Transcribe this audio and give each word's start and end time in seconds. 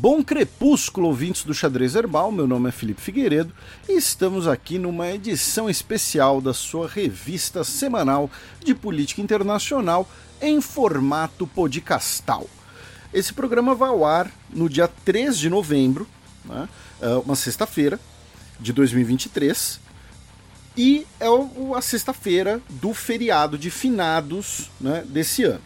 Bom 0.00 0.24
crepúsculo, 0.24 1.08
ouvintes 1.08 1.44
do 1.44 1.52
Xadrez 1.52 1.94
Herbal. 1.94 2.32
Meu 2.32 2.46
nome 2.46 2.70
é 2.70 2.72
Felipe 2.72 3.02
Figueiredo 3.02 3.52
e 3.86 3.98
estamos 3.98 4.48
aqui 4.48 4.78
numa 4.78 5.10
edição 5.10 5.68
especial 5.68 6.40
da 6.40 6.54
sua 6.54 6.88
revista 6.88 7.62
semanal 7.64 8.30
de 8.64 8.74
política 8.74 9.20
internacional 9.20 10.08
em 10.40 10.58
formato 10.62 11.46
podcastal. 11.46 12.48
Esse 13.12 13.34
programa 13.34 13.74
vai 13.74 13.90
ao 13.90 14.02
ar 14.02 14.32
no 14.48 14.70
dia 14.70 14.88
3 14.88 15.38
de 15.38 15.50
novembro, 15.50 16.08
né, 16.46 16.66
é 16.98 17.08
uma 17.16 17.36
sexta-feira 17.36 18.00
de 18.58 18.72
2023, 18.72 19.80
e 20.78 21.06
é 21.20 21.26
a 21.76 21.82
sexta-feira 21.82 22.58
do 22.70 22.94
feriado 22.94 23.58
de 23.58 23.70
finados 23.70 24.70
né, 24.80 25.04
desse 25.06 25.44
ano 25.44 25.60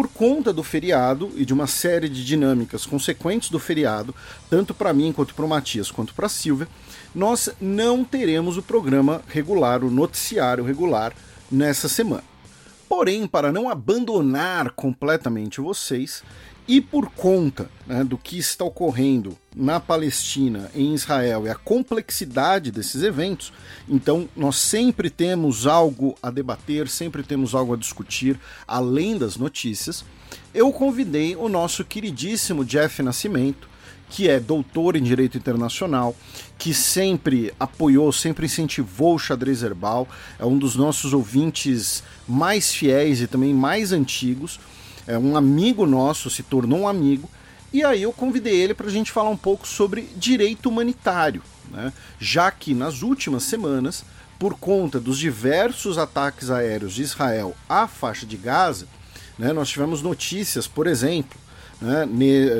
por 0.00 0.08
conta 0.08 0.50
do 0.50 0.62
feriado 0.62 1.30
e 1.36 1.44
de 1.44 1.52
uma 1.52 1.66
série 1.66 2.08
de 2.08 2.24
dinâmicas 2.24 2.86
consequentes 2.86 3.50
do 3.50 3.58
feriado, 3.58 4.14
tanto 4.48 4.72
para 4.72 4.94
mim 4.94 5.12
quanto 5.12 5.34
para 5.34 5.44
o 5.44 5.48
Matias 5.48 5.90
quanto 5.90 6.14
para 6.14 6.24
a 6.24 6.30
Silvia, 6.30 6.66
nós 7.14 7.50
não 7.60 8.02
teremos 8.02 8.56
o 8.56 8.62
programa 8.62 9.20
regular, 9.28 9.84
o 9.84 9.90
noticiário 9.90 10.64
regular 10.64 11.12
nessa 11.52 11.86
semana. 11.86 12.24
Porém, 12.88 13.26
para 13.26 13.52
não 13.52 13.68
abandonar 13.68 14.70
completamente 14.70 15.60
vocês, 15.60 16.22
e 16.70 16.80
por 16.80 17.10
conta 17.10 17.68
né, 17.84 18.04
do 18.04 18.16
que 18.16 18.38
está 18.38 18.64
ocorrendo 18.64 19.36
na 19.56 19.80
Palestina, 19.80 20.70
em 20.72 20.94
Israel 20.94 21.44
e 21.44 21.50
a 21.50 21.54
complexidade 21.56 22.70
desses 22.70 23.02
eventos, 23.02 23.52
então 23.88 24.28
nós 24.36 24.54
sempre 24.54 25.10
temos 25.10 25.66
algo 25.66 26.16
a 26.22 26.30
debater, 26.30 26.86
sempre 26.86 27.24
temos 27.24 27.56
algo 27.56 27.74
a 27.74 27.76
discutir, 27.76 28.38
além 28.68 29.18
das 29.18 29.36
notícias. 29.36 30.04
Eu 30.54 30.70
convidei 30.70 31.34
o 31.34 31.48
nosso 31.48 31.84
queridíssimo 31.84 32.64
Jeff 32.64 33.02
Nascimento, 33.02 33.68
que 34.08 34.28
é 34.28 34.38
doutor 34.38 34.94
em 34.94 35.02
Direito 35.02 35.36
Internacional, 35.36 36.14
que 36.56 36.72
sempre 36.72 37.52
apoiou, 37.58 38.12
sempre 38.12 38.46
incentivou 38.46 39.16
o 39.16 39.18
xadrez 39.18 39.64
herbal, 39.64 40.06
é 40.38 40.44
um 40.44 40.56
dos 40.56 40.76
nossos 40.76 41.12
ouvintes 41.12 42.04
mais 42.28 42.72
fiéis 42.72 43.20
e 43.20 43.26
também 43.26 43.52
mais 43.52 43.90
antigos 43.92 44.60
é, 45.06 45.18
um 45.18 45.36
amigo 45.36 45.86
nosso 45.86 46.30
se 46.30 46.42
tornou 46.42 46.80
um 46.80 46.88
amigo, 46.88 47.28
e 47.72 47.84
aí 47.84 48.02
eu 48.02 48.12
convidei 48.12 48.54
ele 48.54 48.74
para 48.74 48.88
a 48.88 48.90
gente 48.90 49.12
falar 49.12 49.30
um 49.30 49.36
pouco 49.36 49.66
sobre 49.66 50.02
direito 50.16 50.68
humanitário, 50.68 51.42
né? 51.70 51.92
já 52.18 52.50
que 52.50 52.74
nas 52.74 53.02
últimas 53.02 53.44
semanas, 53.44 54.04
por 54.38 54.54
conta 54.54 54.98
dos 54.98 55.18
diversos 55.18 55.98
ataques 55.98 56.50
aéreos 56.50 56.94
de 56.94 57.02
Israel 57.02 57.54
à 57.68 57.86
faixa 57.86 58.26
de 58.26 58.36
Gaza, 58.36 58.88
né, 59.38 59.52
nós 59.52 59.68
tivemos 59.68 60.02
notícias, 60.02 60.66
por 60.66 60.86
exemplo, 60.86 61.38
né, 61.80 62.06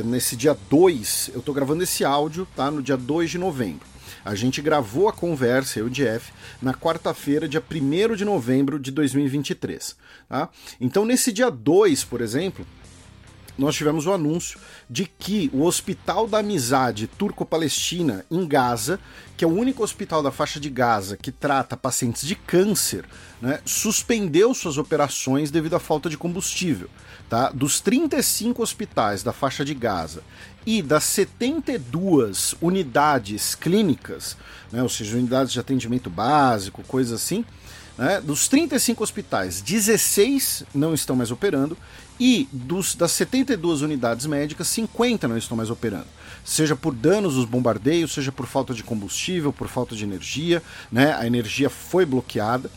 nesse 0.04 0.36
dia 0.36 0.56
2, 0.70 1.30
eu 1.34 1.40
estou 1.40 1.54
gravando 1.54 1.82
esse 1.82 2.04
áudio 2.04 2.46
tá, 2.56 2.70
no 2.70 2.82
dia 2.82 2.96
2 2.96 3.30
de 3.30 3.38
novembro. 3.38 3.89
A 4.24 4.34
gente 4.34 4.60
gravou 4.60 5.08
a 5.08 5.12
conversa, 5.12 5.78
eu 5.78 5.86
e 5.86 5.90
o 5.90 5.92
Jeff, 5.92 6.32
na 6.60 6.74
quarta-feira, 6.74 7.48
dia 7.48 7.62
1 7.62 8.14
de 8.14 8.24
novembro 8.24 8.78
de 8.78 8.90
2023. 8.90 9.96
Tá? 10.28 10.48
Então, 10.80 11.04
nesse 11.04 11.32
dia 11.32 11.50
2, 11.50 12.04
por 12.04 12.20
exemplo, 12.20 12.66
nós 13.60 13.76
tivemos 13.76 14.06
o 14.06 14.12
anúncio 14.12 14.58
de 14.88 15.04
que 15.04 15.50
o 15.52 15.64
Hospital 15.64 16.26
da 16.26 16.38
Amizade 16.38 17.06
Turco-Palestina 17.06 18.24
em 18.30 18.46
Gaza, 18.46 18.98
que 19.36 19.44
é 19.44 19.48
o 19.48 19.52
único 19.52 19.82
hospital 19.82 20.22
da 20.22 20.30
faixa 20.30 20.58
de 20.58 20.70
Gaza 20.70 21.16
que 21.16 21.30
trata 21.30 21.76
pacientes 21.76 22.26
de 22.26 22.34
câncer, 22.34 23.04
né, 23.40 23.60
suspendeu 23.66 24.54
suas 24.54 24.78
operações 24.78 25.50
devido 25.50 25.76
à 25.76 25.80
falta 25.80 26.08
de 26.08 26.16
combustível. 26.16 26.88
Tá? 27.28 27.50
Dos 27.50 27.80
35 27.80 28.62
hospitais 28.62 29.22
da 29.22 29.32
faixa 29.32 29.64
de 29.64 29.74
Gaza 29.74 30.22
e 30.66 30.82
das 30.82 31.04
72 31.04 32.54
unidades 32.60 33.54
clínicas, 33.54 34.36
né, 34.70 34.82
ou 34.82 34.88
seja, 34.88 35.16
unidades 35.16 35.52
de 35.52 35.60
atendimento 35.60 36.10
básico, 36.10 36.82
coisa 36.82 37.14
assim, 37.14 37.44
né, 37.96 38.20
dos 38.20 38.48
35 38.48 39.02
hospitais, 39.02 39.60
16 39.60 40.64
não 40.74 40.94
estão 40.94 41.16
mais 41.16 41.30
operando 41.30 41.76
e 42.18 42.46
dos, 42.52 42.94
das 42.94 43.12
72 43.12 43.80
unidades 43.80 44.26
médicas, 44.26 44.68
50 44.68 45.26
não 45.26 45.38
estão 45.38 45.56
mais 45.56 45.70
operando. 45.70 46.06
Seja 46.44 46.76
por 46.76 46.94
danos 46.94 47.34
dos 47.34 47.46
bombardeios, 47.46 48.12
seja 48.12 48.30
por 48.30 48.46
falta 48.46 48.74
de 48.74 48.82
combustível, 48.82 49.52
por 49.52 49.68
falta 49.68 49.96
de 49.96 50.04
energia, 50.04 50.62
né, 50.92 51.14
a 51.14 51.26
energia 51.26 51.70
foi 51.70 52.04
bloqueada. 52.04 52.70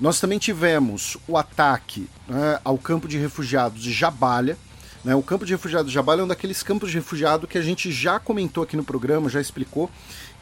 Nós 0.00 0.20
também 0.20 0.38
tivemos 0.38 1.18
o 1.26 1.36
ataque 1.36 2.08
né, 2.26 2.60
ao 2.64 2.78
campo 2.78 3.08
de 3.08 3.18
refugiados 3.18 3.82
de 3.82 3.92
Jabalha, 3.92 4.56
né? 5.04 5.14
O 5.14 5.22
campo 5.22 5.44
de 5.44 5.52
refugiados 5.52 5.88
de 5.90 5.94
Jabal 5.94 6.20
é 6.20 6.22
um 6.24 6.28
daqueles 6.28 6.62
campos 6.62 6.90
de 6.90 6.96
refugiado 6.96 7.46
que 7.46 7.58
a 7.58 7.62
gente 7.62 7.90
já 7.90 8.18
comentou 8.18 8.62
aqui 8.62 8.76
no 8.76 8.84
programa, 8.84 9.28
já 9.28 9.40
explicou, 9.40 9.90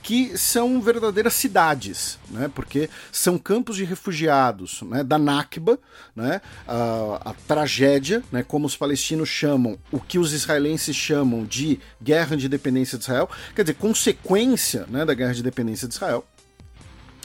que 0.06 0.38
são 0.38 0.80
verdadeiras 0.80 1.34
cidades, 1.34 2.16
né? 2.30 2.48
porque 2.54 2.88
são 3.10 3.36
campos 3.36 3.74
de 3.74 3.82
refugiados 3.82 4.80
né? 4.82 5.02
da 5.02 5.18
Nakba, 5.18 5.80
né? 6.14 6.40
a, 6.64 7.30
a 7.30 7.34
tragédia, 7.48 8.22
né? 8.30 8.44
como 8.44 8.66
os 8.66 8.76
palestinos 8.76 9.28
chamam, 9.28 9.76
o 9.90 9.98
que 9.98 10.16
os 10.16 10.32
israelenses 10.32 10.94
chamam 10.94 11.44
de 11.44 11.80
guerra 12.00 12.36
de 12.36 12.46
independência 12.46 12.96
de 12.96 13.02
Israel, 13.02 13.28
quer 13.52 13.62
dizer, 13.62 13.74
consequência 13.74 14.86
né? 14.88 15.04
da 15.04 15.12
guerra 15.12 15.34
de 15.34 15.40
independência 15.40 15.88
de 15.88 15.94
Israel, 15.94 16.24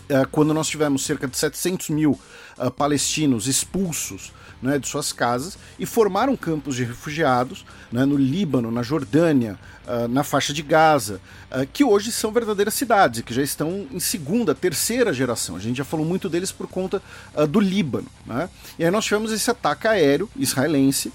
é, 0.09 0.25
quando 0.25 0.51
nós 0.51 0.67
tivemos 0.67 1.05
cerca 1.05 1.27
de 1.27 1.37
700 1.37 1.89
mil 1.89 2.19
uh, 2.57 2.71
palestinos 2.71 3.47
expulsos 3.47 4.33
né, 4.61 4.77
de 4.77 4.87
suas 4.87 5.11
casas 5.11 5.57
e 5.79 5.85
formaram 5.85 6.35
campos 6.35 6.75
de 6.75 6.83
refugiados 6.83 7.65
né, 7.91 8.05
no 8.05 8.15
Líbano, 8.15 8.71
na 8.71 8.83
Jordânia, 8.83 9.57
uh, 9.87 10.07
na 10.07 10.23
faixa 10.23 10.53
de 10.53 10.61
Gaza, 10.61 11.19
uh, 11.51 11.65
que 11.71 11.83
hoje 11.83 12.11
são 12.11 12.31
verdadeiras 12.31 12.73
cidades 12.73 13.21
que 13.21 13.33
já 13.33 13.41
estão 13.41 13.87
em 13.91 13.99
segunda, 13.99 14.53
terceira 14.53 15.13
geração. 15.13 15.55
A 15.55 15.59
gente 15.59 15.77
já 15.77 15.83
falou 15.83 16.05
muito 16.05 16.29
deles 16.29 16.51
por 16.51 16.67
conta 16.67 17.01
uh, 17.35 17.47
do 17.47 17.59
Líbano. 17.59 18.07
Né? 18.25 18.49
E 18.77 18.85
aí 18.85 18.91
nós 18.91 19.05
tivemos 19.05 19.31
esse 19.31 19.49
ataque 19.49 19.87
aéreo 19.87 20.29
israelense. 20.35 21.11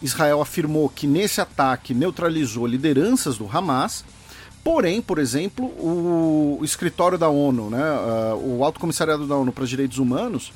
Israel 0.00 0.40
afirmou 0.40 0.88
que 0.88 1.06
nesse 1.06 1.42
ataque 1.42 1.92
neutralizou 1.92 2.66
lideranças 2.66 3.36
do 3.36 3.46
Hamas. 3.46 4.02
Porém, 4.64 5.02
por 5.02 5.18
exemplo, 5.18 5.66
o, 5.66 6.58
escritório 6.62 7.18
da 7.18 7.28
ONU, 7.28 7.68
né, 7.68 7.84
o 8.42 8.64
Alto 8.64 8.80
Comissariado 8.80 9.26
da 9.26 9.36
ONU 9.36 9.52
para 9.52 9.62
os 9.62 9.68
Direitos 9.70 9.98
Humanos, 9.98 10.52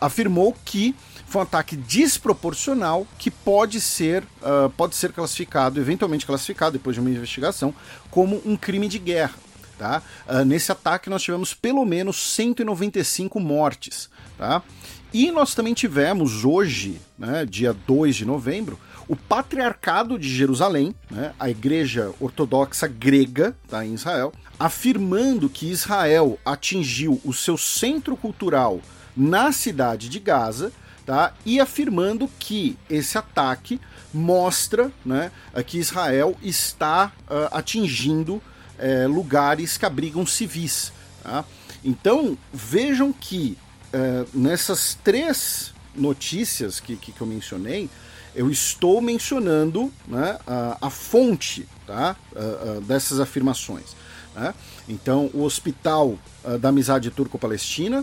afirmou 0.00 0.54
que 0.64 0.94
foi 1.32 1.40
um 1.40 1.44
ataque 1.44 1.76
desproporcional 1.76 3.06
que 3.18 3.30
pode 3.30 3.80
ser, 3.80 4.22
uh, 4.42 4.68
pode 4.76 4.94
ser 4.94 5.12
classificado, 5.12 5.80
eventualmente 5.80 6.26
classificado 6.26 6.72
depois 6.72 6.94
de 6.94 7.00
uma 7.00 7.08
investigação, 7.08 7.74
como 8.10 8.42
um 8.44 8.54
crime 8.54 8.86
de 8.86 8.98
guerra. 8.98 9.34
Tá? 9.78 10.02
Uh, 10.28 10.44
nesse 10.44 10.70
ataque 10.70 11.08
nós 11.08 11.22
tivemos 11.22 11.54
pelo 11.54 11.86
menos 11.86 12.18
195 12.34 13.40
mortes. 13.40 14.10
Tá? 14.36 14.62
E 15.10 15.30
nós 15.30 15.54
também 15.54 15.72
tivemos 15.72 16.44
hoje, 16.44 17.00
né, 17.18 17.46
dia 17.46 17.72
2 17.72 18.14
de 18.14 18.26
novembro, 18.26 18.78
o 19.08 19.16
Patriarcado 19.16 20.18
de 20.18 20.28
Jerusalém, 20.28 20.94
né, 21.10 21.32
a 21.40 21.48
igreja 21.48 22.12
ortodoxa 22.20 22.86
grega 22.86 23.56
tá, 23.68 23.84
em 23.86 23.94
Israel, 23.94 24.34
afirmando 24.60 25.48
que 25.48 25.70
Israel 25.70 26.38
atingiu 26.44 27.18
o 27.24 27.32
seu 27.32 27.56
centro 27.56 28.18
cultural 28.18 28.82
na 29.16 29.52
cidade 29.52 30.08
de 30.08 30.18
Gaza 30.18 30.72
tá? 31.04 31.34
e 31.44 31.60
afirmando 31.60 32.28
que 32.38 32.76
esse 32.88 33.18
ataque 33.18 33.80
mostra 34.12 34.90
né, 35.04 35.30
que 35.66 35.78
Israel 35.78 36.36
está 36.42 37.12
uh, 37.22 37.48
atingindo 37.56 38.34
uh, 38.34 39.08
lugares 39.08 39.76
que 39.78 39.86
abrigam 39.86 40.26
civis. 40.26 40.92
Tá? 41.22 41.44
Então 41.84 42.36
vejam 42.52 43.12
que 43.12 43.56
uh, 43.92 44.28
nessas 44.34 44.98
três 45.02 45.72
notícias 45.94 46.80
que, 46.80 46.96
que, 46.96 47.12
que, 47.12 47.20
eu 47.20 47.26
mencionei, 47.26 47.88
eu 48.34 48.50
estou 48.50 49.00
mencionando 49.00 49.92
né, 50.06 50.38
a, 50.46 50.78
a, 50.80 50.90
fonte 50.90 51.68
tá, 51.86 52.16
uh, 52.32 52.80
dessas 52.82 53.20
afirmações. 53.20 53.94
Né? 54.34 54.54
Então, 54.88 55.30
o 55.34 55.42
Hospital 55.42 56.18
da 56.58 56.70
Amizade 56.70 57.10
Turco-Palestina, 57.10 58.02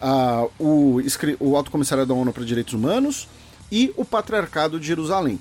uh, 0.00 0.50
o, 0.58 1.00
o 1.40 1.56
Alto 1.56 1.70
Comissário 1.70 2.06
da 2.06 2.14
ONU 2.14 2.32
para 2.32 2.44
Direitos 2.44 2.74
Humanos 2.74 3.28
e 3.70 3.92
o 3.96 4.04
Patriarcado 4.04 4.78
de 4.78 4.86
Jerusalém. 4.86 5.40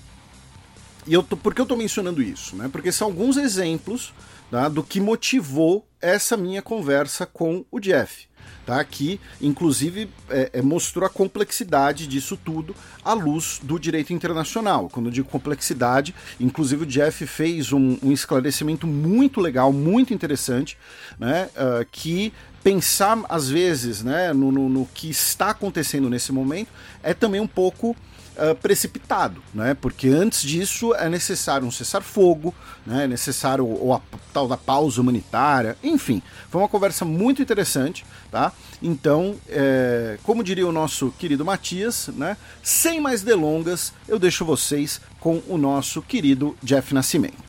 E 1.07 1.13
eu 1.13 1.21
tô, 1.21 1.37
por 1.37 1.53
que 1.53 1.61
eu 1.61 1.65
estou 1.65 1.77
mencionando 1.77 2.21
isso? 2.21 2.55
Né? 2.55 2.69
Porque 2.71 2.91
são 2.91 3.07
alguns 3.07 3.37
exemplos 3.37 4.13
tá, 4.49 4.67
do 4.67 4.83
que 4.83 4.99
motivou 4.99 5.85
essa 6.05 6.37
minha 6.37 6.61
conversa 6.61 7.25
com 7.25 7.65
o 7.71 7.79
Jeff. 7.79 8.27
tá? 8.65 8.83
que 8.83 9.19
inclusive 9.41 10.09
é, 10.29 10.49
é, 10.53 10.61
mostrou 10.61 11.05
a 11.05 11.09
complexidade 11.09 12.07
disso 12.07 12.37
tudo 12.37 12.75
à 13.03 13.13
luz 13.13 13.59
do 13.61 13.79
direito 13.79 14.13
internacional. 14.13 14.89
Quando 14.89 15.07
eu 15.07 15.11
digo 15.11 15.29
complexidade, 15.29 16.13
inclusive 16.39 16.83
o 16.83 16.85
Jeff 16.85 17.25
fez 17.25 17.71
um, 17.71 17.97
um 18.03 18.11
esclarecimento 18.11 18.87
muito 18.87 19.39
legal, 19.39 19.71
muito 19.71 20.13
interessante, 20.13 20.77
né? 21.19 21.49
Uh, 21.55 21.85
que 21.91 22.33
pensar 22.63 23.23
às 23.29 23.47
vezes 23.47 24.03
né, 24.03 24.33
no, 24.33 24.51
no, 24.51 24.67
no 24.67 24.85
que 24.87 25.07
está 25.09 25.51
acontecendo 25.51 26.09
nesse 26.09 26.31
momento 26.31 26.69
é 27.03 27.13
também 27.13 27.39
um 27.39 27.47
pouco 27.47 27.95
uh, 28.37 28.55
precipitado, 28.55 29.41
né? 29.53 29.73
Porque 29.73 30.07
antes 30.07 30.41
disso 30.41 30.93
é 30.95 31.09
necessário 31.09 31.67
um 31.67 31.71
cessar-fogo, 31.71 32.53
né? 32.85 33.05
É 33.05 33.07
necessário 33.07 33.65
ou 33.65 33.93
a 33.93 34.01
tal 34.33 34.47
da 34.47 34.57
pausa 34.57 35.01
humanitária, 35.01 35.77
enfim, 35.83 36.21
foi 36.49 36.61
uma 36.61 36.69
conversa 36.69 37.05
muito 37.05 37.41
interessante, 37.41 38.05
tá? 38.31 38.51
Então, 38.81 39.35
é, 39.47 40.17
como 40.23 40.43
diria 40.43 40.67
o 40.67 40.71
nosso 40.71 41.11
querido 41.11 41.45
Matias, 41.45 42.09
né? 42.09 42.37
Sem 42.61 42.99
mais 42.99 43.21
delongas, 43.21 43.93
eu 44.07 44.19
deixo 44.19 44.45
vocês 44.45 45.01
com 45.19 45.41
o 45.47 45.57
nosso 45.57 46.01
querido 46.01 46.55
Jeff 46.61 46.93
Nascimento. 46.93 47.43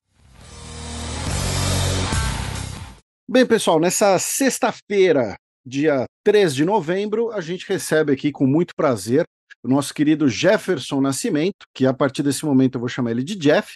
Bem, 3.29 3.45
pessoal, 3.45 3.81
nessa 3.81 4.19
sexta-feira, 4.21 5.37
dia 5.67 6.05
3 6.25 6.55
de 6.55 6.65
novembro, 6.65 7.33
a 7.33 7.41
gente 7.41 7.69
recebe 7.69 8.13
aqui 8.13 8.31
com 8.31 8.47
muito 8.47 8.73
prazer 8.77 9.25
o 9.67 9.69
nosso 9.69 9.93
querido 9.93 10.29
Jefferson 10.29 11.01
Nascimento, 11.01 11.67
que 11.75 11.87
a 11.87 11.93
partir 11.93 12.23
desse 12.23 12.45
momento 12.45 12.77
eu 12.77 12.81
vou 12.81 12.89
chamar 12.89 13.11
ele 13.11 13.25
de 13.25 13.35
Jeff, 13.35 13.75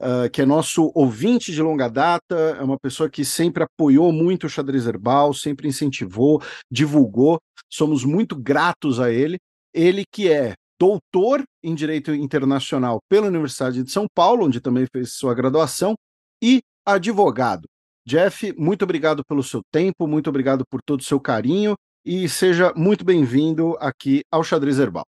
uh, 0.00 0.30
que 0.30 0.40
é 0.40 0.46
nosso 0.46 0.92
ouvinte 0.94 1.52
de 1.52 1.60
longa 1.60 1.88
data, 1.88 2.56
é 2.58 2.62
uma 2.62 2.78
pessoa 2.78 3.10
que 3.10 3.24
sempre 3.24 3.64
apoiou 3.64 4.12
muito 4.12 4.46
o 4.46 4.48
xadrez 4.48 4.86
herbal, 4.86 5.34
sempre 5.34 5.66
incentivou, 5.66 6.40
divulgou, 6.70 7.40
somos 7.68 8.04
muito 8.04 8.36
gratos 8.36 9.00
a 9.00 9.10
ele. 9.10 9.36
Ele 9.74 10.04
que 10.12 10.30
é 10.30 10.54
doutor 10.78 11.42
em 11.62 11.74
Direito 11.74 12.14
Internacional 12.14 13.00
pela 13.08 13.26
Universidade 13.26 13.82
de 13.82 13.90
São 13.90 14.06
Paulo, 14.14 14.46
onde 14.46 14.60
também 14.60 14.86
fez 14.92 15.14
sua 15.14 15.34
graduação, 15.34 15.94
e 16.42 16.60
advogado. 16.86 17.66
Jeff, 18.06 18.52
muito 18.56 18.82
obrigado 18.82 19.24
pelo 19.24 19.42
seu 19.42 19.60
tempo, 19.72 20.06
muito 20.06 20.28
obrigado 20.28 20.64
por 20.70 20.80
todo 20.84 21.00
o 21.00 21.04
seu 21.04 21.20
carinho 21.20 21.74
e 22.04 22.28
seja 22.28 22.72
muito 22.76 23.04
bem-vindo 23.04 23.76
aqui 23.80 24.22
ao 24.30 24.42
Xadrez 24.42 24.78
Herbal. 24.78 25.04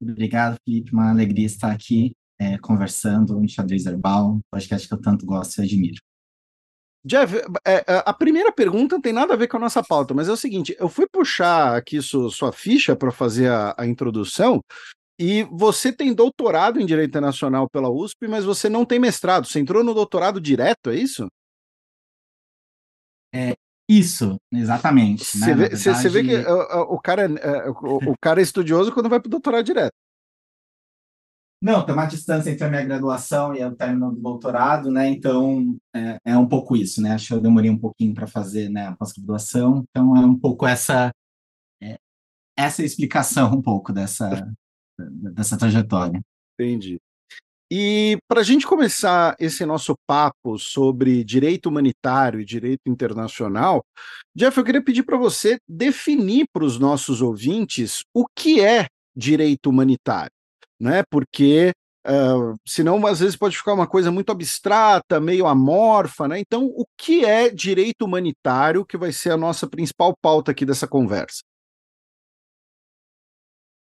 Obrigado, 0.00 0.56
Felipe. 0.64 0.92
Uma 0.92 1.10
alegria 1.10 1.46
estar 1.46 1.70
aqui 1.70 2.12
é, 2.38 2.56
conversando 2.58 3.42
em 3.42 3.48
Xadrez 3.48 3.84
Herbal, 3.84 4.36
um 4.36 4.40
podcast 4.50 4.88
que 4.88 4.94
eu 4.94 5.00
tanto 5.00 5.26
gosto 5.26 5.58
e 5.58 5.64
admiro. 5.64 6.00
Jeff, 7.04 7.34
é, 7.66 7.76
é, 7.76 7.84
a 8.04 8.12
primeira 8.12 8.52
pergunta 8.52 8.96
não 8.96 9.00
tem 9.02 9.12
nada 9.12 9.32
a 9.32 9.36
ver 9.36 9.48
com 9.48 9.56
a 9.56 9.60
nossa 9.60 9.82
pauta, 9.82 10.12
mas 10.12 10.28
é 10.28 10.32
o 10.32 10.36
seguinte: 10.36 10.76
eu 10.78 10.88
fui 10.88 11.06
puxar 11.10 11.76
aqui 11.76 12.00
su, 12.00 12.30
sua 12.30 12.52
ficha 12.52 12.94
para 12.94 13.10
fazer 13.10 13.50
a, 13.50 13.74
a, 13.76 13.86
introdução, 13.86 14.60
e 15.18 15.44
você 15.44 15.92
tem 15.92 16.14
doutorado 16.14 16.80
em 16.80 16.86
Direito 16.86 17.08
Internacional 17.10 17.68
pela 17.70 17.90
USP, 17.90 18.28
mas 18.28 18.44
você 18.44 18.68
não 18.68 18.84
tem 18.84 18.98
mestrado. 18.98 19.46
Você 19.46 19.60
entrou 19.60 19.82
no 19.82 19.94
doutorado 19.94 20.40
direto, 20.40 20.90
é 20.90 20.96
isso? 20.96 21.26
É, 23.34 23.54
isso, 23.90 24.40
exatamente. 24.52 25.24
Você 25.24 25.38
né? 25.38 25.68
vê, 25.68 25.68
verdade... 25.74 26.08
vê, 26.08 26.22
que 26.22 26.36
o, 26.48 26.94
o 26.94 27.00
cara, 27.00 27.22
é, 27.22 27.68
o, 27.70 28.12
o, 28.12 28.14
cara 28.20 28.40
é 28.40 28.42
estudioso 28.44 28.92
quando 28.92 29.08
vai 29.08 29.18
para 29.18 29.26
o 29.26 29.30
doutorado 29.30 29.64
direto. 29.64 29.92
Não, 31.60 31.84
tem 31.84 31.92
uma 31.92 32.06
distância 32.06 32.50
entre 32.50 32.64
a 32.64 32.70
minha 32.70 32.84
graduação 32.84 33.52
e 33.54 33.64
o 33.64 33.74
término 33.74 34.12
do 34.12 34.20
doutorado, 34.20 34.92
né? 34.92 35.08
Então 35.08 35.76
é, 35.94 36.18
é, 36.24 36.38
um 36.38 36.46
pouco 36.46 36.76
isso, 36.76 37.02
né? 37.02 37.12
Acho 37.12 37.26
que 37.26 37.34
eu 37.34 37.40
demorei 37.40 37.68
um 37.68 37.78
pouquinho 37.78 38.14
para 38.14 38.28
fazer 38.28 38.68
né, 38.70 38.86
a 38.86 38.96
pós-graduação, 38.96 39.84
então 39.90 40.16
é 40.16 40.20
um 40.20 40.38
pouco 40.38 40.66
essa 40.66 41.10
é, 41.82 41.98
essa 42.56 42.84
explicação 42.84 43.52
um 43.52 43.60
pouco 43.60 43.92
dessa 43.92 44.30
dessa 45.34 45.58
trajetória. 45.58 46.20
Entendi. 46.54 47.00
E 47.72 48.18
para 48.26 48.40
a 48.40 48.42
gente 48.42 48.66
começar 48.66 49.36
esse 49.38 49.64
nosso 49.64 49.94
papo 50.04 50.58
sobre 50.58 51.22
direito 51.22 51.68
humanitário 51.68 52.40
e 52.40 52.44
direito 52.44 52.80
internacional, 52.86 53.84
Jeff, 54.34 54.58
eu 54.58 54.64
queria 54.64 54.82
pedir 54.82 55.04
para 55.04 55.16
você 55.16 55.56
definir 55.68 56.46
para 56.52 56.64
os 56.64 56.80
nossos 56.80 57.22
ouvintes 57.22 58.02
o 58.12 58.26
que 58.34 58.60
é 58.60 58.86
direito 59.14 59.70
humanitário, 59.70 60.32
né? 60.80 61.04
Porque 61.08 61.70
uh, 62.08 62.56
senão 62.66 63.06
às 63.06 63.20
vezes 63.20 63.36
pode 63.36 63.56
ficar 63.56 63.74
uma 63.74 63.86
coisa 63.86 64.10
muito 64.10 64.32
abstrata, 64.32 65.20
meio 65.20 65.46
amorfa, 65.46 66.26
né? 66.26 66.40
Então, 66.40 66.64
o 66.64 66.84
que 66.96 67.24
é 67.24 67.50
direito 67.50 68.04
humanitário 68.04 68.84
que 68.84 68.96
vai 68.96 69.12
ser 69.12 69.30
a 69.30 69.36
nossa 69.36 69.68
principal 69.68 70.12
pauta 70.20 70.50
aqui 70.50 70.66
dessa 70.66 70.88
conversa? 70.88 71.42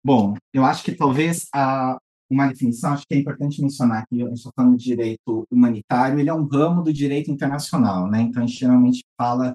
Bom, 0.03 0.35
eu 0.51 0.65
acho 0.65 0.83
que 0.83 0.95
talvez 0.95 1.47
a, 1.53 1.97
uma 2.29 2.47
definição, 2.47 2.93
acho 2.93 3.05
que 3.07 3.15
é 3.15 3.19
importante 3.19 3.61
mencionar 3.61 4.05
que 4.07 4.21
a 4.21 4.25
gente 4.25 4.37
está 4.37 4.51
falando 4.55 4.77
de 4.77 4.83
direito 4.83 5.45
humanitário, 5.49 6.19
ele 6.19 6.29
é 6.29 6.33
um 6.33 6.45
ramo 6.45 6.83
do 6.83 6.91
direito 6.91 7.31
internacional, 7.31 8.09
né? 8.09 8.21
Então, 8.21 8.43
a 8.43 8.45
gente 8.45 8.59
geralmente 8.59 9.03
fala 9.17 9.53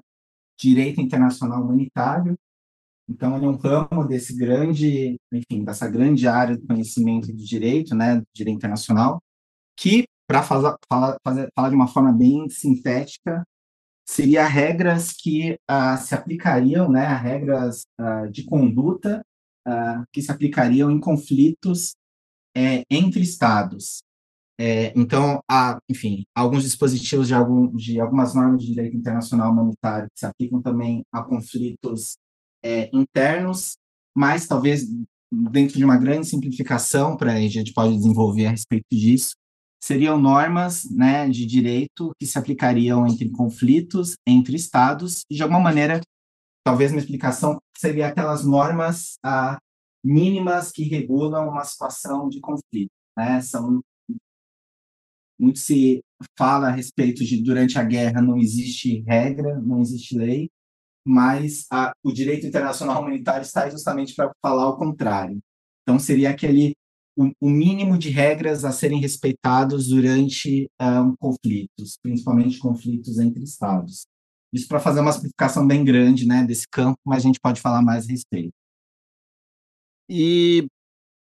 direito 0.57 1.01
internacional 1.01 1.61
humanitário, 1.63 2.35
então 3.09 3.35
ele 3.35 3.45
é 3.45 3.49
um 3.49 3.55
ramo 3.55 4.07
desse 4.07 4.35
grande, 4.35 5.17
enfim, 5.31 5.63
dessa 5.63 5.89
grande 5.89 6.27
área 6.27 6.57
do 6.57 6.65
conhecimento 6.65 7.27
do 7.27 7.43
direito, 7.43 7.93
né, 7.93 8.17
do 8.17 8.25
direito 8.33 8.57
internacional, 8.57 9.21
que, 9.77 10.05
para 10.27 10.41
falar, 10.41 10.77
falar, 10.87 11.17
falar 11.55 11.69
de 11.69 11.75
uma 11.75 11.87
forma 11.87 12.11
bem 12.13 12.47
sintética, 12.49 13.43
seria 14.07 14.45
regras 14.45 15.11
que 15.11 15.57
uh, 15.69 15.97
se 15.97 16.15
aplicariam, 16.15 16.89
né, 16.89 17.05
regras 17.07 17.83
uh, 17.99 18.29
de 18.31 18.43
conduta 18.45 19.21
uh, 19.67 20.03
que 20.11 20.21
se 20.21 20.31
aplicariam 20.31 20.91
em 20.91 20.99
conflitos 20.99 21.93
é, 22.55 22.83
entre 22.89 23.21
estados. 23.21 24.01
É, 24.59 24.93
então, 24.95 25.41
há, 25.49 25.79
enfim, 25.89 26.23
alguns 26.35 26.63
dispositivos 26.63 27.27
de, 27.27 27.33
algum, 27.33 27.75
de 27.75 27.99
algumas 27.99 28.35
normas 28.35 28.61
de 28.61 28.67
direito 28.67 28.95
internacional 28.95 29.51
humanitário 29.51 30.07
que 30.13 30.19
se 30.19 30.25
aplicam 30.25 30.61
também 30.61 31.03
a 31.11 31.23
conflitos 31.23 32.17
é, 32.63 32.89
internos, 32.93 33.77
mas 34.15 34.47
talvez 34.47 34.87
dentro 35.51 35.77
de 35.77 35.83
uma 35.83 35.97
grande 35.97 36.27
simplificação, 36.27 37.17
para 37.17 37.33
a 37.33 37.41
gente 37.47 37.73
pode 37.73 37.95
desenvolver 37.95 38.45
a 38.45 38.51
respeito 38.51 38.85
disso, 38.91 39.33
seriam 39.83 40.17
normas 40.17 40.89
né, 40.89 41.27
de 41.27 41.45
direito 41.45 42.11
que 42.17 42.25
se 42.25 42.37
aplicariam 42.37 43.05
entre 43.07 43.29
conflitos 43.29 44.15
entre 44.25 44.55
estados, 44.55 45.25
e 45.29 45.35
de 45.35 45.43
alguma 45.43 45.59
maneira, 45.59 45.99
talvez 46.63 46.91
uma 46.91 46.99
explicação 46.99 47.59
seria 47.77 48.07
aquelas 48.07 48.45
normas 48.45 49.17
ah, 49.23 49.57
mínimas 50.03 50.71
que 50.71 50.83
regulam 50.83 51.49
uma 51.49 51.63
situação 51.63 52.27
de 52.29 52.39
conflito. 52.39 52.91
Né? 53.17 53.41
São 53.41 53.81
muito 55.39 55.59
se 55.59 56.01
fala 56.37 56.67
a 56.67 56.71
respeito 56.71 57.23
de 57.23 57.41
durante 57.41 57.77
a 57.77 57.83
guerra 57.83 58.21
não 58.21 58.37
existe 58.37 59.01
regra, 59.01 59.59
não 59.59 59.81
existe 59.81 60.17
lei, 60.17 60.49
mas 61.05 61.65
a, 61.71 61.91
o 62.03 62.11
direito 62.11 62.45
internacional 62.47 63.01
humanitário 63.01 63.43
está 63.43 63.69
justamente 63.69 64.15
para 64.15 64.31
falar 64.41 64.69
o 64.69 64.77
contrário. 64.77 65.39
Então 65.81 65.99
seria 65.99 66.29
aquele 66.29 66.73
o, 67.15 67.29
o, 67.39 67.49
mínimo 67.49 67.97
de 67.97 68.09
regras 68.09 68.65
a 68.65 68.71
serem 68.71 68.99
respeitados 68.99 69.87
durante 69.87 70.67
um, 70.81 71.15
conflitos, 71.17 71.97
principalmente 72.01 72.57
conflitos 72.57 73.19
entre 73.19 73.43
estados. 73.43 74.05
Isso 74.51 74.67
para 74.67 74.79
fazer 74.79 75.01
uma 75.01 75.11
explicação 75.11 75.67
bem 75.67 75.83
grande, 75.83 76.27
né, 76.27 76.43
desse 76.43 76.67
campo, 76.67 76.97
mas 77.05 77.17
a 77.17 77.27
gente 77.27 77.39
pode 77.39 77.61
falar 77.61 77.81
mais 77.81 78.07
a 78.07 78.11
respeito. 78.11 78.53
E 80.09 80.67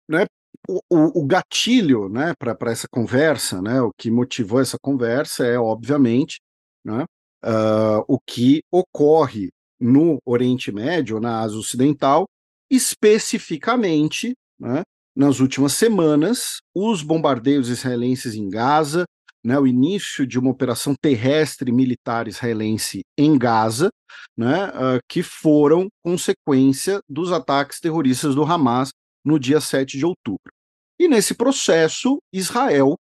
né, 0.10 0.26
o, 0.68 0.82
o, 0.90 1.26
gatilho 1.26 2.10
né, 2.10 2.34
para 2.38 2.72
essa 2.72 2.88
conversa, 2.90 3.62
né, 3.62 3.82
o 3.82 3.92
que 3.98 4.12
motivou 4.12 4.60
essa 4.60 4.78
conversa 4.80 5.46
é, 5.46 5.58
obviamente, 5.58 6.40
né, 6.84 7.04
uh, 7.44 8.04
o 8.08 8.20
que 8.20 8.62
ocorre 8.72 9.50
no 9.80 10.18
Oriente 10.26 10.72
Médio, 10.72 11.20
na 11.20 11.42
Ásia 11.42 11.58
Ocidental, 11.58 12.26
especificamente 12.70 14.34
né, 14.60 14.84
nas 15.16 15.40
últimas 15.40 15.74
semanas, 15.74 16.58
os 16.76 17.02
bombardeios 17.02 17.70
israelenses 17.70 18.36
em 18.36 18.50
Gaza, 18.50 19.06
né, 19.44 19.58
o 19.60 19.68
início 19.68 20.26
de 20.26 20.38
uma 20.38 20.52
operação 20.52 20.94
terrestre 21.00 21.72
militar 21.72 22.28
israelense 22.28 23.02
em 23.18 23.38
Gaza, 23.38 23.90
né, 24.38 24.68
uh, 24.70 25.00
que 25.08 25.24
foram 25.24 25.88
consequência 26.04 27.00
dos 27.08 27.32
ataques 27.32 27.80
terroristas 27.80 28.36
do 28.36 28.44
Hamas 28.44 28.90
no 29.24 29.40
dia 29.40 29.60
7 29.60 29.98
de 29.98 30.06
outubro. 30.06 30.52
E 31.00 31.08
nesse 31.08 31.34
processo, 31.34 32.18
Israel 32.34 32.96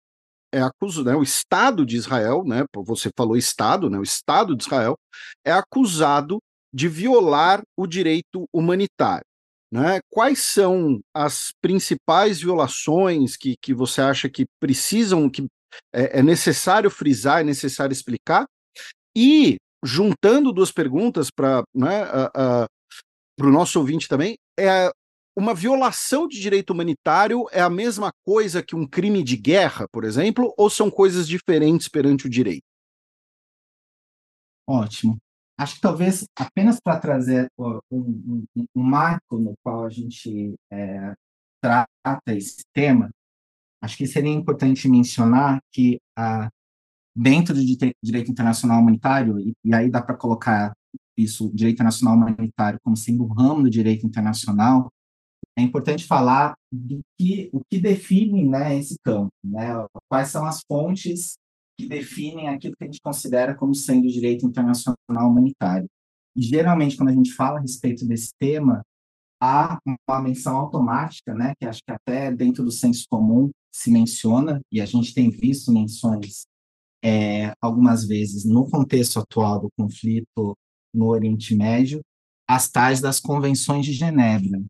é 0.53 0.61
acusado, 0.61 1.11
né, 1.11 1.17
o 1.17 1.23
Estado 1.23 1.85
de 1.85 1.97
Israel, 1.97 2.45
né, 2.45 2.65
você 2.75 3.11
falou 3.17 3.37
Estado, 3.37 3.91
né, 3.91 3.99
o 3.99 4.03
Estado 4.03 4.57
de 4.57 4.65
Israel 4.65 4.97
é 5.45 5.53
acusado 5.53 6.39
de 6.73 6.89
violar 6.89 7.63
o 7.77 7.87
direito 7.87 8.45
humanitário. 8.53 9.25
Né? 9.73 9.99
Quais 10.09 10.39
são 10.39 11.01
as 11.13 11.53
principais 11.61 12.41
violações 12.41 13.37
que, 13.37 13.57
que 13.61 13.75
você 13.75 14.01
acha 14.01 14.29
que 14.29 14.45
precisam, 14.61 15.29
que 15.29 15.45
é, 15.93 16.21
é 16.21 16.23
necessário 16.23 16.91
frisar, 16.91 17.41
é 17.41 17.45
necessário 17.45 17.93
explicar. 17.93 18.47
E, 19.17 19.57
juntando 19.85 20.53
duas 20.53 20.73
perguntas 20.73 21.31
para 21.31 21.63
né, 21.75 22.05
o 23.41 23.51
nosso 23.51 23.79
ouvinte 23.79 24.09
também, 24.09 24.37
é 24.59 24.91
uma 25.37 25.55
violação 25.55 26.29
de 26.29 26.41
direito 26.41 26.71
humanitário 26.71 27.47
é 27.51 27.61
a 27.61 27.71
mesma 27.71 28.13
coisa 28.25 28.63
que 28.63 28.77
um 28.77 28.87
crime 28.87 29.23
de 29.23 29.37
guerra, 29.37 29.87
por 29.91 30.05
exemplo, 30.05 30.55
ou 30.57 30.71
são 30.71 30.91
coisas 30.91 31.27
diferentes 31.27 31.89
perante 31.89 32.27
o 32.27 32.31
direito? 32.31 32.63
Ótimo. 34.67 35.19
Acho 35.59 35.77
que 35.77 35.81
talvez 35.81 36.25
apenas 36.37 36.81
para 36.81 36.99
trazer 36.99 37.49
um, 37.59 37.81
um, 37.91 38.45
um, 38.57 38.83
marco 38.83 39.39
no 39.39 39.55
qual 39.63 39.85
a 39.85 39.91
gente 39.91 40.55
é, 40.73 41.15
trata 41.61 42.35
esse 42.35 42.63
tema, 42.73 43.11
acho 43.85 43.97
que 43.97 44.07
seria 44.07 44.31
importante 44.31 44.89
mencionar 44.89 45.61
que 45.71 46.01
a, 46.17 46.49
dentro 47.15 47.55
de 47.55 47.95
direito 48.03 48.31
internacional 48.31 48.81
humanitário, 48.81 49.39
e, 49.39 49.53
e 49.65 49.75
aí 49.75 49.91
dá 49.91 50.03
para 50.03 50.17
colocar 50.17 50.73
isso, 51.17 51.51
direito 51.55 51.77
internacional 51.77 52.17
humanitário, 52.17 52.81
como 52.83 52.97
sendo 52.97 53.25
um 53.25 53.33
ramo 53.33 53.63
do 53.63 53.71
direito 53.71 54.07
internacional, 54.07 54.91
é 55.57 55.63
importante 55.63 56.05
falar 56.05 56.55
do 56.73 57.01
que 57.17 57.49
o 57.53 57.61
que 57.71 57.79
define 57.79 58.49
né, 58.49 58.77
esse 58.77 58.97
campo, 59.05 59.31
né? 59.45 59.69
Quais 60.09 60.29
são 60.29 60.45
as 60.45 60.63
fontes 60.67 61.35
que 61.79 61.87
definem 61.87 62.49
aquilo 62.49 62.75
que 62.77 62.85
a 62.85 62.87
gente 62.87 63.01
considera 63.01 63.55
como 63.55 63.75
sendo 63.75 64.09
direito 64.09 64.47
internacional 64.47 64.97
humanitário. 65.31 65.87
E, 66.37 66.43
geralmente, 66.43 66.97
quando 66.97 67.11
a 67.11 67.15
gente 67.15 67.33
fala 67.33 67.59
a 67.59 67.61
respeito 67.61 68.07
desse 68.07 68.33
tema, 68.41 68.83
há 69.41 69.79
uma 70.09 70.21
menção 70.21 70.57
automática, 70.57 71.35
né, 71.35 71.53
que 71.59 71.67
acho 71.67 71.81
que 71.87 71.93
até 71.93 72.33
dentro 72.33 72.65
do 72.65 72.71
senso 72.73 73.05
comum 73.09 73.51
se 73.75 73.91
menciona, 73.91 74.61
e 74.71 74.81
a 74.81 74.87
gente 74.87 75.13
tem 75.13 75.29
visto 75.29 75.73
menções 75.73 76.47
é, 77.05 77.53
algumas 77.61 78.05
vezes 78.05 78.45
no 78.45 78.71
contexto 78.71 79.19
atual 79.19 79.61
do 79.61 79.69
conflito 79.77 80.57
no 80.95 81.07
Oriente 81.07 81.57
Médio, 81.57 82.01
as 82.49 82.71
tais 82.71 83.01
das 83.01 83.19
convenções 83.19 83.85
de 83.85 83.93
Genebra, 83.93 84.63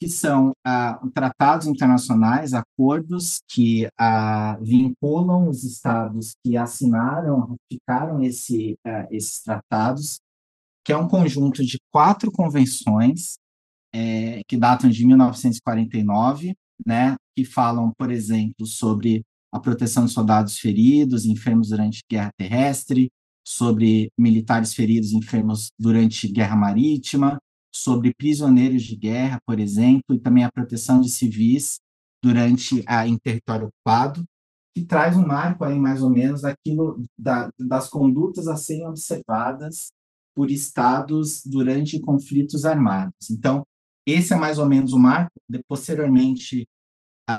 que 0.00 0.08
são 0.08 0.52
ah, 0.66 1.00
tratados 1.14 1.68
internacionais, 1.68 2.52
acordos 2.52 3.40
que 3.48 3.88
ah, 3.96 4.58
vinculam 4.60 5.48
os 5.48 5.62
estados 5.62 6.34
que 6.44 6.56
assinaram, 6.56 7.56
ratificaram 7.70 8.20
esse, 8.24 8.76
ah, 8.84 9.06
esses 9.12 9.40
tratados, 9.40 10.18
que 10.84 10.92
é 10.92 10.96
um 10.96 11.06
conjunto 11.06 11.64
de 11.64 11.78
quatro 11.92 12.32
convenções 12.32 13.38
é, 13.94 14.42
que 14.48 14.56
datam 14.56 14.90
de 14.90 15.06
1949, 15.06 16.56
né, 16.86 17.16
que 17.36 17.44
falam, 17.44 17.92
por 17.96 18.10
exemplo, 18.10 18.66
sobre 18.66 19.22
a 19.52 19.60
proteção 19.60 20.06
de 20.06 20.12
soldados 20.12 20.58
feridos 20.58 21.26
enfermos 21.26 21.68
durante 21.68 22.02
guerra 22.10 22.30
terrestre, 22.36 23.10
sobre 23.46 24.10
militares 24.18 24.72
feridos 24.72 25.12
enfermos 25.12 25.70
durante 25.78 26.28
guerra 26.28 26.56
marítima, 26.56 27.38
sobre 27.74 28.14
prisioneiros 28.14 28.82
de 28.82 28.96
guerra, 28.96 29.38
por 29.46 29.58
exemplo, 29.58 30.14
e 30.14 30.20
também 30.20 30.44
a 30.44 30.52
proteção 30.52 31.00
de 31.00 31.10
civis 31.10 31.78
durante 32.22 32.82
a 32.86 33.06
em 33.06 33.18
território 33.18 33.68
ocupado, 33.68 34.24
que 34.74 34.84
traz 34.84 35.16
um 35.16 35.26
marco 35.26 35.64
aí 35.64 35.78
mais 35.78 36.02
ou 36.02 36.10
menos 36.10 36.42
daquilo 36.42 37.02
da, 37.18 37.50
das 37.58 37.88
condutas 37.88 38.46
a 38.46 38.56
serem 38.56 38.86
observadas 38.86 39.92
por 40.34 40.50
estados 40.50 41.42
durante 41.44 42.00
conflitos 42.00 42.64
armados. 42.64 43.30
Então, 43.30 43.64
esse 44.06 44.32
é 44.32 44.36
mais 44.36 44.58
ou 44.58 44.66
menos 44.66 44.92
o 44.92 44.98
marco. 44.98 45.32
Posteriormente, 45.68 46.66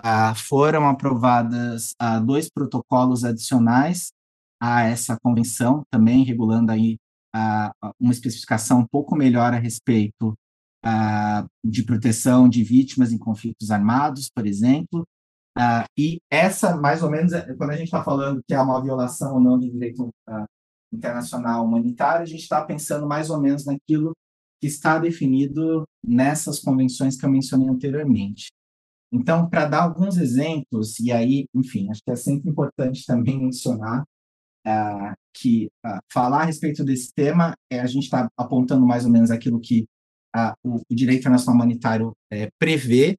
ah, 0.04 0.34
foram 0.36 0.88
aprovadas 0.88 1.94
ah, 2.00 2.20
dois 2.20 2.50
protocolos 2.50 3.24
adicionais 3.24 4.12
a 4.62 4.84
essa 4.84 5.18
convenção, 5.22 5.84
também 5.92 6.24
regulando 6.24 6.72
aí 6.72 6.98
uma 8.00 8.12
especificação 8.12 8.82
um 8.82 8.86
pouco 8.86 9.16
melhor 9.16 9.54
a 9.54 9.58
respeito 9.58 10.36
de 11.66 11.84
proteção 11.84 12.48
de 12.48 12.64
vítimas 12.64 13.12
em 13.12 13.18
conflitos 13.18 13.72
armados, 13.72 14.30
por 14.30 14.46
exemplo. 14.46 15.04
e 15.98 16.20
essa, 16.30 16.76
mais 16.78 17.02
ou 17.02 17.10
menos, 17.10 17.34
é, 17.34 17.54
quando 17.56 17.72
a 17.72 17.76
gente 17.76 17.86
está 17.86 18.04
falando 18.04 18.42
que 18.48 18.54
há 18.54 18.62
uma 18.62 18.82
violação 18.82 19.36
ou 19.36 19.40
não 19.40 19.60
do 19.60 19.70
direito 19.70 20.10
internacional 20.94 21.66
humanitário, 21.66 22.22
a 22.22 22.26
gente 22.26 22.42
está 22.42 22.64
pensando 22.64 23.08
mais 23.08 23.30
ou 23.30 23.42
menos 23.42 23.66
naquilo 23.66 24.14
que 24.62 24.68
está 24.68 24.98
definido 24.98 25.84
nessas 26.06 26.60
convenções 26.60 27.18
que 27.18 27.26
eu 27.26 27.30
mencionei 27.30 27.68
anteriormente. 27.68 28.52
Então, 29.14 29.48
para 29.48 29.68
dar 29.68 29.84
alguns 29.84 30.18
exemplos, 30.18 31.00
e 31.00 31.12
aí, 31.12 31.48
enfim, 31.54 31.88
acho 31.92 32.02
que 32.04 32.10
é 32.10 32.16
sempre 32.16 32.50
importante 32.50 33.06
também 33.06 33.40
mencionar 33.40 34.02
uh, 34.66 35.16
que 35.32 35.70
uh, 35.86 36.00
falar 36.12 36.42
a 36.42 36.46
respeito 36.46 36.84
desse 36.84 37.14
tema 37.14 37.54
é 37.72 37.80
a 37.80 37.86
gente 37.86 38.06
está 38.06 38.28
apontando 38.36 38.88
mais 38.88 39.06
ou 39.06 39.12
menos 39.12 39.30
aquilo 39.30 39.60
que 39.60 39.86
uh, 40.36 40.54
o, 40.64 40.82
o, 40.90 40.96
direito 40.96 41.20
internacional 41.20 41.56
humanitário 41.56 42.12
é, 42.32 42.50
prevê 42.58 43.16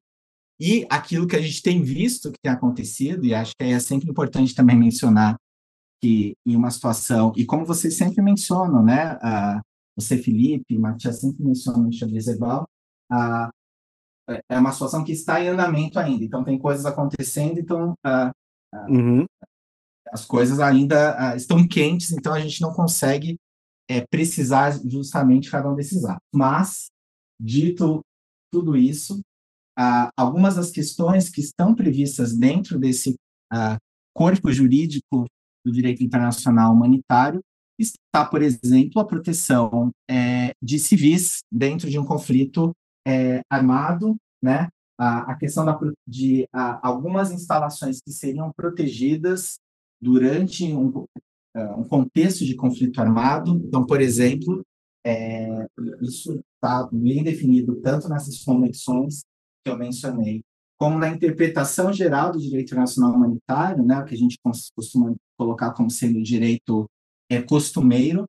e 0.59 0.85
aquilo 0.89 1.27
que 1.27 1.35
a 1.37 1.41
gente 1.41 1.61
tem 1.61 1.81
visto 1.81 2.29
que 2.29 2.39
tem 2.43 2.51
acontecido, 2.51 3.25
e 3.25 3.33
acho 3.33 3.53
que 3.57 3.65
é 3.65 3.79
sempre 3.79 4.09
importante 4.09 4.53
também 4.53 4.77
mencionar 4.77 5.37
que 6.03 6.35
em 6.45 6.57
uma 6.57 6.71
situação, 6.71 7.31
e 7.37 7.45
como 7.45 7.65
vocês 7.65 7.95
sempre 7.95 8.21
mencionam, 8.21 8.83
né, 8.83 9.17
você, 9.97 10.17
Felipe, 10.17 10.77
Matias 10.77 11.19
sempre 11.19 11.43
mencionam 11.43 11.89
o 11.89 11.91
xadrez 11.91 12.25
verbal, 12.25 12.69
é 14.49 14.57
uma 14.57 14.71
situação 14.71 15.03
que 15.03 15.11
está 15.11 15.41
em 15.41 15.49
andamento 15.49 15.99
ainda, 15.99 16.23
então 16.23 16.43
tem 16.43 16.57
coisas 16.57 16.85
acontecendo, 16.85 17.59
então 17.59 17.93
uhum 18.89 19.25
as 20.11 20.25
coisas 20.25 20.59
ainda 20.59 21.33
uh, 21.33 21.35
estão 21.35 21.67
quentes, 21.67 22.11
então 22.11 22.33
a 22.33 22.39
gente 22.39 22.61
não 22.61 22.73
consegue 22.73 23.37
é, 23.89 24.05
precisar 24.07 24.71
justamente 24.87 25.51
cada 25.51 25.69
um 25.69 25.75
desses 25.75 26.05
atos. 26.05 26.25
Mas, 26.33 26.85
dito 27.39 28.01
tudo 28.51 28.77
isso, 28.77 29.19
algumas 30.17 30.55
das 30.55 30.71
questões 30.71 31.29
que 31.29 31.41
estão 31.41 31.75
previstas 31.75 32.33
dentro 32.33 32.79
desse 32.79 33.15
corpo 34.15 34.49
jurídico 34.49 35.25
do 35.65 35.71
direito 35.71 36.01
internacional 36.01 36.71
humanitário 36.71 37.41
está, 37.77 38.25
por 38.25 38.41
exemplo, 38.41 39.01
a 39.01 39.05
proteção 39.05 39.91
é, 40.09 40.53
de 40.63 40.79
civis 40.79 41.39
dentro 41.51 41.89
de 41.89 41.99
um 41.99 42.05
conflito 42.05 42.71
é, 43.05 43.41
armado, 43.49 44.15
né? 44.41 44.69
A, 44.97 45.31
a 45.33 45.35
questão 45.35 45.65
da, 45.65 45.77
de 46.07 46.47
a, 46.53 46.87
algumas 46.87 47.31
instalações 47.31 47.99
que 48.01 48.11
seriam 48.11 48.51
protegidas 48.53 49.59
durante 50.01 50.73
um, 50.73 51.05
é, 51.55 51.63
um 51.73 51.83
contexto 51.83 52.45
de 52.45 52.55
conflito 52.55 52.99
armado. 52.99 53.61
Então, 53.65 53.85
por 53.85 54.01
exemplo, 54.01 54.63
é, 55.05 55.67
isso 56.01 56.41
está 56.55 56.87
bem 56.91 57.23
definido 57.23 57.75
tanto 57.81 58.09
nessas 58.09 58.43
convenções 58.43 59.23
que 59.63 59.71
eu 59.71 59.77
mencionei, 59.77 60.41
como 60.77 60.97
na 60.97 61.09
interpretação 61.09 61.93
geral 61.93 62.31
do 62.31 62.39
direito 62.39 62.67
internacional 62.67 63.13
humanitário, 63.13 63.83
né, 63.83 64.03
que 64.03 64.13
a 64.13 64.17
gente 64.17 64.37
costuma 64.75 65.13
colocar 65.37 65.73
como 65.73 65.89
sendo 65.89 66.21
direito 66.21 66.85
é, 67.29 67.41
costumeiro, 67.41 68.25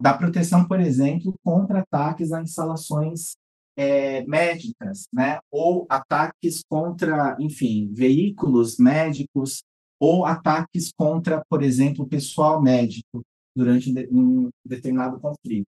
da 0.00 0.12
proteção, 0.12 0.66
por 0.66 0.80
exemplo, 0.80 1.34
contra 1.42 1.80
ataques 1.80 2.32
a 2.32 2.42
instalações 2.42 3.36
é, 3.76 4.24
médicas, 4.26 5.06
né, 5.12 5.38
ou 5.50 5.86
ataques 5.88 6.62
contra, 6.68 7.36
enfim, 7.40 7.92
veículos 7.92 8.78
médicos 8.78 9.62
ou 10.00 10.24
ataques 10.24 10.92
contra, 10.96 11.42
por 11.48 11.62
exemplo, 11.62 12.06
pessoal 12.06 12.60
médico 12.62 13.22
durante 13.56 13.92
um 14.10 14.50
determinado 14.64 15.18
conflito. 15.20 15.66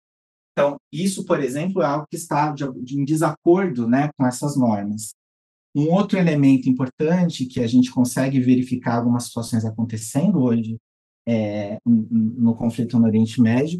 Então, 0.51 0.77
isso, 0.91 1.25
por 1.25 1.41
exemplo, 1.41 1.81
é 1.81 1.85
algo 1.85 2.05
que 2.09 2.17
está 2.17 2.51
de, 2.51 2.69
de, 2.83 2.99
em 2.99 3.05
desacordo 3.05 3.87
né, 3.87 4.09
com 4.17 4.25
essas 4.25 4.57
normas. 4.57 5.13
Um 5.73 5.89
outro 5.93 6.17
elemento 6.17 6.67
importante 6.67 7.45
que 7.45 7.61
a 7.61 7.67
gente 7.67 7.91
consegue 7.91 8.39
verificar 8.39 8.97
algumas 8.97 9.25
situações 9.25 9.63
acontecendo 9.63 10.41
hoje 10.41 10.77
é, 11.27 11.77
no 11.85 12.55
conflito 12.55 12.99
no 12.99 13.05
Oriente 13.05 13.39
Médio 13.39 13.79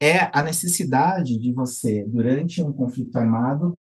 é 0.00 0.30
a 0.32 0.42
necessidade 0.42 1.38
de 1.38 1.52
você, 1.52 2.04
durante 2.04 2.62
um 2.62 2.72
conflito 2.72 3.16
armado, 3.16 3.74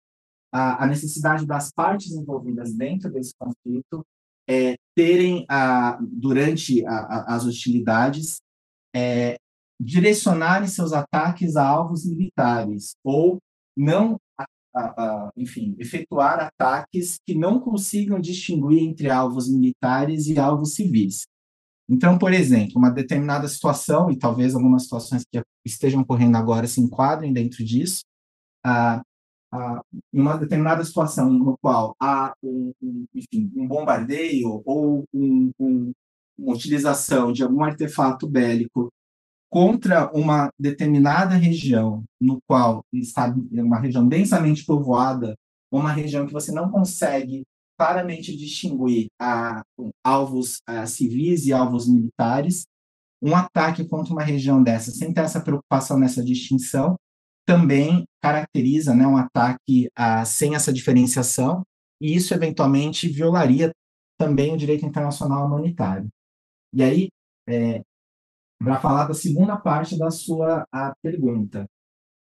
a, 0.51 0.83
a 0.83 0.87
necessidade 0.87 1.45
das 1.45 1.71
partes 1.71 2.11
envolvidas 2.11 2.73
dentro 2.73 3.09
desse 3.09 3.33
conflito 3.37 4.05
é, 4.47 4.75
terem, 4.95 5.45
a, 5.47 5.97
durante 6.01 6.85
a, 6.85 7.35
as 7.35 7.45
hostilidades, 7.45 8.41
é, 8.93 9.37
direcionarem 9.79 10.67
seus 10.67 10.91
ataques 10.91 11.55
a 11.55 11.65
alvos 11.65 12.03
militares, 12.03 12.95
ou 13.03 13.37
não, 13.77 14.19
enfim, 15.37 15.75
efetuar 15.79 16.39
ataques 16.39 17.17
que 17.25 17.33
não 17.33 17.59
consigam 17.59 18.19
distinguir 18.19 18.83
entre 18.83 19.09
alvos 19.09 19.47
militares 19.47 20.27
e 20.27 20.37
alvos 20.37 20.73
civis. 20.73 21.25
Então, 21.89 22.19
por 22.19 22.31
exemplo, 22.31 22.73
uma 22.77 22.91
determinada 22.91 23.47
situação, 23.47 24.11
e 24.11 24.17
talvez 24.17 24.53
algumas 24.53 24.83
situações 24.83 25.25
que 25.25 25.41
estejam 25.65 26.01
ocorrendo 26.01 26.37
agora 26.37 26.67
se 26.67 26.79
enquadrem 26.79 27.33
dentro 27.33 27.65
disso, 27.65 28.03
uma 30.13 30.37
determinada 30.37 30.83
situação 30.83 31.31
no 31.31 31.57
qual 31.59 31.95
há 31.99 32.33
um, 32.43 32.71
um, 32.81 33.05
enfim, 33.15 33.51
um 33.55 33.67
bombardeio 33.67 34.61
ou 34.63 35.03
um, 35.11 35.51
uma 36.37 36.53
utilização 36.53 37.31
de 37.33 37.41
algum 37.43 37.63
artefato 37.63 38.27
bélico 38.27 38.89
contra 39.49 40.11
uma 40.15 40.51
determinada 40.59 41.35
região, 41.35 42.03
no 42.21 42.39
qual 42.47 42.85
está 42.93 43.33
uma 43.51 43.79
região 43.79 44.07
densamente 44.07 44.63
povoada, 44.63 45.35
uma 45.71 45.91
região 45.91 46.27
que 46.27 46.33
você 46.33 46.51
não 46.51 46.69
consegue 46.69 47.43
claramente 47.79 48.35
distinguir 48.35 49.07
a, 49.17 49.63
alvos 50.03 50.61
a, 50.67 50.85
civis 50.85 51.45
e 51.45 51.53
alvos 51.53 51.87
militares, 51.87 52.65
um 53.21 53.33
ataque 53.33 53.87
contra 53.87 54.11
uma 54.11 54.21
região 54.23 54.61
dessa, 54.61 54.91
sem 54.91 55.13
ter 55.13 55.21
essa 55.21 55.39
preocupação 55.39 55.97
nessa 55.97 56.21
distinção, 56.21 56.97
também 57.45 58.03
caracteriza 58.21 58.93
né, 58.93 59.07
um 59.07 59.15
ataque 59.15 59.89
a, 59.95 60.25
sem 60.25 60.55
essa 60.55 60.73
diferenciação, 60.73 61.63
e 62.01 62.13
isso 62.13 62.33
eventualmente 62.33 63.07
violaria 63.07 63.71
também 64.17 64.53
o 64.53 64.57
direito 64.57 64.85
internacional 64.85 65.45
humanitário. 65.45 66.09
E 66.73 66.83
aí, 66.83 67.09
é, 67.47 67.81
para 68.61 68.79
falar 68.81 69.07
da 69.07 69.13
segunda 69.13 69.55
parte 69.55 69.97
da 69.97 70.11
sua 70.11 70.65
pergunta, 71.01 71.65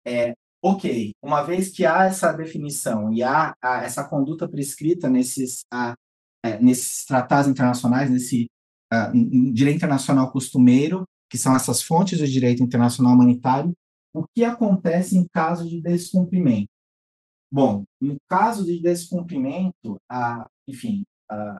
é, 0.06 0.36
ok, 0.68 1.14
uma 1.22 1.44
vez 1.44 1.70
que 1.70 1.86
há 1.86 2.06
essa 2.06 2.34
definição 2.34 3.14
e 3.14 3.22
há, 3.22 3.54
há 3.62 3.84
essa 3.84 4.04
conduta 4.04 4.50
prescrita 4.50 5.08
nesses, 5.08 5.64
a, 5.72 5.94
é, 6.44 6.60
nesses 6.60 7.06
tratados 7.06 7.48
internacionais, 7.48 8.10
nesse 8.10 8.48
direito 9.54 9.78
internacional 9.78 10.32
costumeiro, 10.32 11.04
que 11.30 11.38
são 11.38 11.56
essas 11.56 11.84
fontes 11.84 12.18
do 12.18 12.28
direito 12.28 12.64
internacional 12.64 13.14
humanitário, 13.14 13.74
o 14.12 14.26
que 14.34 14.44
acontece 14.44 15.16
em 15.16 15.28
caso 15.28 15.70
de 15.70 15.80
descumprimento? 15.80 16.70
Bom, 17.52 17.84
no 18.02 18.18
caso 18.28 18.66
de 18.66 18.82
descumprimento, 18.82 19.98
a, 20.10 20.48
enfim, 20.68 21.04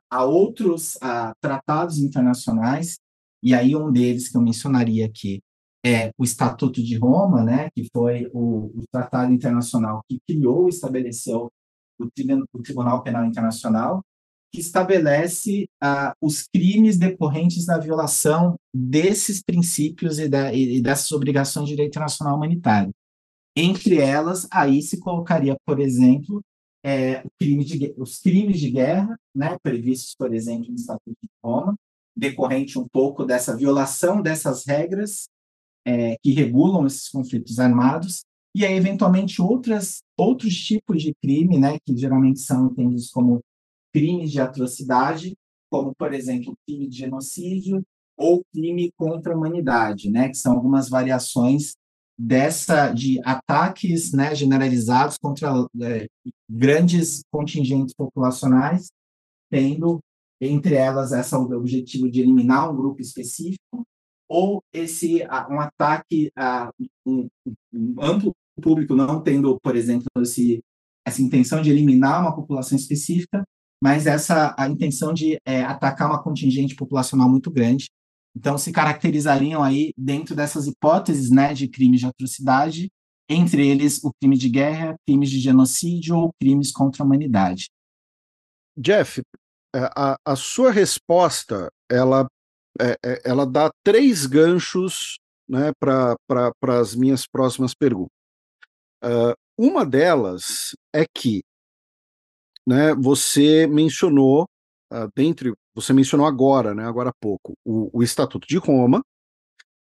há 0.10 0.24
outros 0.24 0.98
tratados 1.40 2.00
internacionais, 2.00 2.98
e 3.44 3.54
aí 3.54 3.76
um 3.76 3.92
deles 3.92 4.30
que 4.30 4.38
eu 4.38 4.42
mencionaria 4.42 5.06
aqui 5.06 5.42
é 5.86 6.12
o 6.18 6.24
Estatuto 6.24 6.82
de 6.82 6.98
Roma, 6.98 7.44
né, 7.44 7.70
que 7.76 7.88
foi 7.94 8.28
o, 8.34 8.72
o 8.76 8.84
tratado 8.92 9.32
internacional 9.32 10.02
que 10.10 10.20
criou 10.28 10.66
e 10.66 10.70
estabeleceu 10.70 11.48
o, 12.00 12.06
o 12.54 12.62
Tribunal 12.64 13.04
Penal 13.04 13.24
Internacional, 13.24 14.02
que 14.52 14.60
estabelece 14.60 15.68
ah, 15.80 16.16
os 16.20 16.48
crimes 16.48 16.98
decorrentes 16.98 17.68
da 17.68 17.78
violação 17.78 18.56
desses 18.74 19.44
princípios 19.44 20.18
e, 20.18 20.28
da, 20.28 20.52
e, 20.52 20.82
dessas 20.82 21.12
obrigações 21.12 21.68
de 21.68 21.76
direito 21.76 21.92
internacional 21.92 22.36
humanitário. 22.36 22.92
Entre 23.56 24.00
elas, 24.00 24.48
aí 24.52 24.82
se 24.82 25.00
colocaria, 25.00 25.56
por 25.66 25.80
exemplo, 25.80 26.42
é, 26.84 27.24
crime 27.40 27.64
de, 27.64 27.94
os 27.98 28.18
crimes 28.18 28.60
de 28.60 28.72
guerra, 28.72 29.16
né, 29.36 29.56
previstos, 29.62 30.16
por 30.18 30.34
exemplo, 30.34 30.70
no 30.70 30.76
Estatuto 30.76 31.18
de 31.22 31.30
Roma, 31.44 31.76
decorrente 32.18 32.80
um 32.80 32.88
pouco 32.88 33.24
dessa 33.24 33.56
violação 33.56 34.22
dessas 34.22 34.66
regras 34.66 35.28
é, 35.86 36.18
que 36.24 36.32
regulam 36.32 36.86
esses 36.86 37.10
conflitos 37.10 37.60
armados, 37.60 38.26
e 38.56 38.66
aí, 38.66 38.74
eventualmente, 38.74 39.42
outras, 39.42 40.02
outros 40.18 40.56
tipos 40.56 41.04
de 41.04 41.14
crime, 41.22 41.60
né, 41.60 41.78
que 41.86 41.96
geralmente 41.98 42.40
são 42.40 42.68
entendidos 42.68 43.10
como 43.10 43.42
crimes 43.94 44.32
de 44.32 44.40
atrocidade, 44.40 45.36
como, 45.70 45.94
por 45.94 46.14
exemplo, 46.14 46.54
crime 46.66 46.88
de 46.88 46.98
genocídio 46.98 47.84
ou 48.18 48.42
crime 48.54 48.94
contra 48.98 49.34
a 49.34 49.38
humanidade, 49.38 50.10
né, 50.10 50.30
que 50.30 50.38
são 50.38 50.54
algumas 50.54 50.88
variações 50.88 51.74
dessa 52.18 52.94
de 52.94 53.20
ataques 53.26 54.14
né, 54.14 54.34
generalizados 54.34 55.18
contra 55.18 55.52
é, 55.82 56.08
grandes 56.50 57.24
contingentes 57.30 57.94
populacionais, 57.94 58.88
tendo 59.52 60.00
entre 60.40 60.76
elas 60.76 61.12
essa 61.12 61.38
o 61.38 61.52
objetivo 61.58 62.10
de 62.10 62.22
eliminar 62.22 62.72
um 62.72 62.76
grupo 62.76 63.02
específico 63.02 63.86
ou 64.28 64.64
esse 64.74 65.24
um 65.50 65.60
ataque 65.60 66.32
a 66.36 66.72
um, 67.06 67.28
um 67.74 67.96
amplo 68.02 68.34
público 68.62 68.96
não 68.96 69.22
tendo, 69.22 69.60
por 69.62 69.76
exemplo, 69.76 70.08
esse, 70.20 70.64
essa 71.06 71.22
intenção 71.22 71.62
de 71.62 71.70
eliminar 71.70 72.22
uma 72.22 72.36
população 72.36 72.78
específica, 72.78 73.44
mas 73.82 74.08
essa 74.08 74.56
a 74.58 74.68
intenção 74.68 75.14
de 75.14 75.38
é, 75.46 75.64
atacar 75.64 76.10
uma 76.10 76.22
contingente 76.22 76.76
populacional 76.76 77.30
muito 77.30 77.52
grande. 77.52 77.90
Então, 78.36 78.58
se 78.58 78.72
caracterizariam 78.72 79.64
aí 79.64 79.94
dentro 79.98 80.36
dessas 80.36 80.68
hipóteses, 80.68 81.30
né, 81.30 81.54
de 81.54 81.68
crimes 81.68 82.02
de 82.02 82.08
atrocidade, 82.08 82.90
entre 83.30 83.66
eles 83.66 84.04
o 84.04 84.12
crime 84.20 84.38
de 84.38 84.50
guerra, 84.50 84.96
crimes 85.06 85.30
de 85.30 85.40
genocídio 85.40 86.18
ou 86.18 86.34
crimes 86.40 86.72
contra 86.72 87.04
a 87.04 87.06
humanidade. 87.06 87.70
Jeff, 88.78 89.22
é, 89.74 89.90
a, 89.96 90.18
a 90.26 90.36
sua 90.36 90.72
resposta, 90.72 91.72
ela 91.90 92.28
é, 92.80 92.98
é, 93.04 93.22
ela 93.24 93.46
dá 93.46 93.72
três 93.84 94.26
ganchos 94.26 95.18
né, 95.48 95.72
para 95.80 96.16
as 96.80 96.96
minhas 96.96 97.26
próximas 97.28 97.74
perguntas. 97.74 98.12
Uh, 99.04 99.36
uma 99.58 99.86
delas 99.86 100.76
é 100.94 101.06
que 101.06 101.44
né, 102.68 102.94
você 102.96 103.68
mencionou, 103.68 104.46
uh, 104.92 105.08
dentre, 105.16 105.54
você 105.74 105.94
mencionou 105.94 106.26
agora, 106.26 106.74
né, 106.74 106.86
agora 106.86 107.10
há 107.10 107.14
pouco, 107.22 107.54
o, 107.64 107.90
o 107.94 108.04
Estatuto 108.04 108.48
de 108.48 108.58
Roma, 108.58 109.02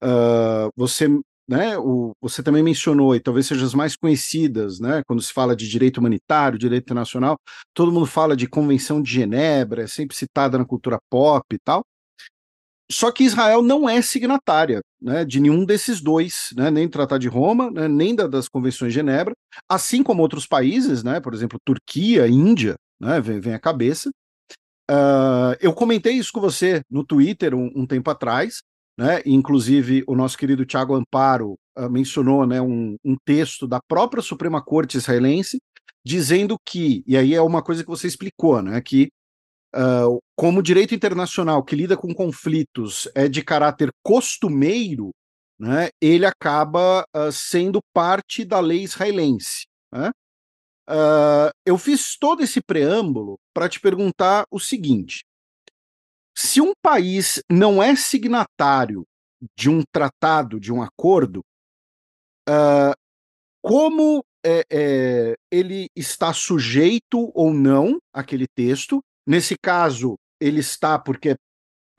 uh, 0.02 0.70
você, 0.76 1.06
né, 1.48 1.78
o, 1.78 2.12
você 2.20 2.42
também 2.42 2.62
mencionou, 2.62 3.14
e 3.14 3.20
talvez 3.20 3.46
sejam 3.46 3.64
as 3.64 3.74
mais 3.74 3.96
conhecidas, 3.96 4.80
né, 4.80 5.02
quando 5.06 5.22
se 5.22 5.32
fala 5.32 5.54
de 5.54 5.68
direito 5.68 5.98
humanitário, 5.98 6.58
direito 6.58 6.84
internacional, 6.84 7.38
todo 7.72 7.92
mundo 7.92 8.06
fala 8.06 8.36
de 8.36 8.48
Convenção 8.48 9.00
de 9.00 9.12
Genebra, 9.12 9.84
é 9.84 9.86
sempre 9.86 10.16
citada 10.16 10.58
na 10.58 10.64
cultura 10.64 10.98
pop 11.08 11.44
e 11.54 11.58
tal, 11.64 11.84
só 12.90 13.10
que 13.10 13.24
Israel 13.24 13.62
não 13.62 13.88
é 13.88 14.00
signatária 14.00 14.80
né, 15.00 15.24
de 15.24 15.40
nenhum 15.40 15.64
desses 15.64 16.00
dois, 16.00 16.50
né, 16.56 16.70
nem 16.70 16.86
do 16.86 16.92
Tratado 16.92 17.20
de 17.20 17.28
Roma, 17.28 17.70
né, 17.70 17.88
nem 17.88 18.14
da, 18.14 18.26
das 18.26 18.48
Convenções 18.48 18.92
de 18.92 19.00
Genebra, 19.00 19.34
assim 19.68 20.02
como 20.02 20.22
outros 20.22 20.46
países, 20.46 21.02
né, 21.02 21.20
por 21.20 21.34
exemplo, 21.34 21.58
Turquia, 21.64 22.28
Índia, 22.28 22.76
né, 23.00 23.20
vem, 23.20 23.40
vem 23.40 23.54
à 23.54 23.58
cabeça. 23.58 24.10
Uh, 24.88 25.58
eu 25.60 25.72
comentei 25.72 26.12
isso 26.12 26.32
com 26.32 26.40
você 26.40 26.80
no 26.88 27.04
Twitter 27.04 27.54
um, 27.54 27.72
um 27.74 27.86
tempo 27.86 28.08
atrás, 28.08 28.62
né, 28.96 29.20
inclusive 29.26 30.04
o 30.06 30.14
nosso 30.14 30.38
querido 30.38 30.64
Tiago 30.64 30.94
Amparo 30.94 31.58
uh, 31.76 31.90
mencionou 31.90 32.46
né, 32.46 32.60
um, 32.60 32.96
um 33.04 33.16
texto 33.24 33.66
da 33.66 33.80
própria 33.80 34.22
Suprema 34.22 34.62
Corte 34.62 34.96
israelense 34.96 35.58
dizendo 36.04 36.56
que, 36.64 37.02
e 37.04 37.16
aí 37.16 37.34
é 37.34 37.42
uma 37.42 37.60
coisa 37.60 37.82
que 37.82 37.90
você 37.90 38.06
explicou, 38.06 38.62
né, 38.62 38.80
que 38.80 39.08
Uh, 39.76 40.22
como 40.34 40.60
o 40.60 40.62
direito 40.62 40.94
internacional 40.94 41.62
que 41.62 41.76
lida 41.76 41.98
com 41.98 42.14
conflitos 42.14 43.06
é 43.14 43.28
de 43.28 43.44
caráter 43.44 43.90
costumeiro, 44.02 45.10
né, 45.58 45.90
ele 46.00 46.24
acaba 46.24 47.04
uh, 47.14 47.30
sendo 47.30 47.80
parte 47.92 48.42
da 48.42 48.58
lei 48.58 48.82
israelense. 48.82 49.66
Né? 49.92 50.10
Uh, 50.88 51.52
eu 51.66 51.76
fiz 51.76 52.16
todo 52.16 52.42
esse 52.42 52.62
preâmbulo 52.62 53.38
para 53.52 53.68
te 53.68 53.78
perguntar 53.78 54.44
o 54.50 54.58
seguinte: 54.58 55.24
se 56.34 56.58
um 56.60 56.72
país 56.82 57.42
não 57.50 57.82
é 57.82 57.94
signatário 57.94 59.04
de 59.54 59.68
um 59.68 59.82
tratado, 59.92 60.58
de 60.58 60.72
um 60.72 60.82
acordo, 60.82 61.42
como 63.62 64.24
é, 64.44 64.64
é, 64.70 65.36
ele 65.50 65.88
está 65.96 66.32
sujeito 66.32 67.32
ou 67.34 67.52
não 67.52 67.98
àquele 68.14 68.46
texto 68.46 69.02
Nesse 69.26 69.56
caso, 69.58 70.16
ele 70.40 70.60
está 70.60 70.98
porque 70.98 71.36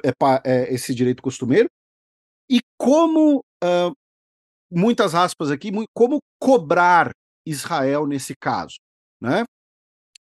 é, 0.03 0.11
é, 0.45 0.73
esse 0.73 0.93
direito 0.93 1.21
costumeiro. 1.21 1.69
E 2.49 2.59
como, 2.77 3.39
uh, 3.63 3.91
muitas 4.71 5.13
aspas 5.13 5.51
aqui, 5.51 5.71
como 5.93 6.19
cobrar 6.39 7.11
Israel 7.45 8.07
nesse 8.07 8.33
caso, 8.39 8.75
né? 9.21 9.43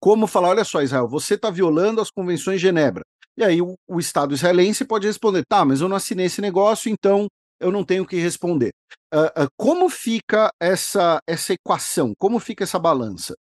Como 0.00 0.26
falar, 0.26 0.48
olha 0.48 0.64
só, 0.64 0.82
Israel, 0.82 1.08
você 1.08 1.34
está 1.34 1.50
violando 1.50 2.00
as 2.00 2.10
convenções 2.10 2.60
de 2.60 2.66
Genebra. 2.66 3.02
E 3.36 3.44
aí 3.44 3.62
o, 3.62 3.74
o, 3.86 4.00
Estado 4.00 4.34
israelense 4.34 4.84
pode 4.84 5.06
responder, 5.06 5.44
tá, 5.48 5.64
mas 5.64 5.80
eu 5.80 5.88
não 5.88 5.96
assinei 5.96 6.26
esse 6.26 6.40
negócio, 6.40 6.90
então 6.90 7.28
eu 7.60 7.70
não 7.70 7.84
tenho 7.84 8.06
que 8.06 8.16
responder. 8.16 8.70
Uh, 9.12 9.44
uh, 9.44 9.48
como 9.56 9.88
fica 9.88 10.50
essa, 10.60 11.20
essa 11.26 11.52
equação? 11.52 12.12
Como 12.18 12.40
fica 12.40 12.64
essa 12.64 12.78
balança? 12.78 13.34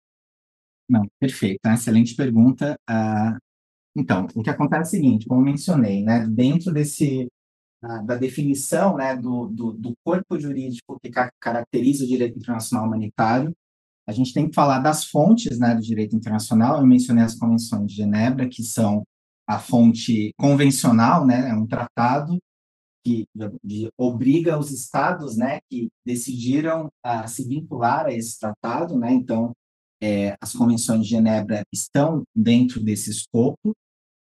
Não, 0.88 1.02
perfeito, 1.20 1.60
excelente 1.66 2.14
pergunta. 2.14 2.76
Uh, 2.88 3.36
então, 3.98 4.26
o 4.34 4.42
que 4.42 4.50
acontece 4.50 4.96
é 4.96 4.98
o 4.98 5.02
seguinte, 5.02 5.26
como 5.26 5.40
mencionei, 5.40 6.02
né, 6.04 6.26
dentro 6.26 6.72
desse 6.72 7.28
da 7.80 8.16
definição 8.16 8.96
né, 8.96 9.14
do, 9.14 9.46
do, 9.46 9.72
do, 9.72 9.92
corpo 10.04 10.36
jurídico 10.38 10.98
que 11.00 11.12
caracteriza 11.40 12.04
o 12.04 12.08
direito 12.08 12.36
internacional 12.36 12.88
humanitário, 12.88 13.54
a 14.04 14.12
gente 14.12 14.32
tem 14.32 14.48
que 14.48 14.54
falar 14.54 14.80
das 14.80 15.04
fontes 15.04 15.58
né, 15.60 15.74
do 15.74 15.82
direito 15.82 16.16
internacional. 16.16 16.78
Eu 16.78 16.86
mencionei 16.86 17.22
as 17.22 17.36
convenções 17.36 17.86
de 17.86 17.94
Genebra, 17.94 18.48
que 18.48 18.64
são 18.64 19.04
a 19.46 19.58
fonte 19.58 20.32
convencional, 20.38 21.26
né, 21.26 21.50
é 21.50 21.54
um 21.54 21.66
tratado 21.66 22.38
que 23.04 23.26
de, 23.62 23.88
obriga 23.96 24.58
os 24.58 24.70
estados 24.70 25.36
né, 25.36 25.60
que 25.70 25.88
decidiram 26.04 26.88
a 27.02 27.26
se 27.26 27.46
vincular 27.46 28.06
a 28.06 28.12
esse 28.12 28.38
tratado. 28.40 28.98
Né, 28.98 29.12
então, 29.12 29.52
é, 30.02 30.36
as 30.40 30.52
convenções 30.52 31.02
de 31.02 31.10
Genebra 31.10 31.62
estão 31.72 32.22
dentro 32.34 32.82
desse 32.82 33.10
escopo. 33.10 33.72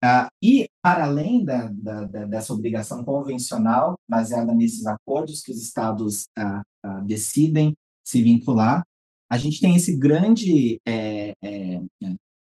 Uh, 0.03 0.29
e, 0.43 0.69
para 0.83 1.05
além 1.05 1.45
da, 1.45 1.69
da, 1.69 2.05
da, 2.05 2.25
dessa 2.25 2.55
obrigação 2.55 3.05
convencional, 3.05 3.99
baseada 4.09 4.55
nesses 4.55 4.87
acordos 4.87 5.43
que 5.43 5.53
os 5.53 5.63
estados 5.63 6.25
uh, 6.39 6.63
uh, 6.87 7.05
decidem 7.05 7.75
se 8.03 8.23
vincular, 8.23 8.83
a 9.31 9.39
gente 9.39 9.61
tem 9.61 9.77
esse 9.77 9.97
grande 9.97 10.81
é, 10.85 11.35
é, 11.43 11.81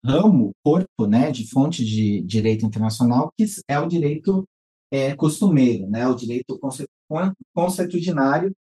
ramo, 0.05 0.51
corpo, 0.63 1.07
né, 1.07 1.31
de 1.31 1.49
fonte 1.49 1.83
de 1.83 2.21
direito 2.21 2.63
internacional, 2.63 3.31
que 3.35 3.45
é 3.67 3.79
o 3.79 3.87
direito 3.87 4.47
é, 4.91 5.15
costumeiro, 5.15 5.89
né, 5.89 6.07
o 6.07 6.13
direito 6.13 6.59
consuetudinário, 7.55 8.53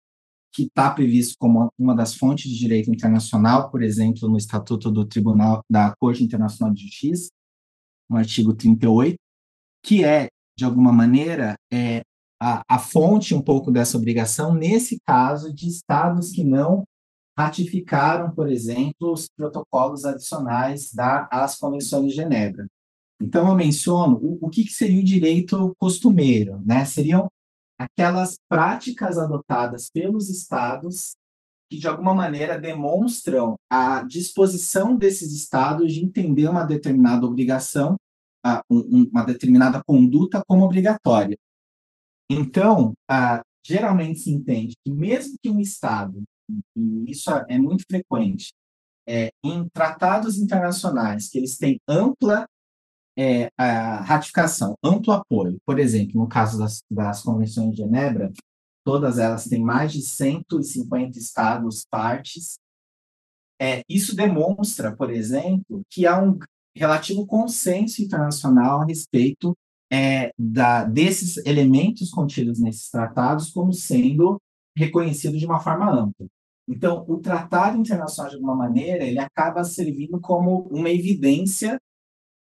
que 0.55 0.65
está 0.65 0.91
previsto 0.91 1.35
como 1.39 1.69
uma 1.77 1.97
das 1.97 2.15
fontes 2.15 2.49
de 2.49 2.57
direito 2.57 2.91
internacional, 2.93 3.71
por 3.71 3.83
exemplo, 3.83 4.29
no 4.29 4.37
Estatuto 4.37 4.91
do 4.91 5.05
Tribunal 5.05 5.65
da 5.69 5.93
Corte 5.99 6.23
Internacional 6.23 6.73
de 6.73 6.83
Justiça, 6.83 7.31
no 8.09 8.17
artigo 8.17 8.55
38, 8.55 9.17
que 9.83 10.05
é, 10.05 10.29
de 10.57 10.65
alguma 10.65 10.93
maneira, 10.93 11.57
é, 11.73 12.03
a, 12.41 12.63
a 12.69 12.79
fonte 12.79 13.35
um 13.35 13.43
pouco 13.43 13.71
dessa 13.71 13.97
obrigação, 13.97 14.55
nesse 14.55 14.99
caso, 15.07 15.53
de 15.53 15.69
estados 15.69 16.31
que 16.31 16.45
não 16.45 16.85
ratificaram, 17.37 18.31
por 18.31 18.51
exemplo, 18.51 19.13
os 19.13 19.29
protocolos 19.37 20.05
adicionais 20.05 20.93
das 20.93 21.57
convenções 21.57 22.11
de 22.11 22.17
Genebra. 22.17 22.67
Então, 23.21 23.49
eu 23.49 23.55
menciono 23.55 24.17
o, 24.17 24.47
o 24.47 24.51
que, 24.51 24.65
que 24.65 24.73
seria 24.73 25.01
o 25.01 25.05
direito 25.05 25.75
costumeiro, 25.79 26.61
né? 26.65 26.85
Seriam 26.85 27.29
aquelas 27.79 28.37
práticas 28.49 29.19
adotadas 29.19 29.89
pelos 29.91 30.29
estados 30.29 31.15
que, 31.73 31.79
de 31.79 31.89
alguma 31.89 32.15
maneira, 32.15 32.61
demonstram 32.61 33.57
a 33.71 34.03
disposição 34.03 34.95
desses 34.95 35.33
estados 35.33 35.95
de 35.95 36.05
entender 36.05 36.47
uma 36.47 36.65
determinada 36.65 37.25
obrigação, 37.25 37.97
uma 38.69 39.25
determinada 39.25 39.83
conduta 39.83 40.43
como 40.47 40.67
obrigatória. 40.67 41.35
Então, 42.31 42.93
geralmente 43.67 44.19
se 44.21 44.31
entende 44.31 44.75
que, 44.85 44.93
mesmo 44.93 45.35
que 45.43 45.49
um 45.49 45.61
estado, 45.61 46.23
e 46.77 47.11
isso 47.11 47.31
é 47.49 47.59
muito 47.59 47.85
frequente, 47.91 48.53
é, 49.09 49.31
em 49.43 49.67
tratados 49.73 50.37
internacionais, 50.37 51.31
que 51.31 51.39
eles 51.39 51.57
têm 51.57 51.81
ampla 51.89 52.47
é, 53.17 53.49
ratificação, 54.03 54.75
amplo 54.85 55.15
apoio. 55.15 55.57
Por 55.65 55.79
exemplo, 55.79 56.21
no 56.21 56.29
caso 56.29 56.59
das, 56.59 56.83
das 56.91 57.23
convenções 57.23 57.71
de 57.71 57.79
Genebra, 57.79 58.31
todas 58.85 59.19
elas 59.19 59.45
têm 59.45 59.63
mais 59.63 59.93
de 59.93 60.03
150 60.03 61.19
estados 61.19 61.87
partes. 61.89 62.59
É, 63.61 63.83
isso 63.89 64.17
demonstra, 64.17 64.95
por 64.95 65.11
exemplo, 65.11 65.83
que 65.89 66.07
há 66.07 66.21
um 66.21 66.39
relativo 66.75 67.27
consenso 67.27 68.03
internacional 68.03 68.81
a 68.81 68.85
respeito 68.85 69.57
é, 69.93 70.33
da, 70.39 70.85
desses 70.85 71.37
elementos 71.47 72.11
contidos 72.11 72.59
nesses 72.59 72.91
tratados 72.91 73.51
como 73.51 73.73
sendo 73.73 74.41
reconhecidos 74.77 75.39
de 75.39 75.47
uma 75.47 75.61
forma 75.61 75.91
ampla. 75.91 76.27
Então, 76.67 77.05
o 77.09 77.19
tratado 77.19 77.77
internacional, 77.77 78.31
de 78.31 78.37
alguma 78.37 78.57
maneira, 78.57 79.05
ele 79.05 79.19
acaba 79.19 79.65
servindo 79.65 80.19
como 80.21 80.63
uma 80.71 80.89
evidência 80.89 81.79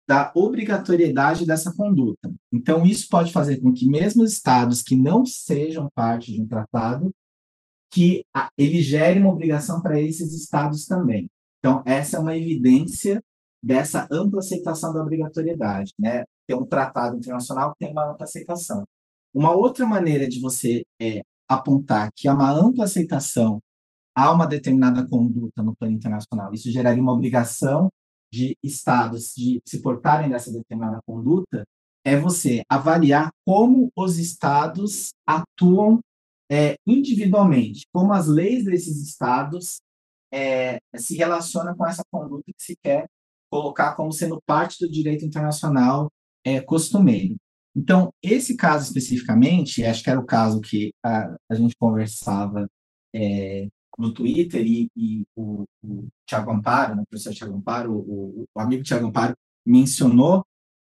da 0.06 0.32
obrigatoriedade 0.34 1.46
dessa 1.46 1.72
conduta. 1.74 2.32
Então, 2.52 2.84
isso 2.84 3.08
pode 3.08 3.32
fazer 3.32 3.60
com 3.60 3.72
que 3.72 3.88
mesmo 3.88 4.24
estados 4.24 4.82
que 4.82 4.96
não 4.96 5.24
sejam 5.24 5.88
parte 5.94 6.32
de 6.32 6.42
um 6.42 6.46
tratado, 6.46 7.14
que 7.90 8.24
ele 8.56 8.82
gere 8.82 9.20
uma 9.20 9.30
obrigação 9.30 9.80
para 9.80 10.00
esses 10.00 10.34
estados 10.34 10.86
também. 10.86 11.30
Então, 11.58 11.82
essa 11.86 12.16
é 12.16 12.20
uma 12.20 12.36
evidência 12.36 13.22
dessa 13.62 14.08
ampla 14.10 14.40
aceitação 14.40 14.92
da 14.92 15.00
obrigatoriedade, 15.00 15.92
né? 15.98 16.24
Ter 16.46 16.54
um 16.54 16.64
tratado 16.64 17.16
internacional 17.16 17.72
que 17.72 17.78
tem 17.78 17.92
uma 17.92 18.10
ampla 18.10 18.24
aceitação. 18.24 18.84
Uma 19.32 19.52
outra 19.52 19.86
maneira 19.86 20.28
de 20.28 20.40
você 20.40 20.84
é, 21.00 21.22
apontar 21.48 22.10
que 22.16 22.26
há 22.26 22.34
uma 22.34 22.50
ampla 22.50 22.84
aceitação 22.84 23.60
a 24.14 24.32
uma 24.32 24.46
determinada 24.46 25.06
conduta 25.06 25.62
no 25.62 25.74
plano 25.76 25.94
internacional, 25.94 26.52
isso 26.52 26.70
geraria 26.70 27.02
uma 27.02 27.12
obrigação 27.12 27.88
de 28.32 28.56
estados 28.62 29.34
de 29.36 29.60
se 29.66 29.82
portarem 29.82 30.30
dessa 30.30 30.50
determinada 30.50 31.00
conduta 31.06 31.64
é 32.04 32.16
você 32.16 32.62
avaliar 32.68 33.30
como 33.46 33.90
os 33.94 34.18
estados 34.18 35.12
atuam 35.26 36.00
é, 36.50 36.76
individualmente, 36.86 37.86
como 37.92 38.12
as 38.12 38.26
leis 38.26 38.64
desses 38.64 39.00
estados 39.02 39.80
é, 40.32 40.78
se 40.96 41.16
relacionam 41.16 41.76
com 41.76 41.86
essa 41.86 42.02
conduta 42.10 42.44
que 42.46 42.64
se 42.64 42.76
quer 42.82 43.06
colocar 43.50 43.94
como 43.94 44.12
sendo 44.12 44.40
parte 44.46 44.78
do 44.80 44.90
direito 44.90 45.24
internacional 45.24 46.10
é, 46.44 46.60
costumeiro. 46.60 47.36
Então, 47.76 48.10
esse 48.22 48.56
caso 48.56 48.84
especificamente, 48.84 49.84
acho 49.84 50.02
que 50.02 50.10
era 50.10 50.20
o 50.20 50.26
caso 50.26 50.60
que 50.60 50.92
a, 51.04 51.36
a 51.50 51.54
gente 51.54 51.74
conversava 51.78 52.66
é, 53.14 53.68
no 53.98 54.12
Twitter 54.12 54.64
e, 54.66 54.88
e 54.96 55.22
o, 55.36 55.64
o 55.84 56.08
Tiago 56.26 56.50
Amparo, 56.50 56.96
né, 56.96 57.02
o 57.02 57.06
professor 57.06 57.32
Tiago 57.32 57.56
Amparo, 57.56 57.92
o, 57.92 58.46
o, 58.54 58.60
amigo 58.60 58.82
Tiago 58.82 59.06
Amparo, 59.06 59.34
mencionou, 59.66 60.44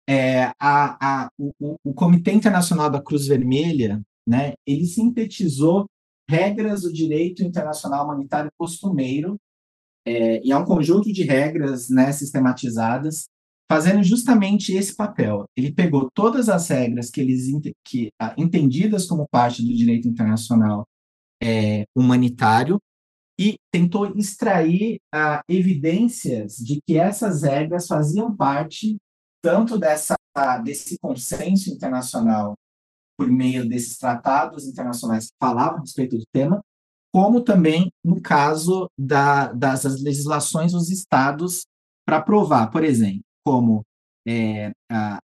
é, 0.08 0.44
a, 0.58 1.24
a, 1.24 1.28
o, 1.38 1.76
o 1.84 1.94
Comitê 1.94 2.32
Internacional 2.32 2.90
da 2.90 3.02
Cruz 3.02 3.26
Vermelha, 3.26 4.02
né, 4.26 4.54
ele 4.66 4.86
sintetizou 4.86 5.86
regras 6.28 6.82
do 6.82 6.92
direito 6.92 7.42
internacional 7.42 8.04
humanitário 8.04 8.50
costumeiro, 8.58 9.38
é, 10.06 10.44
e 10.44 10.52
é 10.52 10.56
um 10.56 10.64
conjunto 10.64 11.12
de 11.12 11.22
regras 11.22 11.88
né, 11.88 12.12
sistematizadas, 12.12 13.26
fazendo 13.70 14.02
justamente 14.02 14.74
esse 14.74 14.94
papel. 14.94 15.46
Ele 15.56 15.72
pegou 15.72 16.10
todas 16.14 16.48
as 16.48 16.68
regras 16.68 17.10
que 17.10 17.20
eles 17.20 17.46
que, 17.82 18.10
entendidas 18.36 19.06
como 19.06 19.26
parte 19.28 19.62
do 19.62 19.74
direito 19.74 20.06
internacional 20.06 20.86
é, 21.42 21.84
humanitário 21.94 22.78
e 23.38 23.56
tentou 23.72 24.06
extrair 24.16 24.98
ah, 25.12 25.42
evidências 25.48 26.56
de 26.56 26.80
que 26.86 26.96
essas 26.96 27.42
regras 27.42 27.86
faziam 27.86 28.34
parte 28.34 28.96
tanto 29.42 29.78
dessa, 29.78 30.14
desse 30.62 30.98
consenso 30.98 31.70
internacional 31.70 32.54
por 33.16 33.28
meio 33.30 33.68
desses 33.68 33.98
tratados 33.98 34.66
internacionais 34.66 35.26
que 35.26 35.36
falavam 35.40 35.78
a 35.78 35.80
respeito 35.80 36.16
do 36.16 36.24
tema, 36.32 36.60
como 37.12 37.40
também 37.40 37.90
no 38.04 38.20
caso 38.20 38.88
da, 38.98 39.52
das 39.52 39.84
legislações 40.02 40.72
dos 40.72 40.90
estados 40.90 41.64
para 42.06 42.20
provar, 42.20 42.70
por 42.70 42.82
exemplo, 42.82 43.22
como, 43.44 43.82
é, 44.26 44.72
a, 44.90 45.18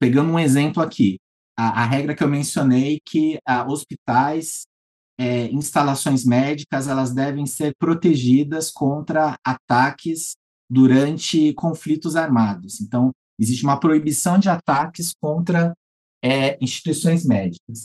pegando 0.00 0.32
um 0.32 0.38
exemplo 0.38 0.82
aqui, 0.82 1.18
a, 1.58 1.82
a, 1.82 1.84
regra 1.84 2.14
que 2.14 2.24
eu 2.24 2.28
mencionei 2.28 2.98
que 3.04 3.38
a, 3.46 3.66
hospitais 3.66 4.62
é, 5.18 5.46
instalações 5.48 6.24
médicas 6.24 6.88
elas 6.88 7.12
devem 7.12 7.46
ser 7.46 7.74
protegidas 7.78 8.70
contra 8.70 9.36
ataques 9.44 10.34
durante 10.70 11.52
conflitos 11.54 12.16
armados. 12.16 12.80
Então, 12.80 13.12
existe 13.38 13.64
uma 13.64 13.78
proibição 13.78 14.38
de 14.38 14.48
ataques 14.48 15.12
contra 15.20 15.74
é, 16.24 16.56
instituições 16.62 17.24
médicas. 17.24 17.84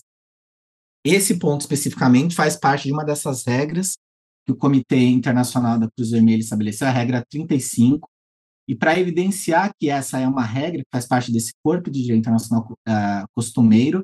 Esse 1.03 1.37
ponto 1.37 1.61
especificamente 1.61 2.35
faz 2.35 2.55
parte 2.55 2.83
de 2.83 2.93
uma 2.93 3.03
dessas 3.03 3.45
regras 3.45 3.97
que 4.45 4.51
o 4.51 4.55
Comitê 4.55 4.97
Internacional 4.97 5.77
da 5.77 5.89
Cruz 5.91 6.11
Vermelha 6.11 6.39
estabeleceu, 6.39 6.87
a 6.87 6.91
regra 6.91 7.25
35, 7.29 8.07
e 8.67 8.75
para 8.75 8.97
evidenciar 8.99 9.71
que 9.79 9.89
essa 9.89 10.19
é 10.19 10.27
uma 10.27 10.43
regra 10.43 10.79
que 10.79 10.89
faz 10.91 11.05
parte 11.05 11.31
desse 11.31 11.53
corpo 11.63 11.89
de 11.89 12.01
direito 12.01 12.19
internacional 12.19 12.65
uh, 12.71 13.27
costumeiro, 13.33 14.03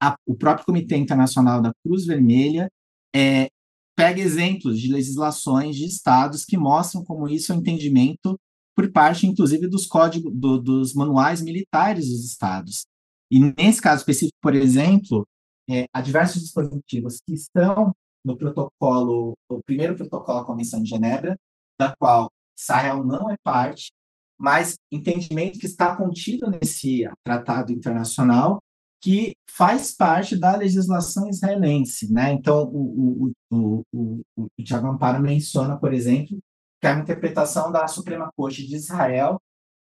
a, 0.00 0.16
o 0.26 0.34
próprio 0.34 0.66
Comitê 0.66 0.96
Internacional 0.96 1.60
da 1.60 1.72
Cruz 1.84 2.06
Vermelha 2.06 2.68
é, 3.14 3.48
pega 3.96 4.20
exemplos 4.20 4.80
de 4.80 4.92
legislações 4.92 5.76
de 5.76 5.84
estados 5.84 6.44
que 6.44 6.56
mostram 6.56 7.04
como 7.04 7.28
isso 7.28 7.52
é 7.52 7.54
um 7.54 7.58
entendimento 7.58 8.38
por 8.76 8.92
parte, 8.92 9.26
inclusive, 9.26 9.66
dos 9.66 9.86
códigos, 9.86 10.32
do, 10.32 10.56
dos 10.60 10.94
manuais 10.94 11.42
militares 11.42 12.08
dos 12.08 12.24
estados. 12.24 12.86
E 13.28 13.40
nesse 13.40 13.82
caso 13.82 14.02
específico, 14.02 14.38
por 14.40 14.54
exemplo, 14.54 15.26
é, 15.68 15.86
há 15.92 16.00
diversos 16.00 16.40
dispositivos 16.42 17.20
que 17.26 17.34
estão 17.34 17.92
no 18.24 18.36
protocolo, 18.36 19.34
o 19.48 19.60
primeiro 19.64 19.96
protocolo 19.96 20.38
à 20.38 20.44
Convenção 20.44 20.80
de 20.80 20.90
Genebra, 20.90 21.36
da 21.78 21.94
qual 21.96 22.30
Israel 22.56 23.04
não 23.04 23.30
é 23.30 23.36
parte, 23.42 23.90
mas 24.38 24.76
entendimento 24.92 25.58
que 25.58 25.66
está 25.66 25.96
contido 25.96 26.48
nesse 26.48 27.02
tratado 27.24 27.72
internacional 27.72 28.60
que 29.00 29.34
faz 29.48 29.92
parte 29.92 30.36
da 30.36 30.56
legislação 30.56 31.28
israelense, 31.28 32.12
né? 32.12 32.32
Então, 32.32 32.64
o, 32.64 33.32
o, 33.50 33.84
o, 33.92 34.20
o, 34.36 34.62
Tiago 34.62 34.88
Amparo 34.88 35.22
menciona, 35.22 35.76
por 35.76 35.92
exemplo, 35.92 36.38
que 36.80 36.86
é 36.86 36.92
uma 36.92 37.02
interpretação 37.02 37.70
da 37.70 37.86
Suprema 37.86 38.30
Corte 38.36 38.66
de 38.66 38.76
Israel 38.76 39.40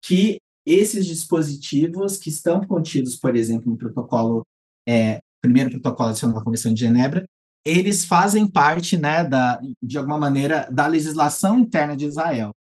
que 0.03 0.39
esses 0.67 1.07
dispositivos 1.07 2.17
que 2.17 2.31
estão 2.31 2.61
contidos, 2.67 3.17
por 3.17 3.37
exemplo, 3.37 3.71
no 3.71 3.77
protocolo, 3.77 4.43
é, 4.89 5.21
primeiro 5.43 5.71
protocolo 5.71 6.11
adicional 6.11 6.39
da 6.39 6.45
Convenção 6.45 6.73
de 6.73 6.81
Genebra, 6.81 7.25
eles 7.67 8.05
fazem 8.05 8.47
parte, 8.47 8.97
né, 8.97 9.25
da, 9.25 9.61
de 9.83 9.99
alguma 9.99 10.19
maneira, 10.19 10.69
da 10.71 10.87
legislação 10.87 11.59
interna 11.59 11.97
de 11.97 12.07
Israel. 12.07 12.51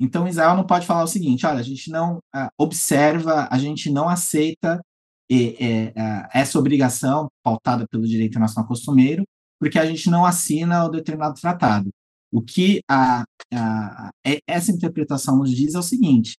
Então, 0.00 0.26
Israel 0.26 0.56
não 0.56 0.66
pode 0.66 0.86
falar 0.86 1.04
o 1.04 1.08
seguinte: 1.08 1.46
olha, 1.46 1.60
a 1.60 1.62
gente 1.62 1.90
não 1.90 2.16
uh, 2.34 2.48
observa, 2.58 3.48
a 3.50 3.58
gente 3.58 3.90
não 3.90 4.08
aceita 4.08 4.80
e, 5.34 5.56
e, 5.58 5.88
uh, 5.88 6.28
essa 6.32 6.58
obrigação 6.58 7.28
pautada 7.42 7.86
pelo 7.88 8.06
direito 8.06 8.30
internacional 8.30 8.68
costumeiro, 8.68 9.24
porque 9.58 9.78
a 9.78 9.86
gente 9.86 10.08
não 10.10 10.24
assina 10.24 10.84
o 10.84 10.88
determinado 10.88 11.40
tratado. 11.40 11.90
O 12.32 12.42
que 12.42 12.80
a, 12.88 13.24
a, 13.52 14.10
essa 14.46 14.70
interpretação 14.70 15.36
nos 15.38 15.50
diz 15.50 15.74
é 15.74 15.78
o 15.78 15.82
seguinte: 15.82 16.34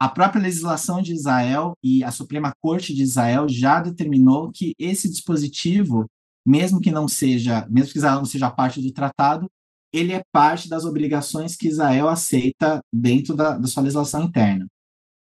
a 0.00 0.08
própria 0.08 0.42
legislação 0.42 1.02
de 1.02 1.12
Israel 1.12 1.74
e 1.82 2.02
a 2.02 2.10
Suprema 2.10 2.52
Corte 2.60 2.94
de 2.94 3.02
Israel 3.02 3.48
já 3.48 3.80
determinou 3.80 4.50
que 4.50 4.74
esse 4.78 5.08
dispositivo, 5.08 6.06
mesmo 6.46 6.80
que 6.80 6.90
não 6.90 7.06
seja, 7.06 7.66
mesmo 7.70 7.92
que 7.92 7.98
Israel 7.98 8.16
não 8.16 8.24
seja 8.24 8.50
parte 8.50 8.80
do 8.80 8.92
tratado, 8.92 9.48
ele 9.92 10.12
é 10.12 10.22
parte 10.32 10.68
das 10.68 10.84
obrigações 10.84 11.54
que 11.54 11.68
Israel 11.68 12.08
aceita 12.08 12.80
dentro 12.92 13.36
da, 13.36 13.58
da 13.58 13.66
sua 13.66 13.82
legislação 13.82 14.24
interna. 14.24 14.66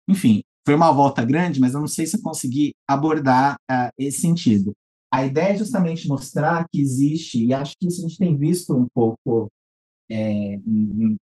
Enfim, 0.07 0.41
foi 0.65 0.75
uma 0.75 0.91
volta 0.91 1.23
grande, 1.25 1.59
mas 1.59 1.73
eu 1.73 1.79
não 1.79 1.87
sei 1.87 2.05
se 2.05 2.17
eu 2.17 2.21
consegui 2.21 2.73
abordar 2.87 3.55
uh, 3.69 3.89
esse 3.97 4.21
sentido. 4.21 4.73
A 5.11 5.25
ideia 5.25 5.53
é 5.53 5.57
justamente 5.57 6.07
mostrar 6.07 6.65
que 6.71 6.81
existe, 6.81 7.45
e 7.45 7.53
acho 7.53 7.75
que 7.79 7.87
isso 7.87 8.03
a 8.03 8.07
gente 8.07 8.17
tem 8.17 8.35
visto 8.35 8.75
um 8.75 8.87
pouco 8.93 9.47
é, 10.09 10.59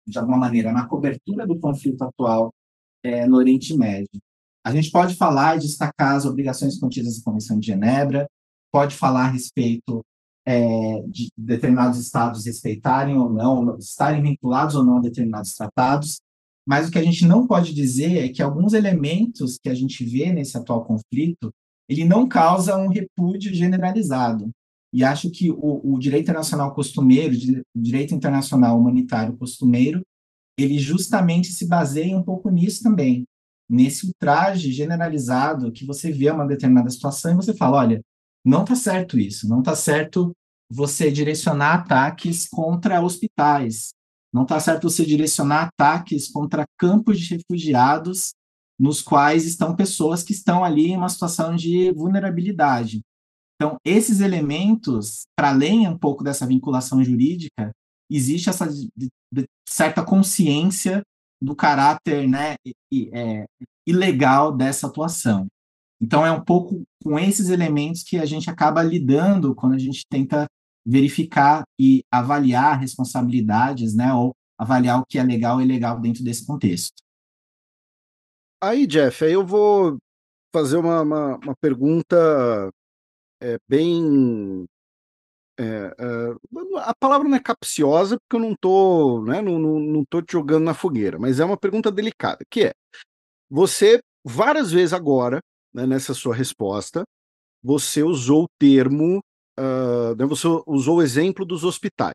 de 0.07 0.19
alguma 0.19 0.37
maneira, 0.37 0.73
na 0.73 0.87
cobertura 0.87 1.47
do 1.47 1.59
conflito 1.59 2.03
atual 2.03 2.53
é, 3.03 3.27
no 3.27 3.37
Oriente 3.37 3.77
Médio. 3.77 4.21
A 4.65 4.73
gente 4.73 4.91
pode 4.91 5.15
falar 5.15 5.57
e 5.57 5.61
destacar 5.61 6.17
as 6.17 6.27
obrigações 6.27 6.79
contidas 6.79 7.17
na 7.17 7.25
Convenção 7.25 7.59
de 7.59 7.67
Genebra, 7.67 8.29
pode 8.71 8.95
falar 8.95 9.25
a 9.25 9.31
respeito 9.31 10.05
é, 10.47 11.03
de 11.09 11.31
determinados 11.37 11.99
estados 11.99 12.45
respeitarem 12.45 13.17
ou 13.17 13.31
não, 13.31 13.77
estarem 13.79 14.23
vinculados 14.23 14.75
ou 14.75 14.85
não 14.85 14.99
a 14.99 15.01
determinados 15.01 15.55
tratados, 15.55 16.21
mas 16.71 16.87
o 16.87 16.93
que 16.93 16.99
a 17.01 17.03
gente 17.03 17.27
não 17.27 17.49
pode 17.49 17.75
dizer 17.75 18.17
é 18.19 18.29
que 18.29 18.41
alguns 18.41 18.75
elementos 18.75 19.59
que 19.61 19.69
a 19.69 19.75
gente 19.75 20.05
vê 20.05 20.33
nesse 20.33 20.57
atual 20.57 20.85
conflito, 20.85 21.53
ele 21.89 22.05
não 22.05 22.29
causa 22.29 22.77
um 22.77 22.87
repúdio 22.87 23.53
generalizado. 23.53 24.49
E 24.95 25.03
acho 25.03 25.33
que 25.33 25.51
o, 25.51 25.81
o 25.83 25.99
direito 25.99 26.27
internacional 26.27 26.73
costumeiro, 26.73 27.35
o 27.75 27.81
direito 27.83 28.15
internacional 28.15 28.79
humanitário 28.79 29.37
costumeiro, 29.37 30.01
ele 30.57 30.79
justamente 30.79 31.49
se 31.49 31.67
baseia 31.67 32.17
um 32.17 32.23
pouco 32.23 32.49
nisso 32.49 32.85
também, 32.85 33.25
nesse 33.69 34.07
ultraje 34.07 34.71
generalizado 34.71 35.73
que 35.73 35.85
você 35.85 36.13
vê 36.13 36.31
uma 36.31 36.47
determinada 36.47 36.89
situação 36.89 37.33
e 37.33 37.35
você 37.35 37.53
fala, 37.53 37.79
olha, 37.79 38.01
não 38.45 38.63
está 38.63 38.77
certo 38.77 39.19
isso, 39.19 39.49
não 39.49 39.59
está 39.59 39.75
certo 39.75 40.31
você 40.71 41.11
direcionar 41.11 41.81
ataques 41.81 42.47
contra 42.49 43.03
hospitais, 43.03 43.91
não 44.33 44.43
está 44.43 44.61
certo 44.61 44.89
você 44.89 45.05
direcionar 45.05 45.65
ataques 45.69 46.29
contra 46.29 46.67
campos 46.79 47.19
de 47.19 47.35
refugiados 47.35 48.33
nos 48.79 49.03
quais 49.03 49.45
estão 49.45 49.77
pessoas 49.77 50.23
que 50.23 50.33
estão 50.33 50.65
ali 50.65 50.93
em 50.93 50.97
uma 50.97 51.09
situação 51.09 51.55
de 51.55 51.93
vulnerabilidade. 51.93 53.01
Então, 53.57 53.77
esses 53.85 54.21
elementos, 54.21 55.27
para 55.37 55.51
além 55.51 55.87
um 55.87 55.99
pouco 55.99 56.25
dessa 56.25 56.47
vinculação 56.47 57.05
jurídica, 57.05 57.73
existe 58.11 58.49
essa 58.49 58.67
certa 59.69 60.03
consciência 60.03 61.03
do 61.43 61.55
caráter 61.55 62.27
né, 62.27 62.55
é, 63.13 63.45
ilegal 63.87 64.57
dessa 64.57 64.87
atuação. 64.87 65.47
Então, 66.01 66.25
é 66.25 66.33
um 66.33 66.43
pouco 66.43 66.83
com 67.05 67.19
esses 67.19 67.51
elementos 67.51 68.03
que 68.03 68.17
a 68.17 68.25
gente 68.25 68.49
acaba 68.49 68.83
lidando 68.83 69.55
quando 69.55 69.75
a 69.75 69.79
gente 69.79 70.07
tenta 70.09 70.47
verificar 70.85 71.65
e 71.79 72.03
avaliar 72.11 72.79
responsabilidades, 72.79 73.95
né, 73.95 74.13
ou 74.13 74.35
avaliar 74.59 75.01
o 75.01 75.07
que 75.07 75.19
é 75.19 75.23
legal 75.23 75.61
e 75.61 75.65
ilegal 75.65 76.01
dentro 76.01 76.23
desse 76.25 76.47
contexto. 76.47 77.03
Aí, 78.63 78.87
Jeff, 78.87 79.25
aí 79.25 79.33
eu 79.33 79.47
vou 79.47 79.99
fazer 80.53 80.77
uma, 80.77 81.01
uma, 81.01 81.37
uma 81.37 81.57
pergunta 81.61 82.71
é, 83.41 83.57
bem. 83.67 84.67
É, 85.59 85.65
é, 85.65 86.81
a 86.81 86.95
palavra 86.95 87.29
não 87.29 87.37
é 87.37 87.41
capciosa, 87.41 88.19
porque 88.19 88.37
eu 88.37 88.41
não 88.41 88.53
estou 88.53 89.25
né, 89.25 89.43
não, 89.43 89.59
não, 89.59 89.79
não 89.79 90.05
tô 90.05 90.23
te 90.23 90.33
jogando 90.33 90.65
na 90.65 90.75
fogueira, 90.75 91.19
mas 91.19 91.41
é 91.41 91.45
uma 91.45 91.57
pergunta 91.57 91.91
delicada, 91.91 92.45
que 92.51 92.65
é, 92.65 92.73
você, 93.49 94.01
várias 94.25 94.71
vezes 94.71 94.93
agora, 94.93 95.41
né, 95.75 95.87
nessa 95.87 96.15
sua 96.15 96.35
resposta, 96.35 97.05
você 97.63 98.03
usou 98.03 98.45
o 98.45 98.49
termo, 98.59 99.21
uh, 99.61 100.29
você 100.29 100.47
usou 100.67 100.99
o 100.99 101.03
exemplo 101.03 101.45
dos 101.45 101.65
hospitais. 101.65 102.15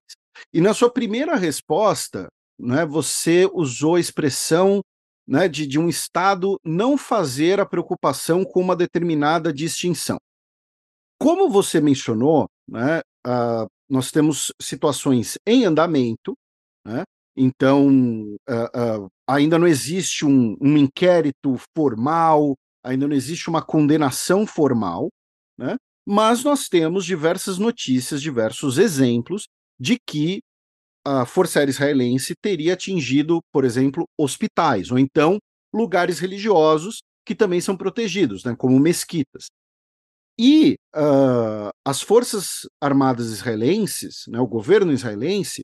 E 0.54 0.60
na 0.60 0.74
sua 0.74 0.90
primeira 0.90 1.36
resposta, 1.36 2.28
né, 2.60 2.86
você 2.86 3.50
usou 3.54 3.96
a 3.96 4.00
expressão 4.00 4.82
né, 5.28 5.48
de, 5.48 5.66
de 5.66 5.80
um 5.80 5.90
Estado 5.90 6.60
não 6.64 6.98
fazer 6.98 7.60
a 7.60 7.66
preocupação 7.66 8.44
com 8.44 8.62
uma 8.62 8.76
determinada 8.76 9.52
distinção. 9.52 10.18
Como 11.20 11.50
você 11.50 11.80
mencionou, 11.80 12.48
né, 12.68 13.00
uh, 13.26 13.68
nós 13.90 14.12
temos 14.12 14.52
situações 14.62 15.38
em 15.46 15.66
andamento, 15.66 16.36
né, 16.86 17.04
então 17.36 17.88
uh, 18.50 19.04
uh, 19.04 19.10
ainda 19.28 19.58
não 19.58 19.68
existe 19.68 20.26
um, 20.26 20.56
um, 20.62 20.78
inquérito 20.78 21.56
formal, 21.76 22.56
ainda 22.84 23.08
não 23.08 23.16
existe 23.16 23.50
uma 23.50 23.62
condenação 23.62 24.46
formal, 24.46 25.10
né, 25.58 25.76
mas 26.06 26.44
nós 26.44 26.68
temos 26.68 27.06
diversas 27.06 27.58
notícias, 27.58 28.22
diversos 28.22 28.78
exemplos 28.78 29.48
de 29.80 29.98
que 30.06 30.42
a 31.06 31.26
Força 31.26 31.60
Aérea 31.60 31.72
Israelense 31.72 32.34
teria 32.42 32.74
atingido, 32.74 33.40
por 33.52 33.64
exemplo, 33.64 34.06
hospitais, 34.18 34.92
ou 34.92 34.98
então 34.98 35.38
lugares 35.74 36.20
religiosos 36.20 37.02
que 37.26 37.36
também 37.36 37.60
são 37.60 37.76
protegidos, 37.76 38.44
né, 38.44 38.56
como 38.56 38.80
mesquitas. 38.80 39.48
E 40.38 40.76
uh, 40.96 41.70
as 41.86 42.02
forças 42.02 42.68
armadas 42.82 43.28
israelenses, 43.28 44.26
né, 44.28 44.40
o 44.40 44.48
governo 44.48 44.92
israelense, 44.92 45.62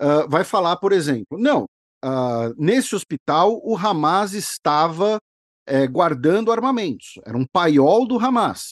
uh, 0.00 0.28
vai 0.28 0.44
falar, 0.44 0.76
por 0.76 0.92
exemplo, 0.92 1.38
não, 1.38 1.64
uh, 2.04 2.54
nesse 2.56 2.94
hospital 2.94 3.60
o 3.62 3.76
Hamas 3.76 4.32
estava 4.32 5.18
eh, 5.66 5.86
guardando 5.86 6.50
armamentos, 6.50 7.20
era 7.24 7.36
um 7.36 7.46
paiol 7.46 8.06
do 8.06 8.18
Hamas. 8.18 8.70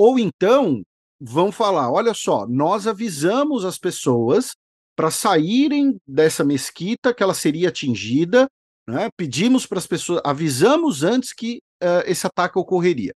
Ou 0.00 0.18
então 0.18 0.82
vão 1.20 1.52
falar: 1.52 1.92
olha 1.92 2.14
só, 2.14 2.46
nós 2.46 2.86
avisamos 2.86 3.66
as 3.66 3.76
pessoas 3.76 4.56
para 4.96 5.10
saírem 5.10 6.00
dessa 6.06 6.42
mesquita 6.42 7.12
que 7.12 7.22
ela 7.22 7.34
seria 7.34 7.68
atingida, 7.68 8.48
né, 8.88 9.10
pedimos 9.14 9.66
para 9.66 9.78
as 9.78 9.86
pessoas, 9.86 10.22
avisamos 10.24 11.02
antes 11.02 11.34
que 11.34 11.60
esse 12.06 12.26
ataque 12.26 12.58
ocorreria. 12.58 13.12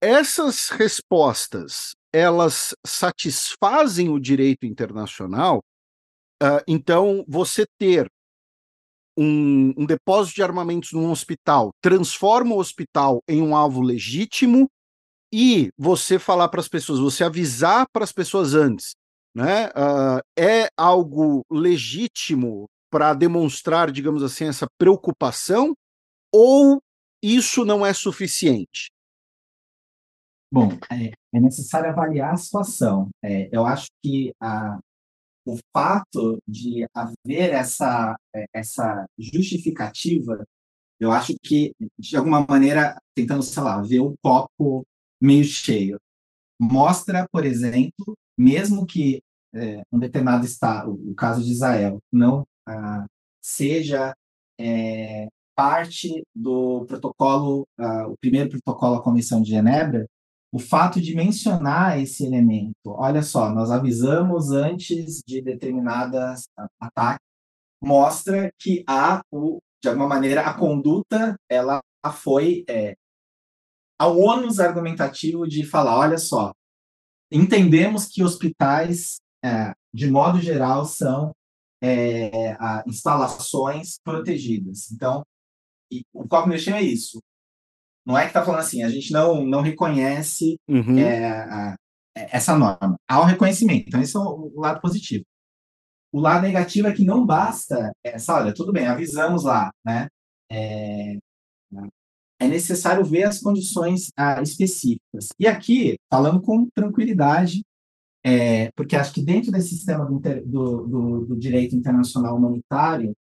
Essas 0.00 0.68
respostas 0.68 1.96
elas 2.12 2.72
satisfazem 2.86 4.08
o 4.08 4.20
direito 4.20 4.66
internacional, 4.66 5.58
uh, 6.40 6.62
então 6.68 7.24
você 7.26 7.64
ter 7.78 8.08
um, 9.16 9.74
um, 9.76 9.86
depósito 9.86 10.36
de 10.36 10.42
armamentos 10.42 10.92
num 10.92 11.10
hospital 11.10 11.70
transforma 11.80 12.54
o 12.54 12.58
hospital 12.58 13.20
em 13.28 13.42
um 13.42 13.54
alvo 13.54 13.80
legítimo 13.80 14.68
e 15.32 15.70
você 15.78 16.18
falar 16.18 16.48
para 16.48 16.60
as 16.60 16.68
pessoas, 16.68 16.98
você 16.98 17.24
avisar 17.24 17.86
para 17.92 18.04
as 18.04 18.12
pessoas 18.12 18.54
antes, 18.54 18.94
né, 19.34 19.68
uh, 19.68 20.20
é 20.38 20.68
algo 20.76 21.44
legítimo 21.50 22.66
para 22.90 23.14
demonstrar, 23.14 23.90
digamos 23.90 24.22
assim, 24.22 24.46
essa 24.46 24.66
preocupação 24.76 25.74
ou 26.32 26.80
isso 27.22 27.64
não 27.64 27.84
é 27.86 27.92
suficiente? 27.92 28.90
Bom, 30.52 30.70
é, 30.90 31.12
é 31.32 31.40
necessário 31.40 31.90
avaliar 31.90 32.34
a 32.34 32.36
situação. 32.36 33.08
É, 33.22 33.48
eu 33.52 33.64
acho 33.64 33.86
que 34.02 34.32
a, 34.40 34.80
o 35.46 35.56
fato 35.72 36.42
de 36.46 36.84
haver 36.92 37.52
essa, 37.52 38.16
é, 38.34 38.46
essa 38.52 39.06
justificativa, 39.16 40.44
eu 40.98 41.12
acho 41.12 41.34
que, 41.40 41.72
de 41.96 42.16
alguma 42.16 42.44
maneira, 42.44 43.00
tentando, 43.14 43.42
sei 43.44 43.62
lá, 43.62 43.80
ver 43.80 44.00
o 44.00 44.14
copo 44.20 44.84
meio 45.20 45.44
cheio, 45.44 45.98
mostra, 46.58 47.26
por 47.30 47.44
exemplo, 47.44 48.16
mesmo 48.36 48.86
que 48.86 49.22
é, 49.54 49.82
um 49.92 49.98
determinado 49.98 50.44
estado, 50.44 50.92
o 50.92 51.14
caso 51.14 51.42
de 51.44 51.50
Israel, 51.50 51.98
não 52.12 52.46
ah, 52.66 53.06
seja 53.42 54.14
é, 54.58 55.28
parte 55.54 56.22
do 56.34 56.84
protocolo, 56.86 57.66
ah, 57.78 58.06
o 58.08 58.16
primeiro 58.18 58.50
protocolo 58.50 58.96
à 58.96 59.02
Convenção 59.02 59.42
de 59.42 59.50
Genebra, 59.50 60.06
o 60.52 60.58
fato 60.58 61.00
de 61.00 61.14
mencionar 61.14 62.00
esse 62.00 62.24
elemento, 62.24 62.74
olha 62.86 63.22
só, 63.22 63.50
nós 63.50 63.70
avisamos 63.70 64.50
antes 64.50 65.22
de 65.26 65.40
determinadas 65.40 66.48
ataques, 66.80 67.24
mostra 67.82 68.52
que 68.58 68.82
há, 68.86 69.22
o, 69.30 69.58
de 69.82 69.88
alguma 69.88 70.08
maneira, 70.08 70.42
a 70.42 70.54
conduta 70.54 71.36
ela 71.48 71.80
foi 72.12 72.64
é, 72.68 72.94
ao 74.00 74.18
ônus 74.18 74.58
argumentativo 74.58 75.46
de 75.46 75.62
falar, 75.62 75.98
olha 75.98 76.16
só, 76.16 76.54
entendemos 77.30 78.06
que 78.06 78.24
hospitais, 78.24 79.20
é, 79.44 79.74
de 79.92 80.10
modo 80.10 80.40
geral, 80.40 80.86
são 80.86 81.32
é, 81.82 82.56
instalações 82.86 83.98
protegidas. 84.02 84.90
Então, 84.90 85.22
o 86.14 86.26
Cognition 86.26 86.76
é 86.76 86.82
isso. 86.82 87.20
Não 88.06 88.16
é 88.16 88.22
que 88.22 88.28
está 88.28 88.42
falando 88.42 88.60
assim, 88.60 88.82
a 88.82 88.88
gente 88.88 89.12
não, 89.12 89.44
não 89.44 89.60
reconhece 89.60 90.56
uhum. 90.66 90.98
é, 90.98 91.28
a, 91.28 91.76
essa 92.14 92.56
norma. 92.56 92.96
Há 93.06 93.20
um 93.20 93.26
reconhecimento. 93.26 93.88
Então, 93.88 94.00
esse 94.00 94.16
é 94.16 94.18
o, 94.18 94.50
o, 94.56 94.60
lado 94.60 94.80
positivo. 94.80 95.24
O 96.10 96.20
lado 96.20 96.40
negativo 96.40 96.88
é 96.88 96.94
que 96.94 97.04
não 97.04 97.26
basta 97.26 97.92
essa, 98.02 98.34
olha, 98.34 98.54
tudo 98.54 98.72
bem, 98.72 98.86
avisamos 98.86 99.44
lá, 99.44 99.70
né? 99.84 100.08
É, 100.50 101.18
é 102.40 102.48
necessário 102.48 103.04
ver 103.04 103.24
as 103.24 103.38
condições 103.38 104.10
ah, 104.16 104.40
específicas. 104.40 105.28
E 105.38 105.46
aqui, 105.46 105.98
falando 106.10 106.40
com 106.40 106.66
tranquilidade, 106.74 107.62
é, 108.24 108.70
porque 108.72 108.96
acho 108.96 109.12
que 109.12 109.22
dentro 109.22 109.52
desse 109.52 109.68
sistema 109.68 110.06
do, 110.06 110.18
do, 110.18 110.86
do, 110.86 111.26
do 111.26 111.36
direito 111.36 111.76
internacional 111.76 112.36
humanitário, 112.36 113.14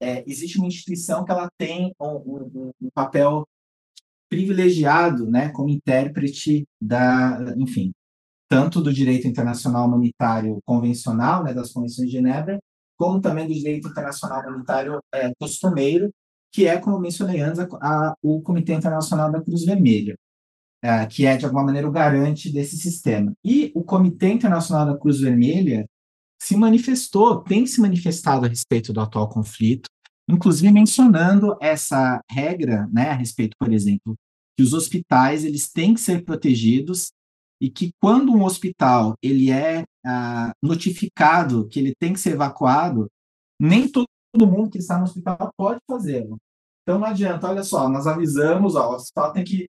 é, 0.00 0.24
existe 0.26 0.58
uma 0.58 0.68
instituição 0.68 1.24
que 1.24 1.32
ela 1.32 1.48
tem 1.58 1.92
um, 2.00 2.06
um, 2.06 2.72
um, 2.80 2.90
papel 2.94 3.44
privilegiado, 4.28 5.28
né, 5.28 5.50
como 5.50 5.68
intérprete 5.68 6.64
da, 6.80 7.54
enfim, 7.58 7.92
tanto 8.48 8.80
do 8.80 8.92
direito 8.92 9.26
internacional 9.26 9.86
humanitário 9.86 10.60
convencional, 10.64 11.42
né, 11.42 11.52
das 11.52 11.72
convenções 11.72 12.08
de 12.08 12.16
Genebra, 12.16 12.58
como 12.96 13.20
também 13.20 13.46
do 13.46 13.54
direito 13.54 13.88
internacional 13.88 14.42
humanitário 14.42 15.00
é, 15.12 15.32
costumeiro, 15.34 16.10
que 16.52 16.66
é, 16.66 16.78
como 16.78 16.98
mencionei 16.98 17.40
antes, 17.40 17.60
a, 17.60 17.66
a, 17.80 18.14
o 18.22 18.40
Comitê 18.42 18.74
Internacional 18.74 19.30
da 19.30 19.40
Cruz 19.40 19.64
Vermelha 19.64 20.16
é, 20.82 21.06
que 21.06 21.26
é, 21.26 21.36
de 21.36 21.44
alguma 21.44 21.64
maneira, 21.64 21.88
o 21.88 21.92
garante 21.92 22.50
desse 22.50 22.76
sistema. 22.76 23.32
E 23.44 23.70
o 23.74 23.84
Comitê 23.84 24.32
Internacional 24.32 24.86
da 24.86 24.98
Cruz 24.98 25.20
Vermelha 25.20 25.86
se 26.40 26.56
manifestou, 26.56 27.42
tem 27.42 27.66
se 27.66 27.80
manifestado 27.80 28.46
a 28.46 28.48
respeito 28.48 28.92
do 28.92 29.00
atual 29.00 29.28
conflito, 29.28 29.88
inclusive 30.28 30.72
mencionando 30.72 31.56
essa 31.60 32.20
regra, 32.30 32.88
né, 32.90 33.10
a 33.10 33.14
respeito, 33.14 33.54
por 33.58 33.72
exemplo, 33.72 34.16
que 34.56 34.62
os 34.62 34.72
hospitais 34.72 35.44
eles 35.44 35.70
têm 35.70 35.94
que 35.94 36.00
ser 36.00 36.24
protegidos 36.24 37.10
e 37.60 37.68
que 37.68 37.90
quando 38.00 38.32
um 38.32 38.42
hospital 38.42 39.14
ele 39.22 39.50
é 39.50 39.84
ah, 40.06 40.52
notificado 40.62 41.68
que 41.68 41.78
ele 41.78 41.94
tem 41.94 42.14
que 42.14 42.20
ser 42.20 42.30
evacuado, 42.30 43.06
nem 43.60 43.86
todo 43.86 44.06
mundo 44.38 44.70
que 44.70 44.78
está 44.78 44.98
no 44.98 45.04
hospital 45.04 45.52
pode 45.56 45.80
fazê-lo. 45.86 46.38
Então 46.82 46.98
não 46.98 47.06
adianta, 47.06 47.48
olha 47.48 47.62
só, 47.62 47.88
nós 47.88 48.06
avisamos, 48.06 48.74
ó, 48.74 48.90
o 48.90 48.94
hospital 48.94 49.32
tem 49.32 49.44
que 49.44 49.68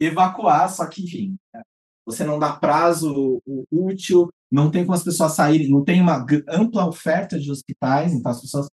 evacuar, 0.00 0.70
só 0.70 0.86
que, 0.86 1.02
enfim, 1.02 1.36
você 2.04 2.24
não 2.24 2.38
dá 2.38 2.52
prazo 2.52 3.42
útil, 3.70 4.30
não 4.50 4.70
tem 4.70 4.84
como 4.84 4.94
as 4.94 5.02
pessoas 5.02 5.32
saírem, 5.32 5.70
não 5.70 5.82
tem 5.82 6.00
uma 6.00 6.24
ampla 6.48 6.86
oferta 6.86 7.38
de 7.38 7.50
hospitais, 7.50 8.12
então 8.12 8.30
as 8.30 8.40
pessoas 8.40 8.68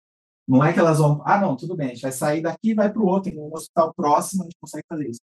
não 0.48 0.64
é 0.64 0.74
que 0.74 0.80
elas 0.80 1.00
vão, 1.00 1.22
ah, 1.26 1.40
não, 1.40 1.56
tudo 1.56 1.76
bem, 1.76 1.88
a 1.88 1.90
gente 1.92 2.02
vai 2.02 2.12
sair 2.12 2.42
daqui 2.42 2.72
e 2.72 2.74
vai 2.74 2.92
para 2.92 3.02
o 3.02 3.08
outro, 3.08 3.32
em 3.32 3.40
um 3.40 3.54
hospital 3.54 3.94
próximo, 3.96 4.44
a 4.44 4.46
gente 4.46 4.58
consegue 4.60 4.84
fazer 4.88 5.10
isso. 5.10 5.20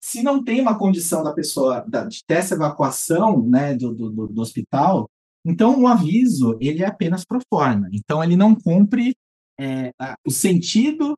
Se 0.00 0.22
não 0.22 0.44
tem 0.44 0.60
uma 0.60 0.78
condição 0.78 1.22
da 1.22 1.32
pessoa 1.32 1.84
de 2.08 2.24
ter 2.24 2.34
essa 2.34 2.54
evacuação 2.54 3.42
né, 3.42 3.74
do, 3.74 3.94
do, 3.94 4.28
do 4.28 4.40
hospital, 4.40 5.08
então 5.44 5.80
o 5.80 5.86
aviso 5.86 6.56
ele 6.60 6.82
é 6.82 6.86
apenas 6.86 7.24
pro 7.24 7.40
forma. 7.52 7.88
Então 7.92 8.22
ele 8.22 8.36
não 8.36 8.54
cumpre 8.54 9.14
é, 9.58 9.90
a, 10.00 10.14
o 10.26 10.30
sentido 10.30 11.16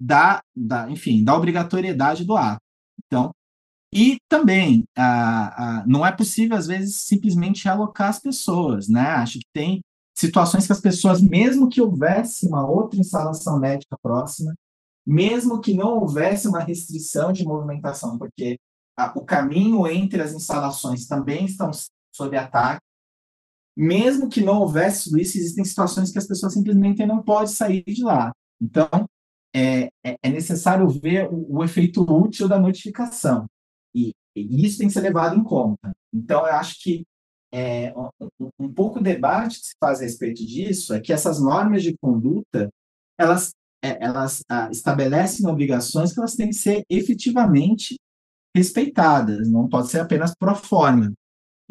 da, 0.00 0.42
da, 0.56 0.90
enfim, 0.90 1.22
da 1.22 1.36
obrigatoriedade 1.36 2.24
do 2.24 2.36
ato. 2.36 2.60
Então, 3.06 3.30
e 3.94 4.16
também 4.28 4.84
a, 4.96 5.80
a, 5.80 5.86
não 5.86 6.04
é 6.04 6.10
possível, 6.10 6.56
às 6.56 6.66
vezes, 6.66 6.96
simplesmente 6.96 7.68
alocar 7.68 8.08
as 8.08 8.18
pessoas, 8.18 8.88
né? 8.88 9.02
Acho 9.02 9.38
que 9.38 9.46
tem 9.52 9.80
situações 10.16 10.66
que 10.66 10.72
as 10.72 10.80
pessoas, 10.80 11.20
mesmo 11.20 11.68
que 11.68 11.80
houvesse 11.80 12.46
uma 12.46 12.66
outra 12.66 12.98
instalação 12.98 13.58
médica 13.58 13.96
próxima, 14.02 14.54
mesmo 15.06 15.60
que 15.60 15.74
não 15.74 15.98
houvesse 15.98 16.48
uma 16.48 16.60
restrição 16.60 17.32
de 17.32 17.44
movimentação, 17.44 18.18
porque 18.18 18.56
a, 18.96 19.12
o 19.16 19.24
caminho 19.24 19.86
entre 19.86 20.22
as 20.22 20.32
instalações 20.32 21.06
também 21.06 21.44
estão 21.44 21.70
sob 22.14 22.36
ataque, 22.36 22.80
mesmo 23.76 24.28
que 24.28 24.42
não 24.42 24.60
houvesse 24.60 25.04
tudo 25.04 25.18
isso, 25.18 25.38
existem 25.38 25.64
situações 25.64 26.10
que 26.10 26.18
as 26.18 26.26
pessoas 26.26 26.52
simplesmente 26.52 27.04
não 27.06 27.22
podem 27.22 27.52
sair 27.52 27.82
de 27.82 28.02
lá. 28.02 28.32
Então, 28.60 28.88
é, 29.54 29.88
é, 30.04 30.16
é 30.22 30.30
necessário 30.30 30.88
ver 30.88 31.28
o, 31.30 31.58
o, 31.58 31.64
efeito 31.64 32.02
útil 32.02 32.48
da 32.48 32.58
notificação. 32.58 33.46
E, 33.94 34.12
e, 34.36 34.66
isso 34.66 34.78
tem 34.78 34.86
que 34.86 34.92
ser 34.92 35.00
levado 35.00 35.38
em 35.38 35.42
conta. 35.42 35.92
Então, 36.12 36.46
eu 36.46 36.54
acho 36.54 36.82
que 36.82 37.04
é, 37.52 37.92
um, 37.96 38.48
um 38.58 38.72
pouco 38.72 38.98
o 38.98 39.02
debate 39.02 39.60
que 39.60 39.66
se 39.66 39.74
faz 39.78 40.00
a 40.00 40.04
respeito 40.04 40.44
disso 40.44 40.94
é 40.94 41.00
que 41.00 41.12
essas 41.12 41.40
normas 41.40 41.82
de 41.82 41.96
conduta, 41.98 42.70
elas, 43.18 43.50
é, 43.84 44.02
elas 44.02 44.42
ah, 44.48 44.70
estabelecem 44.70 45.46
obrigações 45.46 46.12
que 46.12 46.18
elas 46.18 46.34
têm 46.34 46.48
que 46.48 46.56
ser 46.56 46.82
efetivamente 46.88 47.96
respeitadas, 48.56 49.50
não 49.50 49.68
pode 49.68 49.88
ser 49.88 50.00
apenas 50.00 50.34
pro 50.34 50.54
forma. 50.54 51.12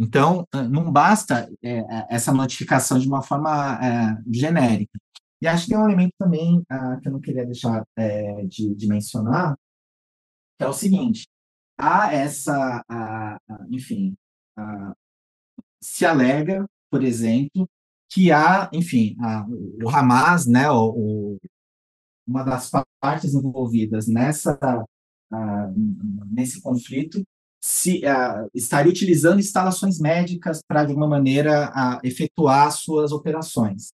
Então, 0.02 0.48
ah, 0.52 0.64
não 0.64 0.92
basta 0.92 1.48
é, 1.64 1.86
essa 2.10 2.34
notificação 2.34 2.98
de 2.98 3.08
uma 3.08 3.22
forma 3.22 3.80
é, 3.86 4.18
genérica. 4.34 5.00
E 5.40 5.48
acho 5.48 5.66
que 5.66 5.70
tem 5.70 5.78
um 5.78 5.86
elemento 5.86 6.14
também 6.18 6.58
uh, 6.60 7.00
que 7.02 7.08
eu 7.08 7.12
não 7.12 7.22
queria 7.22 7.46
deixar 7.46 7.84
é, 7.96 8.44
de, 8.46 8.74
de, 8.76 8.88
mencionar, 8.88 9.56
que 10.58 10.66
é 10.66 10.68
o 10.68 10.74
seguinte: 10.74 11.28
há 11.80 12.12
essa, 12.14 12.84
enfim, 13.70 14.16
se 15.82 16.06
alega, 16.06 16.66
por 16.92 17.04
exemplo, 17.04 17.68
que 18.12 18.32
há, 18.32 18.70
enfim, 18.72 19.16
o 19.84 19.90
Hamas, 19.90 20.46
né, 20.46 20.70
o, 20.70 20.90
o, 20.90 21.38
uma 22.28 22.44
das 22.44 22.70
partes 23.00 23.34
envolvidas 23.34 24.08
nessa 24.08 24.60
nesse 26.30 26.62
conflito, 26.62 27.24
se 27.63 28.02
estaria 28.54 28.91
utilizando 28.91 29.39
instalações 29.39 30.00
médicas 30.00 30.62
para 30.67 30.84
de 30.84 30.91
alguma 30.91 31.08
maneira 31.08 31.71
efetuar 32.04 32.71
suas 32.71 33.12
operações. 33.12 33.91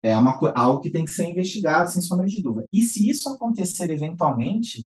É 0.00 0.16
uma, 0.16 0.38
algo 0.54 0.80
que 0.80 0.90
tem 0.90 1.04
que 1.04 1.10
ser 1.10 1.28
investigado, 1.28 1.90
sem 1.90 2.00
sombra 2.00 2.26
de 2.26 2.40
dúvida. 2.40 2.66
E 2.72 2.82
se 2.82 3.10
isso 3.10 3.28
acontecer 3.28 3.90
eventualmente, 3.90 4.84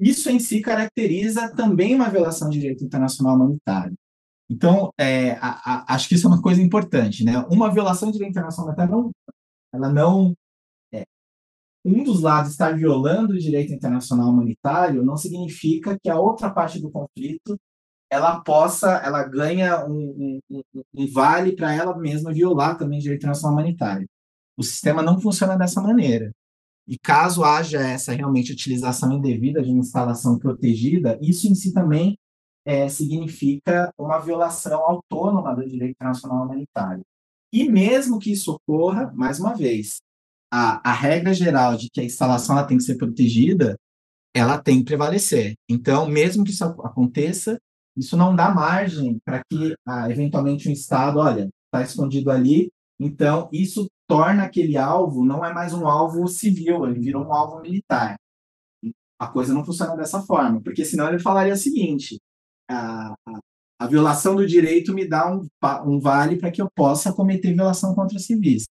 isso 0.00 0.30
em 0.30 0.38
si 0.38 0.62
caracteriza 0.62 1.54
também 1.54 1.94
uma 1.94 2.08
violação 2.08 2.48
de 2.48 2.58
direito 2.58 2.82
internacional 2.82 3.36
humanitário. 3.36 3.94
Então, 4.50 4.90
é, 4.98 5.32
a, 5.32 5.84
a, 5.90 5.94
acho 5.94 6.08
que 6.08 6.14
isso 6.14 6.26
é 6.26 6.30
uma 6.30 6.40
coisa 6.40 6.62
importante, 6.62 7.24
né? 7.24 7.38
Uma 7.50 7.70
violação 7.70 8.08
de 8.08 8.14
direito 8.14 8.32
internacional 8.32 8.72
humanitário, 8.72 8.92
não, 8.92 9.10
ela 9.72 9.92
não... 9.92 10.34
Um 11.84 12.02
dos 12.02 12.22
lados 12.22 12.52
estar 12.52 12.76
violando 12.76 13.34
o 13.34 13.38
direito 13.38 13.72
internacional 13.72 14.30
humanitário 14.30 15.04
não 15.04 15.16
significa 15.16 15.98
que 16.02 16.08
a 16.08 16.18
outra 16.18 16.50
parte 16.50 16.80
do 16.80 16.90
conflito 16.90 17.58
ela 18.10 18.40
possa, 18.40 18.92
ela 18.98 19.22
ganha 19.24 19.84
um, 19.84 20.40
um, 20.50 20.62
um 20.94 21.12
vale 21.12 21.52
para 21.52 21.74
ela 21.74 21.96
mesma 21.98 22.32
violar 22.32 22.78
também 22.78 22.98
o 22.98 23.02
direito 23.02 23.20
internacional 23.20 23.54
humanitário. 23.54 24.06
O 24.56 24.62
sistema 24.62 25.02
não 25.02 25.20
funciona 25.20 25.56
dessa 25.56 25.80
maneira. 25.80 26.30
E 26.86 26.98
caso 26.98 27.42
haja 27.42 27.80
essa 27.80 28.12
realmente 28.12 28.52
utilização 28.52 29.12
indevida 29.12 29.62
de 29.62 29.70
uma 29.70 29.80
instalação 29.80 30.38
protegida, 30.38 31.18
isso 31.20 31.48
em 31.48 31.54
si 31.54 31.72
também 31.72 32.16
é, 32.64 32.88
significa 32.88 33.92
uma 33.98 34.18
violação 34.18 34.80
autônoma 34.80 35.54
do 35.54 35.68
direito 35.68 35.92
internacional 35.92 36.44
humanitário. 36.44 37.02
E 37.52 37.68
mesmo 37.68 38.18
que 38.18 38.32
isso 38.32 38.52
ocorra, 38.52 39.12
mais 39.14 39.40
uma 39.40 39.54
vez, 39.54 40.00
a, 40.56 40.90
a 40.90 40.92
regra 40.92 41.34
geral 41.34 41.76
de 41.76 41.90
que 41.90 42.00
a 42.00 42.04
instalação 42.04 42.56
ela 42.56 42.66
tem 42.66 42.76
que 42.76 42.84
ser 42.84 42.94
protegida, 42.94 43.76
ela 44.32 44.56
tem 44.56 44.78
que 44.78 44.84
prevalecer. 44.84 45.56
Então, 45.68 46.06
mesmo 46.06 46.44
que 46.44 46.52
isso 46.52 46.62
aconteça, 46.62 47.58
isso 47.96 48.16
não 48.16 48.36
dá 48.36 48.54
margem 48.54 49.18
para 49.24 49.42
que, 49.50 49.74
ah, 49.84 50.08
eventualmente, 50.08 50.68
um 50.68 50.72
Estado, 50.72 51.18
olha, 51.18 51.48
está 51.66 51.82
escondido 51.82 52.30
ali, 52.30 52.70
então 53.00 53.48
isso 53.52 53.88
torna 54.06 54.44
aquele 54.44 54.76
alvo, 54.76 55.24
não 55.24 55.44
é 55.44 55.52
mais 55.52 55.72
um 55.72 55.88
alvo 55.88 56.28
civil, 56.28 56.86
ele 56.86 57.00
virou 57.00 57.24
um 57.24 57.32
alvo 57.32 57.60
militar. 57.60 58.14
A 59.18 59.26
coisa 59.26 59.52
não 59.52 59.64
funciona 59.64 59.96
dessa 59.96 60.22
forma, 60.22 60.60
porque 60.60 60.84
senão 60.84 61.08
ele 61.08 61.18
falaria 61.18 61.54
o 61.54 61.56
seguinte: 61.56 62.20
a, 62.70 63.12
a, 63.26 63.40
a 63.80 63.86
violação 63.88 64.36
do 64.36 64.46
direito 64.46 64.94
me 64.94 65.08
dá 65.08 65.32
um, 65.32 65.48
um 65.84 65.98
vale 65.98 66.36
para 66.36 66.52
que 66.52 66.62
eu 66.62 66.68
possa 66.76 67.12
cometer 67.12 67.54
violação 67.54 67.92
contra 67.92 68.18
civis. 68.20 68.66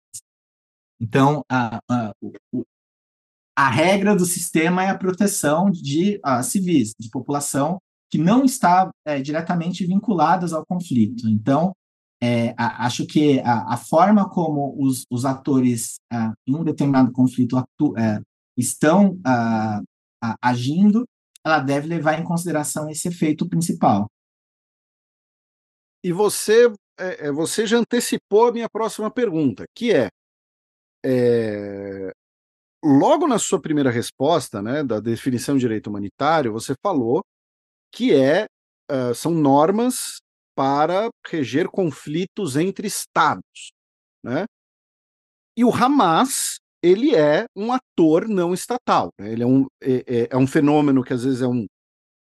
Então, 0.99 1.43
a, 1.49 1.79
a, 1.89 2.13
a 3.55 3.69
regra 3.69 4.15
do 4.15 4.25
sistema 4.25 4.83
é 4.83 4.89
a 4.89 4.97
proteção 4.97 5.69
de 5.69 6.19
uh, 6.25 6.43
civis, 6.43 6.93
de 6.99 7.09
população 7.09 7.79
que 8.09 8.17
não 8.17 8.45
está 8.45 8.91
é, 9.05 9.19
diretamente 9.19 9.85
vinculadas 9.85 10.53
ao 10.53 10.65
conflito. 10.65 11.27
Então, 11.27 11.73
é, 12.21 12.53
a, 12.55 12.85
acho 12.85 13.07
que 13.07 13.39
a, 13.39 13.73
a, 13.73 13.77
forma 13.77 14.29
como 14.29 14.75
os, 14.79 15.05
os 15.09 15.25
atores 15.25 15.95
a, 16.11 16.31
em 16.47 16.55
um 16.55 16.63
determinado 16.63 17.11
conflito 17.11 17.57
atu, 17.57 17.97
é, 17.97 18.21
estão 18.55 19.19
agindo, 20.41 21.05
ela 21.45 21.59
deve 21.59 21.87
levar 21.87 22.19
em 22.19 22.23
consideração 22.23 22.89
esse 22.89 23.07
efeito 23.07 23.49
principal. 23.49 24.07
E 26.03 26.11
você, 26.11 26.71
é, 26.99 27.27
é, 27.27 27.31
você 27.31 27.65
já 27.65 27.77
antecipou 27.77 28.47
a 28.47 28.51
minha 28.51 28.69
próxima 28.69 29.09
pergunta, 29.09 29.65
que 29.75 29.91
é 29.91 30.09
é, 31.05 32.11
logo 32.83 33.27
na 33.27 33.39
sua 33.39 33.61
primeira 33.61 33.91
resposta, 33.91 34.61
né, 34.61 34.83
da 34.83 34.99
definição 34.99 35.55
de 35.55 35.61
direito 35.61 35.87
humanitário, 35.87 36.51
você 36.51 36.73
falou 36.81 37.23
que 37.91 38.13
é, 38.13 38.45
uh, 38.91 39.13
são 39.13 39.31
normas 39.31 40.19
para 40.55 41.09
reger 41.27 41.67
conflitos 41.67 42.55
entre 42.55 42.87
estados, 42.87 43.71
né? 44.23 44.45
E 45.55 45.63
o 45.63 45.71
Hamas 45.71 46.57
ele 46.83 47.15
é 47.15 47.45
um 47.55 47.71
ator 47.71 48.27
não 48.27 48.53
estatal. 48.53 49.09
Né? 49.17 49.31
Ele 49.31 49.43
é 49.43 49.47
um, 49.47 49.65
é, 49.81 49.93
é, 50.05 50.27
é, 50.31 50.37
um 50.37 50.45
fenômeno 50.45 51.01
que 51.01 51.13
às 51.13 51.23
vezes 51.23 51.41
é 51.41 51.47
um, 51.47 51.65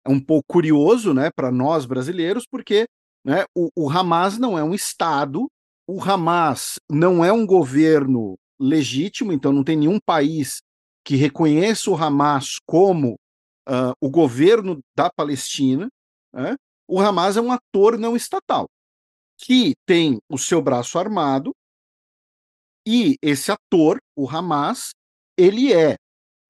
é 0.06 0.10
um 0.10 0.20
pouco 0.20 0.46
curioso 0.48 1.14
né, 1.14 1.32
para 1.36 1.52
nós 1.52 1.86
brasileiros, 1.86 2.46
porque 2.50 2.86
né, 3.26 3.44
o, 3.58 3.70
o 3.76 3.90
Hamas 3.90 4.38
não 4.38 4.58
é 4.58 4.64
um 4.64 4.76
Estado, 4.76 5.48
o 5.88 6.02
Hamas 6.02 6.76
não 6.90 7.26
é 7.26 7.34
um 7.34 7.46
governo 7.46 8.36
legítimo, 8.62 9.34
então 9.34 9.52
não 9.52 9.64
tem 9.64 9.76
nenhum 9.76 10.00
país 10.00 10.62
que 11.04 11.16
reconheça 11.16 11.90
o 11.90 11.96
Hamas 11.96 12.58
como 12.66 13.16
uh, 13.68 13.94
o 14.00 14.10
governo 14.10 14.80
da 14.96 15.10
Palestina. 15.10 15.90
Né? 16.34 16.56
O 16.88 17.00
Hamas 17.00 17.38
é 17.38 17.42
um 17.42 17.52
ator 17.52 17.98
não 17.98 18.16
estatal, 18.16 18.68
que 19.38 19.74
tem 19.86 20.20
o 20.30 20.38
seu 20.38 20.62
braço 20.62 21.00
armado, 21.00 21.52
e 22.88 23.16
esse 23.22 23.52
ator, 23.52 24.00
o 24.16 24.30
Hamas, 24.30 24.92
ele 25.38 25.74
é, 25.74 25.94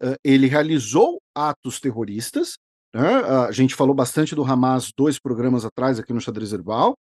uh, 0.04 0.16
ele 0.24 0.48
realizou 0.48 1.20
atos 1.36 1.80
terroristas. 1.80 2.56
Né? 2.94 3.22
Uh, 3.22 3.48
a 3.48 3.52
gente 3.52 3.76
falou 3.76 3.96
bastante 3.96 4.36
do 4.36 4.44
Hamas 4.44 4.92
dois 4.96 5.20
programas 5.20 5.66
atrás 5.66 6.00
aqui 6.00 6.14
no 6.14 6.22
Xadrez 6.22 6.54
Herbal. 6.54 6.96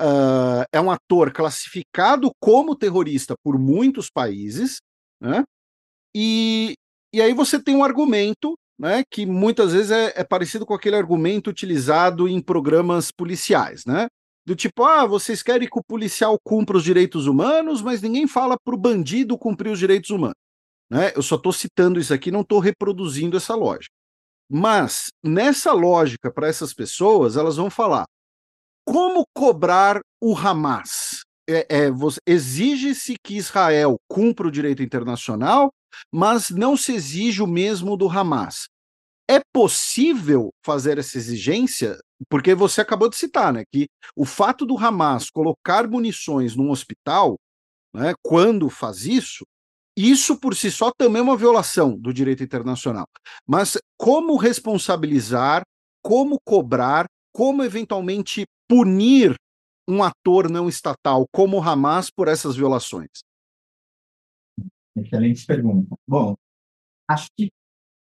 Uh, 0.00 0.62
é 0.72 0.80
um 0.80 0.90
ator 0.90 1.32
classificado 1.32 2.30
como 2.40 2.76
terrorista 2.76 3.34
por 3.42 3.58
muitos 3.58 4.08
países, 4.08 4.78
né? 5.20 5.42
E, 6.14 6.74
e 7.12 7.20
aí 7.20 7.34
você 7.34 7.60
tem 7.60 7.74
um 7.74 7.82
argumento 7.82 8.54
né, 8.78 9.02
que 9.10 9.26
muitas 9.26 9.72
vezes 9.72 9.90
é, 9.90 10.12
é, 10.14 10.24
parecido 10.24 10.64
com 10.64 10.72
aquele 10.72 10.94
argumento 10.94 11.50
utilizado 11.50 12.28
em 12.28 12.40
programas 12.40 13.10
policiais, 13.10 13.84
né? 13.84 14.06
Do 14.46 14.56
tipo, 14.56 14.84
ah, 14.84 15.04
vocês 15.04 15.42
querem 15.42 15.68
que 15.68 15.78
o 15.78 15.84
policial 15.84 16.38
cumpra 16.42 16.76
os 16.76 16.84
direitos 16.84 17.26
humanos, 17.26 17.82
mas 17.82 18.00
ninguém 18.00 18.26
fala 18.26 18.56
para 18.64 18.74
o 18.74 18.78
bandido 18.78 19.36
cumprir 19.36 19.70
os 19.70 19.78
direitos 19.78 20.08
humanos. 20.08 20.36
Né? 20.90 21.12
Eu 21.14 21.22
só 21.22 21.36
estou 21.36 21.52
citando 21.52 22.00
isso 22.00 22.14
aqui, 22.14 22.30
não 22.30 22.40
estou 22.40 22.58
reproduzindo 22.58 23.36
essa 23.36 23.54
lógica. 23.54 23.92
Mas, 24.50 25.08
nessa 25.22 25.72
lógica, 25.72 26.32
para 26.32 26.48
essas 26.48 26.72
pessoas, 26.72 27.36
elas 27.36 27.56
vão 27.56 27.68
falar: 27.68 28.06
como 28.90 29.26
cobrar 29.34 30.00
o 30.18 30.34
Hamas? 30.34 31.20
É, 31.46 31.66
é, 31.68 31.90
Exige-se 32.26 33.16
que 33.22 33.36
Israel 33.36 33.98
cumpra 34.08 34.48
o 34.48 34.50
direito 34.50 34.82
internacional, 34.82 35.70
mas 36.10 36.48
não 36.48 36.74
se 36.74 36.94
exige 36.94 37.42
o 37.42 37.46
mesmo 37.46 37.98
do 37.98 38.08
Hamas. 38.08 38.66
É 39.30 39.40
possível 39.52 40.48
fazer 40.64 40.96
essa 40.96 41.18
exigência 41.18 41.98
porque 42.30 42.54
você 42.54 42.80
acabou 42.80 43.10
de 43.10 43.16
citar, 43.16 43.52
né, 43.52 43.62
que 43.70 43.88
o 44.16 44.24
fato 44.24 44.64
do 44.64 44.76
Hamas 44.78 45.28
colocar 45.28 45.86
munições 45.86 46.56
num 46.56 46.70
hospital, 46.70 47.36
né, 47.94 48.14
quando 48.24 48.70
faz 48.70 49.04
isso, 49.04 49.44
isso 49.96 50.40
por 50.40 50.56
si 50.56 50.70
só 50.70 50.90
também 50.96 51.20
é 51.20 51.22
uma 51.22 51.36
violação 51.36 51.96
do 51.96 52.12
direito 52.12 52.42
internacional. 52.42 53.06
Mas 53.46 53.76
como 53.98 54.36
responsabilizar, 54.36 55.62
como 56.02 56.38
cobrar, 56.42 57.04
como 57.32 57.62
eventualmente 57.62 58.46
punir 58.68 59.34
um 59.88 60.02
ator 60.02 60.50
não 60.50 60.68
estatal 60.68 61.26
como 61.32 61.56
o 61.56 61.62
Hamas 61.62 62.10
por 62.10 62.28
essas 62.28 62.54
violações? 62.54 63.08
Excelente 64.96 65.46
pergunta. 65.46 65.96
Bom, 66.06 66.36
acho 67.08 67.28
que 67.36 67.50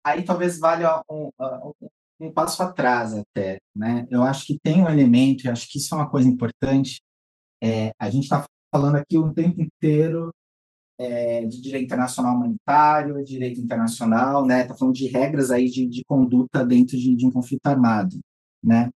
aí 0.04 0.24
talvez 0.24 0.58
valha 0.58 1.02
um, 1.10 1.30
um, 1.38 1.72
um 2.20 2.32
passo 2.32 2.62
atrás 2.62 3.12
até, 3.12 3.58
né? 3.74 4.06
Eu 4.10 4.22
acho 4.22 4.46
que 4.46 4.58
tem 4.58 4.82
um 4.82 4.88
elemento, 4.88 5.44
e 5.44 5.50
acho 5.50 5.68
que 5.68 5.78
isso 5.78 5.94
é 5.94 5.98
uma 5.98 6.08
coisa 6.08 6.28
importante. 6.28 7.00
É, 7.62 7.92
a 7.98 8.08
gente 8.08 8.24
está 8.24 8.46
falando 8.74 8.96
aqui 8.96 9.18
o 9.18 9.32
tempo 9.34 9.60
inteiro 9.60 10.30
é, 10.98 11.44
de 11.44 11.60
direito 11.60 11.84
internacional 11.84 12.36
humanitário, 12.36 13.24
direito 13.24 13.60
internacional, 13.60 14.46
né? 14.46 14.62
Está 14.62 14.74
falando 14.74 14.94
de 14.94 15.08
regras 15.08 15.50
aí 15.50 15.68
de, 15.68 15.86
de 15.86 16.04
conduta 16.04 16.64
dentro 16.64 16.96
de, 16.96 17.14
de, 17.14 17.26
um 17.26 17.30
conflito 17.30 17.66
armado, 17.66 18.18
né? 18.62 18.90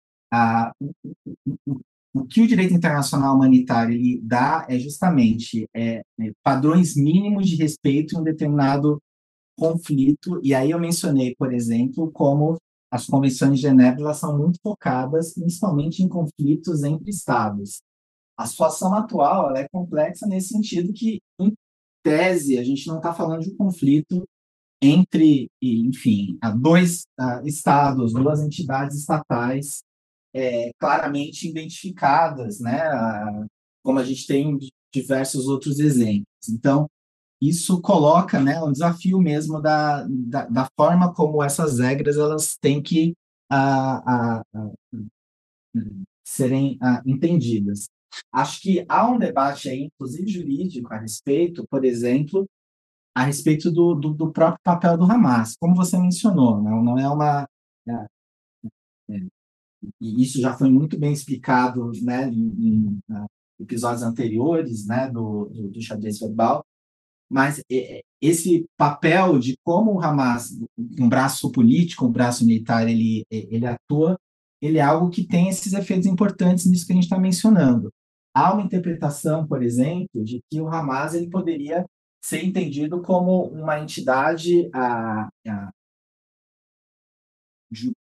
O, 1.66 1.81
o, 2.14 2.24
que 2.26 2.43
o 2.43 2.47
direito 2.47 2.74
internacional 2.74 3.35
humanitário 3.35 3.95
ele 3.95 4.20
dá 4.22 4.66
é 4.68 4.78
justamente 4.78 5.68
é, 5.74 6.03
é, 6.20 6.33
padrões 6.43 6.97
mínimos 6.97 7.49
de 7.49 7.57
respeito 7.57 8.14
em 8.14 8.20
um 8.20 8.24
determinado 8.24 9.01
conflito. 9.59 10.41
E 10.43 10.55
aí 10.55 10.70
eu 10.70 10.78
mencionei, 10.78 11.35
por 11.37 11.53
exemplo, 11.53 12.11
como 12.12 12.57
as 12.91 13.07
convenções 13.07 13.57
de 13.57 13.62
Genebra 13.62 14.03
elas 14.03 14.18
são 14.18 14.37
muito 14.37 14.59
focadas 14.62 15.35
principalmente 15.35 16.03
em 16.03 16.09
conflitos 16.09 16.83
entre 16.83 17.11
estados. 17.11 17.81
A 18.37 18.47
situação 18.47 18.95
atual 18.95 19.55
é 19.55 19.68
complexa 19.68 20.26
nesse 20.26 20.49
sentido 20.49 20.93
que, 20.93 21.20
em 21.39 21.53
tese, 22.03 22.59
a 22.59 22.64
gente 22.64 22.87
não 22.87 22.97
está 22.97 23.12
falando 23.12 23.43
de 23.43 23.51
um 23.51 23.57
conflito 23.57 24.24
entre, 24.83 25.51
enfim, 25.61 26.39
dois 26.59 27.03
estados, 27.45 28.14
duas 28.14 28.41
entidades 28.41 28.97
estatais 28.97 29.83
é, 30.35 30.70
claramente 30.78 31.49
identificadas, 31.49 32.61
né? 32.61 32.81
Como 33.83 33.99
a 33.99 34.05
gente 34.05 34.26
tem 34.26 34.59
diversos 34.93 35.47
outros 35.47 35.78
exemplos. 35.78 36.26
Então, 36.49 36.89
isso 37.41 37.81
coloca 37.81 38.39
né, 38.41 38.62
um 38.62 38.72
desafio 38.72 39.18
mesmo 39.18 39.61
da, 39.61 40.07
da, 40.09 40.45
da, 40.47 40.68
forma 40.76 41.14
como 41.14 41.43
essas 41.43 41.78
regras 41.78 42.16
elas 42.16 42.57
têm 42.61 42.83
que 42.83 43.14
a, 43.49 44.41
a, 44.41 44.43
serem 46.24 46.78
entendidas. 47.07 47.89
Acho 48.33 48.61
que 48.61 48.85
há 48.89 49.09
um 49.09 49.18
debate 49.18 49.68
aí, 49.68 49.85
inclusive 49.85 50.28
jurídico, 50.28 50.93
a 50.93 50.99
respeito, 50.99 51.66
por 51.68 51.85
exemplo, 51.85 52.47
a 53.14 53.24
respeito 53.24 53.70
do, 53.70 53.95
do, 53.95 54.14
do 54.14 54.33
próprio 54.33 54.61
papel 54.62 54.97
do 54.97 55.05
Hamas, 55.05 55.57
como 55.59 55.74
você 55.74 55.99
mencionou, 55.99 56.62
não, 56.62 56.83
não 56.83 56.99
é 56.99 57.09
uma. 57.09 57.49
É, 57.89 57.93
é, 59.11 59.26
e 60.01 60.22
isso 60.22 60.41
já 60.41 60.57
foi 60.57 60.70
muito 60.70 60.99
bem 60.99 61.12
explicado 61.12 61.91
né, 62.03 62.28
em, 62.28 62.55
em 62.59 62.99
episódios 63.61 64.03
anteriores 64.03 64.87
né, 64.87 65.09
do, 65.09 65.47
do, 65.47 65.68
do 65.70 65.83
xadrez 65.83 66.18
verbal, 66.18 66.64
mas 67.31 67.61
é, 67.70 67.99
é, 67.99 68.03
esse 68.20 68.66
papel 68.76 69.39
de 69.39 69.57
como 69.64 69.95
o 69.95 70.01
Hamas, 70.01 70.59
um 70.99 71.09
braço 71.09 71.51
político, 71.53 72.07
um 72.07 72.12
braço 72.12 72.45
militar, 72.45 72.89
ele, 72.89 73.24
é, 73.31 73.55
ele 73.55 73.66
atua, 73.66 74.18
ele 74.61 74.78
é 74.78 74.83
algo 74.83 75.11
que 75.11 75.26
tem 75.26 75.49
esses 75.49 75.72
efeitos 75.72 76.07
importantes 76.07 76.66
nisso 76.66 76.87
que 76.87 76.93
a 76.93 76.95
gente 76.97 77.05
está 77.05 77.18
mencionando. 77.18 77.91
Há 78.35 78.53
uma 78.53 78.62
interpretação, 78.62 79.47
por 79.47 79.62
exemplo, 79.62 80.24
de 80.24 80.41
que 80.51 80.61
o 80.61 80.68
Hamas 80.68 81.14
ele 81.14 81.31
poderia 81.31 81.87
ser 82.22 82.45
entendido 82.45 83.01
como 83.01 83.45
uma 83.49 83.81
entidade 83.81 84.68
a, 84.72 85.28
a, 85.47 85.70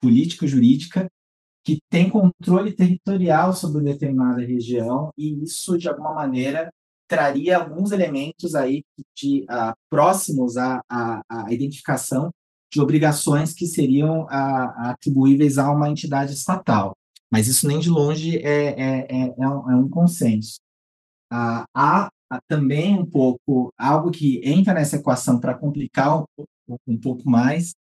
político-jurídica 0.01 1.09
que 1.63 1.79
tem 1.89 2.09
controle 2.09 2.73
territorial 2.73 3.53
sobre 3.53 3.83
determinada 3.83 4.41
região 4.41 5.11
e 5.17 5.43
isso, 5.43 5.77
de 5.77 5.87
alguma 5.87 6.13
maneira, 6.13 6.69
traria 7.07 7.57
alguns 7.57 7.91
elementos 7.91 8.55
aí 8.55 8.83
de 9.15 9.43
uh, 9.43 9.73
próximos 9.89 10.57
à, 10.57 10.81
à, 10.89 11.21
à, 11.29 11.53
identificação 11.53 12.31
de 12.71 12.81
obrigações 12.81 13.53
que 13.53 13.67
seriam 13.67 14.23
uh, 14.23 14.89
atribuíveis 14.89 15.57
a 15.57 15.71
uma 15.71 15.89
entidade 15.89 16.33
estatal. 16.33 16.95
Mas 17.31 17.47
isso 17.47 17.67
nem 17.67 17.79
de 17.79 17.89
longe 17.89 18.37
é, 18.37 18.67
é, 18.67 19.07
é, 19.09 19.35
é 19.37 19.47
um, 19.47 19.71
é 19.71 19.75
um, 19.75 19.89
consenso. 19.89 20.59
Uh, 21.31 21.63
há 21.75 22.09
também 22.47 22.97
um 22.97 23.05
pouco 23.05 23.71
algo 23.77 24.11
que 24.11 24.41
entra 24.43 24.73
nessa 24.73 24.95
equação 24.95 25.39
para 25.39 25.53
complicar 25.53 26.19
um, 26.19 26.25
um, 26.87 26.97
pouco 26.97 27.29
mais, 27.29 27.73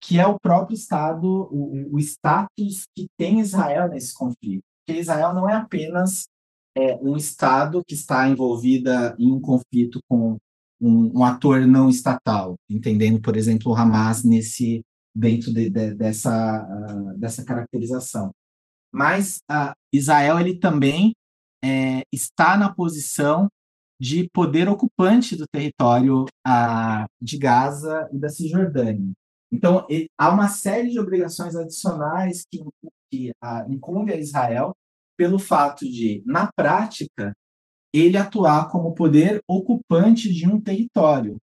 que 0.00 0.18
é 0.18 0.26
o 0.26 0.38
próprio 0.38 0.74
Estado, 0.74 1.26
o, 1.50 1.94
o 1.94 1.98
status 1.98 2.86
que 2.94 3.08
tem 3.16 3.40
Israel 3.40 3.88
nesse 3.88 4.14
conflito. 4.14 4.62
Porque 4.86 5.00
Israel 5.00 5.34
não 5.34 5.48
é 5.48 5.54
apenas 5.54 6.28
é 6.76 6.96
um 6.96 7.16
Estado 7.16 7.82
que 7.84 7.94
está 7.94 8.28
envolvida 8.28 9.16
em 9.18 9.32
um 9.32 9.40
conflito 9.40 9.98
com 10.08 10.36
um, 10.80 11.18
um 11.18 11.24
ator 11.24 11.66
não 11.66 11.88
estatal, 11.88 12.54
entendendo, 12.70 13.20
por 13.20 13.36
exemplo, 13.36 13.72
o 13.72 13.74
Hamas 13.74 14.22
nesse 14.22 14.82
dentro 15.14 15.52
de, 15.52 15.68
de, 15.68 15.94
dessa 15.94 16.64
uh, 16.64 17.18
dessa 17.18 17.44
caracterização. 17.44 18.30
Mas 18.92 19.38
uh, 19.50 19.72
Israel 19.92 20.38
ele 20.38 20.56
também 20.56 21.12
é, 21.62 22.02
está 22.12 22.56
na 22.56 22.72
posição 22.72 23.48
de 24.00 24.28
poder 24.32 24.68
ocupante 24.68 25.34
do 25.34 25.44
território 25.50 26.24
uh, 26.46 27.06
de 27.20 27.36
Gaza 27.36 28.08
e 28.12 28.18
da 28.18 28.28
Cisjordânia. 28.28 29.12
Então, 29.50 29.86
há 30.16 30.30
uma 30.30 30.48
série 30.48 30.90
de 30.90 31.00
obrigações 31.00 31.56
adicionais 31.56 32.44
que, 32.50 32.62
que 33.10 33.30
uh, 33.42 33.72
incumbe 33.72 34.12
a 34.12 34.16
Israel 34.16 34.72
pelo 35.16 35.38
fato 35.38 35.84
de, 35.84 36.22
na 36.24 36.50
prática, 36.52 37.32
ele 37.92 38.16
atuar 38.16 38.70
como 38.70 38.94
poder 38.94 39.40
ocupante 39.48 40.32
de 40.32 40.46
um 40.46 40.60
território. 40.60 41.36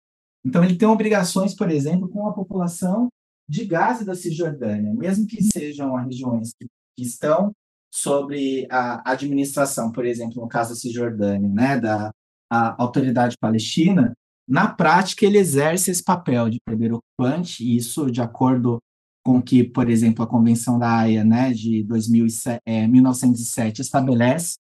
Então, 0.45 0.63
ele 0.63 0.77
tem 0.77 0.87
obrigações, 0.87 1.55
por 1.55 1.69
exemplo, 1.71 2.07
com 2.07 2.27
a 2.27 2.33
população 2.33 3.09
de 3.49 3.65
Gaza 3.65 4.03
e 4.03 4.05
da 4.05 4.15
Cisjordânia, 4.15 4.93
mesmo 4.93 5.27
que 5.27 5.43
sejam 5.43 5.95
regiões 5.95 6.53
que, 6.53 6.67
que 6.95 7.03
estão 7.03 7.51
sobre 7.93 8.67
a 8.69 9.11
administração, 9.11 9.91
por 9.91 10.05
exemplo, 10.05 10.41
no 10.41 10.47
caso 10.47 10.71
da 10.71 10.75
Cisjordânia, 10.75 11.49
né, 11.49 11.79
da 11.79 12.11
autoridade 12.77 13.37
palestina, 13.39 14.13
na 14.47 14.67
prática 14.67 15.25
ele 15.25 15.37
exerce 15.37 15.91
esse 15.91 16.03
papel 16.03 16.49
de 16.49 16.59
poder 16.65 16.93
ocupante, 16.93 17.63
e 17.63 17.75
isso 17.75 18.09
de 18.11 18.21
acordo 18.21 18.79
com 19.25 19.41
que, 19.41 19.63
por 19.63 19.89
exemplo, 19.89 20.23
a 20.23 20.27
Convenção 20.27 20.77
da 20.77 20.99
Haia, 20.99 21.23
né, 21.23 21.51
de 21.51 21.83
2007, 21.83 22.61
é, 22.65 22.87
1907 22.87 23.81
estabelece 23.81 24.57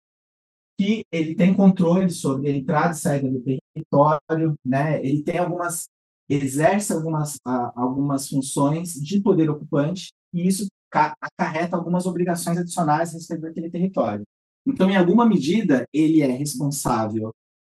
que 0.78 1.04
ele 1.12 1.34
tem 1.34 1.54
controle 1.54 2.10
sobre 2.10 2.50
a 2.50 2.56
entrada 2.56 2.92
e 2.92 2.98
saída 2.98 3.30
do 3.30 3.42
território, 3.42 4.56
né, 4.66 5.00
ele 5.06 5.24
tem 5.24 5.38
algumas 5.38 5.88
exerce 6.30 6.94
algumas 6.94 7.40
algumas 7.76 8.30
funções 8.30 8.94
de 8.94 9.20
poder 9.20 9.50
ocupante 9.50 10.10
e 10.32 10.48
isso 10.48 10.68
acarreta 10.92 11.76
algumas 11.76 12.06
obrigações 12.06 12.58
adicionais 12.58 13.10
a 13.10 13.14
respeito 13.14 13.42
daquele 13.42 13.70
território. 13.70 14.24
Então, 14.66 14.90
em 14.90 14.96
alguma 14.96 15.26
medida, 15.26 15.86
ele 15.94 16.22
é 16.22 16.28
responsável 16.28 17.32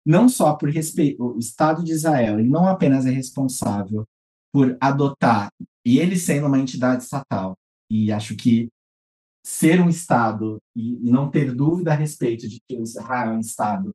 não 0.04 0.28
só 0.28 0.54
por 0.54 0.68
respeito 0.68 1.22
o 1.22 1.38
Estado 1.38 1.84
de 1.84 1.92
Israel, 1.92 2.38
ele 2.38 2.48
não 2.48 2.66
apenas 2.66 3.06
é 3.06 3.10
responsável 3.10 4.04
por 4.52 4.76
adotar 4.80 5.48
e 5.84 5.98
ele 5.98 6.16
sendo 6.16 6.46
uma 6.46 6.58
entidade 6.58 7.02
estatal. 7.04 7.56
E 7.90 8.12
acho 8.12 8.36
que 8.36 8.68
ser 9.44 9.80
um 9.80 9.88
Estado 9.88 10.58
e, 10.74 11.08
e 11.08 11.10
não 11.10 11.30
ter 11.30 11.54
dúvida 11.54 11.92
a 11.92 11.96
respeito 11.96 12.48
de 12.48 12.60
que 12.68 12.76
Israel 12.76 13.32
é 13.32 13.36
um 13.36 13.40
Estado, 13.40 13.92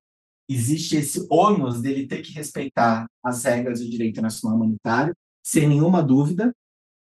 existe 0.49 0.95
esse 0.95 1.26
ônus 1.30 1.82
dele 1.82 2.08
ter 2.08 2.22
que 2.22 2.32
respeitar 2.32 3.05
as 3.24 3.43
regras 3.43 3.80
do 3.80 3.89
direito 3.89 4.12
internacional 4.12 4.58
humanitário, 4.58 5.14
sem 5.45 5.68
nenhuma 5.68 6.01
dúvida, 6.01 6.53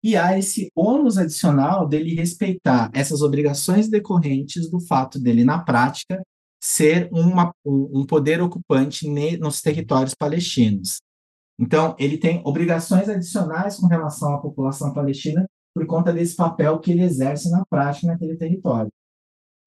e 0.03 0.17
há 0.17 0.39
esse 0.39 0.71
ônus 0.75 1.19
adicional 1.19 1.89
dele 1.89 2.15
respeitar 2.15 2.91
essas 2.95 3.23
obrigações 3.23 3.89
decorrentes 3.89 4.71
do 4.71 4.79
fato 4.79 5.19
dele, 5.19 5.45
na 5.45 5.59
prática, 5.59 6.23
ser 6.67 7.09
uma, 7.13 7.55
um 7.65 8.05
poder 8.05 8.43
ocupante 8.43 9.09
nos 9.39 9.63
territórios 9.63 10.15
palestinos. 10.15 11.01
Então, 11.57 11.95
ele 11.97 12.19
tem 12.19 12.43
obrigações 12.45 13.09
adicionais 13.09 13.77
com 13.77 13.87
relação 13.87 14.35
à 14.35 14.39
população 14.39 14.93
palestina 14.93 15.47
por 15.73 15.87
conta 15.87 16.13
desse 16.13 16.35
papel 16.35 16.81
que 16.81 16.91
ele 16.91 17.05
exerce 17.05 17.49
na 17.53 17.65
prática 17.67 18.09
naquele 18.09 18.37
território. 18.37 18.91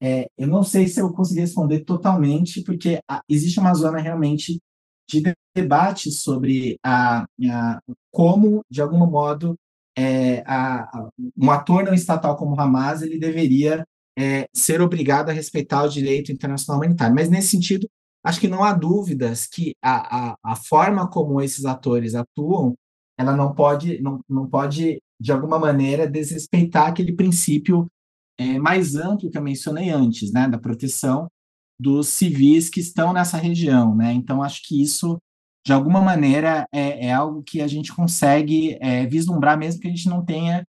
É, 0.02 0.28
eu 0.38 0.48
não 0.48 0.62
sei 0.62 0.90
se 0.90 1.00
eu 1.00 1.12
consegui 1.14 1.40
responder 1.40 1.86
totalmente, 1.86 2.62
porque 2.64 3.00
a, 3.10 3.22
existe 3.30 3.62
uma 3.62 3.74
zona 3.74 4.00
realmente 4.00 4.60
de 5.08 5.34
debate 5.56 6.12
sobre 6.12 6.78
a, 6.84 7.26
a 7.50 7.80
como, 8.12 8.62
de 8.70 8.82
algum 8.82 9.06
modo, 9.10 9.56
é, 9.98 10.44
a, 10.46 11.10
um 11.38 11.50
ator 11.50 11.86
não 11.86 11.94
estatal 11.94 12.36
como 12.36 12.60
Hamas 12.60 13.02
ele 13.02 13.18
deveria 13.18 13.86
é, 14.20 14.48
ser 14.54 14.82
obrigado 14.82 15.30
a 15.30 15.34
respeitar 15.34 15.84
o 15.84 15.90
direito 15.90 16.32
internacional 16.32 16.82
humanitário. 16.82 17.16
Mas, 17.16 17.30
nesse 17.30 17.50
sentido, 17.50 17.88
acho 18.24 18.40
que 18.40 18.48
não 18.48 18.64
há 18.64 18.74
dúvidas 18.74 19.48
que 19.48 19.74
a, 19.82 20.32
a, 20.32 20.36
a 20.44 20.56
forma 20.56 21.10
como 21.10 21.42
esses 21.42 21.66
atores 21.66 22.16
atuam 22.16 22.76
ela 23.18 23.36
não 23.36 23.54
pode, 23.54 24.02
não, 24.02 24.22
não 24.30 24.48
pode, 24.48 25.02
de 25.20 25.32
alguma 25.34 25.60
maneira, 25.60 26.10
desrespeitar 26.10 26.88
aquele 26.88 27.12
princípio 27.12 27.86
é, 28.40 28.58
mais 28.58 28.96
amplo 28.96 29.30
que 29.30 29.38
eu 29.38 29.42
mencionei 29.42 29.90
antes, 29.90 30.32
né, 30.32 30.48
da 30.48 30.58
proteção 30.58 31.28
dos 31.78 32.08
civis 32.08 32.70
que 32.70 32.80
estão 32.80 33.12
nessa 33.12 33.38
região. 33.38 33.94
Né? 33.94 34.14
Então, 34.14 34.42
acho 34.42 34.62
que 34.66 34.82
isso 34.82 35.18
de 35.66 35.74
alguma 35.74 36.02
maneira, 36.02 36.66
é, 36.72 37.08
é 37.08 37.14
algo 37.14 37.44
que 37.44 37.62
a 37.62 37.68
gente 37.68 37.94
consegue 37.94 38.78
é, 38.82 39.06
vislumbrar, 39.06 39.58
mesmo 39.58 39.82
que 39.82 39.88
a 39.88 39.92
gente 39.92 40.08
não 40.08 40.24
tenha 40.24 40.64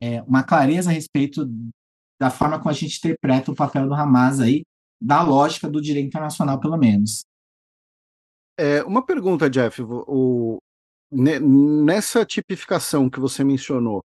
é, 0.00 0.22
uma 0.22 0.44
clareza 0.44 0.90
a 0.90 0.92
respeito 0.92 1.44
da 2.18 2.30
forma 2.30 2.58
como 2.58 2.70
a 2.70 2.74
gente 2.74 2.98
interpreta 2.98 3.50
o 3.50 3.54
papel 3.54 3.86
do 3.86 3.94
Hamas 3.94 4.40
aí, 4.40 4.64
da 5.00 5.22
lógica 5.22 5.68
do 5.68 5.80
direito 5.80 6.06
internacional, 6.08 6.58
pelo 6.58 6.76
menos. 6.76 7.24
É, 8.58 8.82
uma 8.82 9.04
pergunta, 9.04 9.48
Jeff. 9.48 9.80
O, 9.82 10.58
nessa 11.10 12.24
tipificação 12.24 13.08
que 13.08 13.20
você 13.20 13.44
mencionou, 13.44 14.02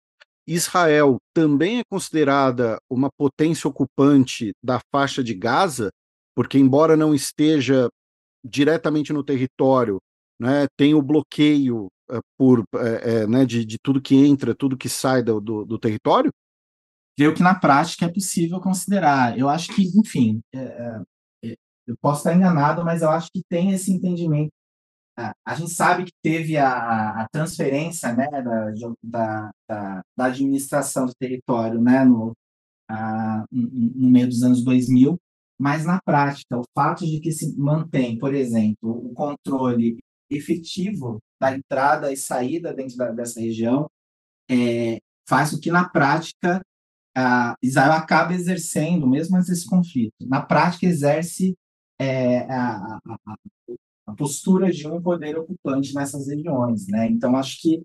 Israel 0.48 1.18
também 1.34 1.80
é 1.80 1.84
considerada 1.90 2.80
uma 2.90 3.10
potência 3.18 3.68
ocupante 3.68 4.54
da 4.64 4.80
faixa 4.92 5.22
de 5.22 5.34
Gaza, 5.34 5.90
porque, 6.34 6.58
embora 6.58 6.96
não 6.96 7.14
esteja 7.14 7.90
diretamente 8.44 9.12
no 9.12 9.24
território, 9.24 9.98
né, 10.40 10.68
tem 10.78 10.94
o 10.94 11.02
bloqueio 11.02 11.88
uh, 12.10 12.22
por, 12.38 12.60
uh, 12.60 13.28
né, 13.28 13.46
de, 13.46 13.66
de, 13.66 13.78
tudo 13.78 14.02
que 14.02 14.16
entra, 14.16 14.56
tudo 14.56 14.78
que 14.78 14.88
sai 14.88 15.22
do, 15.22 15.42
do, 15.42 15.66
do 15.66 15.78
território? 15.78 16.32
Creio 17.18 17.34
que 17.34 17.42
na 17.42 17.56
prática 17.56 18.06
é 18.06 18.14
possível 18.14 18.62
considerar. 18.62 19.38
Eu 19.38 19.50
acho 19.50 19.74
que, 19.74 19.82
enfim, 20.00 20.40
é, 20.54 21.02
é, 21.44 21.56
eu 21.88 21.98
posso 22.00 22.20
estar 22.20 22.36
enganado, 22.36 22.86
mas 22.86 23.02
eu 23.02 23.10
acho 23.10 23.32
que 23.34 23.42
tem 23.50 23.72
esse 23.72 23.92
entendimento. 23.92 24.52
A 25.44 25.56
gente 25.56 25.72
sabe 25.72 26.06
que 26.06 26.12
teve 26.22 26.58
a, 26.58 27.24
a 27.24 27.28
transferência 27.30 28.14
né, 28.14 28.28
da, 28.30 28.72
da, 29.04 29.52
da, 30.16 30.26
administração 30.26 31.08
do 31.08 31.14
território 31.20 31.82
né, 31.82 32.06
no, 32.06 32.34
a, 32.88 33.44
no 33.52 34.10
meio 34.12 34.28
dos 34.28 34.44
anos 34.44 34.64
2000, 34.64 35.18
mas 35.60 35.86
na 35.86 36.00
prática, 36.00 36.56
o 36.56 36.64
fato 36.76 37.04
de 37.04 37.20
que 37.20 37.32
se 37.32 37.58
mantém, 37.58 38.20
por 38.20 38.36
exemplo, 38.36 38.92
o 38.92 39.12
controle 39.16 39.98
efetivo 40.30 41.18
da 41.42 41.56
entrada 41.58 42.12
e 42.14 42.18
saída 42.18 42.72
dentro 42.72 42.96
da, 42.96 43.12
dessa 43.12 43.40
região 43.40 43.90
é, 44.52 45.00
faz 45.28 45.50
com 45.50 45.60
que, 45.60 45.72
na 45.72 45.90
prática, 45.90 46.62
a 47.18 47.56
Israel 47.64 47.94
acabe 47.94 48.36
exercendo, 48.36 49.08
mesmo 49.08 49.36
antes 49.38 49.50
desse 49.50 49.66
conflito, 49.66 50.14
na 50.22 50.40
prática 50.40 50.86
exerce 50.86 51.58
é, 52.00 52.42
a, 52.42 53.00
a, 53.04 53.38
a, 54.08 54.14
postura 54.16 54.72
de 54.72 54.88
um 54.88 55.02
poder 55.02 55.36
ocupante 55.36 55.96
nessas 55.96 56.28
regiões, 56.28 56.88
né? 56.88 57.08
Então 57.08 57.36
acho 57.36 57.60
que 57.60 57.82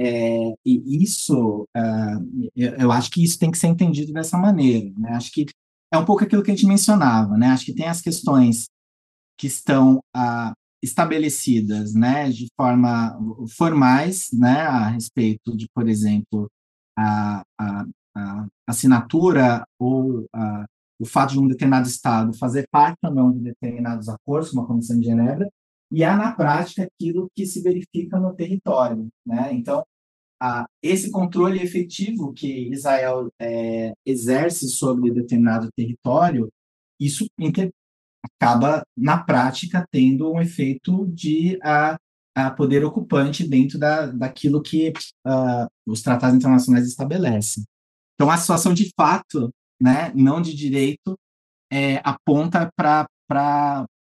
é, 0.00 0.52
isso, 0.64 1.62
uh, 1.76 2.50
eu, 2.56 2.72
eu, 2.72 2.92
acho 2.92 3.08
que 3.10 3.22
isso 3.22 3.38
tem 3.38 3.52
que 3.52 3.58
ser 3.58 3.68
entendido 3.68 4.12
dessa 4.12 4.36
maneira, 4.36 4.90
né? 4.98 5.12
Acho 5.12 5.30
que 5.30 5.46
é 5.92 5.98
um 5.98 6.04
pouco 6.04 6.24
aquilo 6.24 6.42
que 6.42 6.50
a 6.50 6.54
gente 6.54 6.66
mencionava, 6.66 7.36
né? 7.36 7.48
Acho 7.48 7.66
que 7.66 7.74
tem 7.74 7.86
as 7.86 8.00
questões 8.00 8.66
que 9.38 9.46
estão 9.46 9.98
uh, 10.16 10.52
estabelecidas, 10.82 11.94
né, 11.94 12.28
de 12.30 12.48
forma 12.56 13.16
formais, 13.56 14.28
né, 14.32 14.62
a 14.62 14.88
respeito 14.88 15.56
de, 15.56 15.68
por 15.72 15.88
exemplo, 15.88 16.50
a, 16.98 17.42
a, 17.58 17.86
a 18.14 18.46
assinatura 18.66 19.66
ou 19.78 20.26
a, 20.32 20.64
o 20.98 21.06
fato 21.06 21.32
de 21.32 21.40
um 21.40 21.48
determinado 21.48 21.88
estado 21.88 22.36
fazer 22.36 22.66
parte 22.70 22.98
ou 23.04 23.12
não 23.12 23.32
de 23.32 23.40
determinados 23.40 24.08
acordos, 24.08 24.50
como 24.50 24.62
a 24.62 24.66
Comissão 24.66 24.98
de 24.98 25.06
Genebra, 25.06 25.50
e 25.90 26.04
há 26.04 26.16
na 26.16 26.32
prática 26.32 26.84
aquilo 26.84 27.30
que 27.34 27.44
se 27.44 27.60
verifica 27.60 28.18
no 28.18 28.34
território, 28.34 29.08
né? 29.26 29.52
Então, 29.52 29.84
a, 30.40 30.66
esse 30.82 31.10
controle 31.10 31.62
efetivo 31.62 32.32
que 32.32 32.68
Israel 32.72 33.30
é, 33.40 33.92
exerce 34.04 34.68
sobre 34.68 35.10
determinado 35.10 35.68
território, 35.76 36.50
isso 36.98 37.26
acaba, 38.22 38.84
na 38.96 39.22
prática, 39.22 39.86
tendo 39.90 40.32
um 40.32 40.40
efeito 40.40 41.06
de 41.08 41.58
a, 41.62 41.96
a 42.34 42.50
poder 42.50 42.84
ocupante 42.84 43.46
dentro 43.46 43.78
da, 43.78 44.06
daquilo 44.06 44.62
que 44.62 44.92
uh, 45.26 45.66
os 45.86 46.02
tratados 46.02 46.36
internacionais 46.36 46.86
estabelecem. 46.86 47.64
Então, 48.14 48.30
a 48.30 48.36
situação 48.36 48.72
de 48.74 48.90
fato, 48.96 49.52
né, 49.80 50.12
não 50.14 50.40
de 50.40 50.54
direito, 50.54 51.18
é, 51.72 52.00
aponta 52.04 52.70
para 52.76 53.06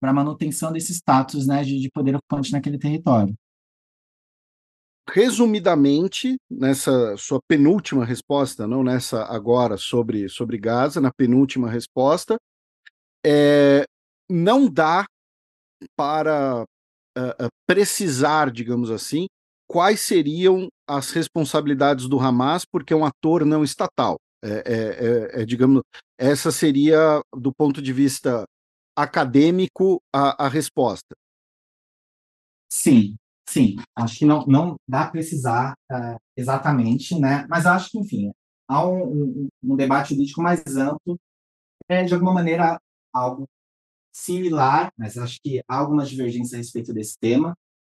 a 0.02 0.14
manutenção 0.14 0.72
desse 0.72 0.94
status 0.94 1.46
né, 1.46 1.64
de, 1.64 1.80
de 1.80 1.90
poder 1.92 2.16
ocupante 2.16 2.52
naquele 2.52 2.78
território. 2.78 3.36
Resumidamente, 5.10 6.36
nessa 6.50 7.16
sua 7.16 7.40
penúltima 7.48 8.04
resposta, 8.04 8.68
não 8.68 8.84
nessa 8.84 9.24
agora 9.24 9.78
sobre, 9.78 10.28
sobre 10.28 10.58
Gaza, 10.58 11.00
na 11.00 11.12
penúltima 11.14 11.70
resposta, 11.70 12.38
é, 13.26 13.86
não 14.30 14.70
dá 14.70 15.06
para 15.96 16.64
uh, 17.18 17.48
precisar, 17.66 18.52
digamos 18.52 18.92
assim, 18.92 19.28
quais 19.68 20.02
seriam 20.02 20.68
as 20.88 21.12
responsabilidades 21.12 22.08
do 22.08 22.20
Hamas, 22.20 22.64
porque 22.66 22.94
é 22.94 22.96
um 22.96 23.06
ator 23.06 23.46
não 23.46 23.64
estatal. 23.64 24.18
É, 24.44 24.50
é, 24.50 25.40
é, 25.40 25.42
é, 25.42 25.46
digamos, 25.46 25.82
essa 26.18 26.52
seria, 26.52 27.22
do 27.36 27.52
ponto 27.52 27.82
de 27.82 27.92
vista 27.92 28.46
acadêmico, 28.96 30.02
a, 30.14 30.46
a 30.46 30.48
resposta. 30.48 31.16
Sim, 32.70 33.16
sim. 33.50 33.76
Acho 33.96 34.20
que 34.20 34.26
não, 34.26 34.46
não 34.46 34.76
dá 34.88 35.04
a 35.04 35.12
precisar 35.12 35.74
uh, 35.92 36.18
exatamente, 36.36 37.20
né? 37.20 37.46
Mas 37.50 37.66
acho 37.66 37.92
que, 37.92 38.00
enfim, 38.00 38.32
há 38.68 38.88
um, 38.88 39.04
um, 39.04 39.48
um 39.64 39.76
debate 39.76 40.14
político 40.14 40.42
mais 40.42 40.64
amplo, 40.78 41.20
é, 41.90 42.04
de 42.04 42.14
alguma 42.14 42.34
maneira, 42.34 42.80
algo 43.14 43.48
similar, 44.14 44.92
mas 44.98 45.18
acho 45.18 45.40
que 45.42 45.62
há 45.68 45.78
algumas 45.78 46.10
divergências 46.10 46.54
a 46.54 46.58
respeito 46.58 46.94
desse 46.94 47.18
tema, 47.20 47.56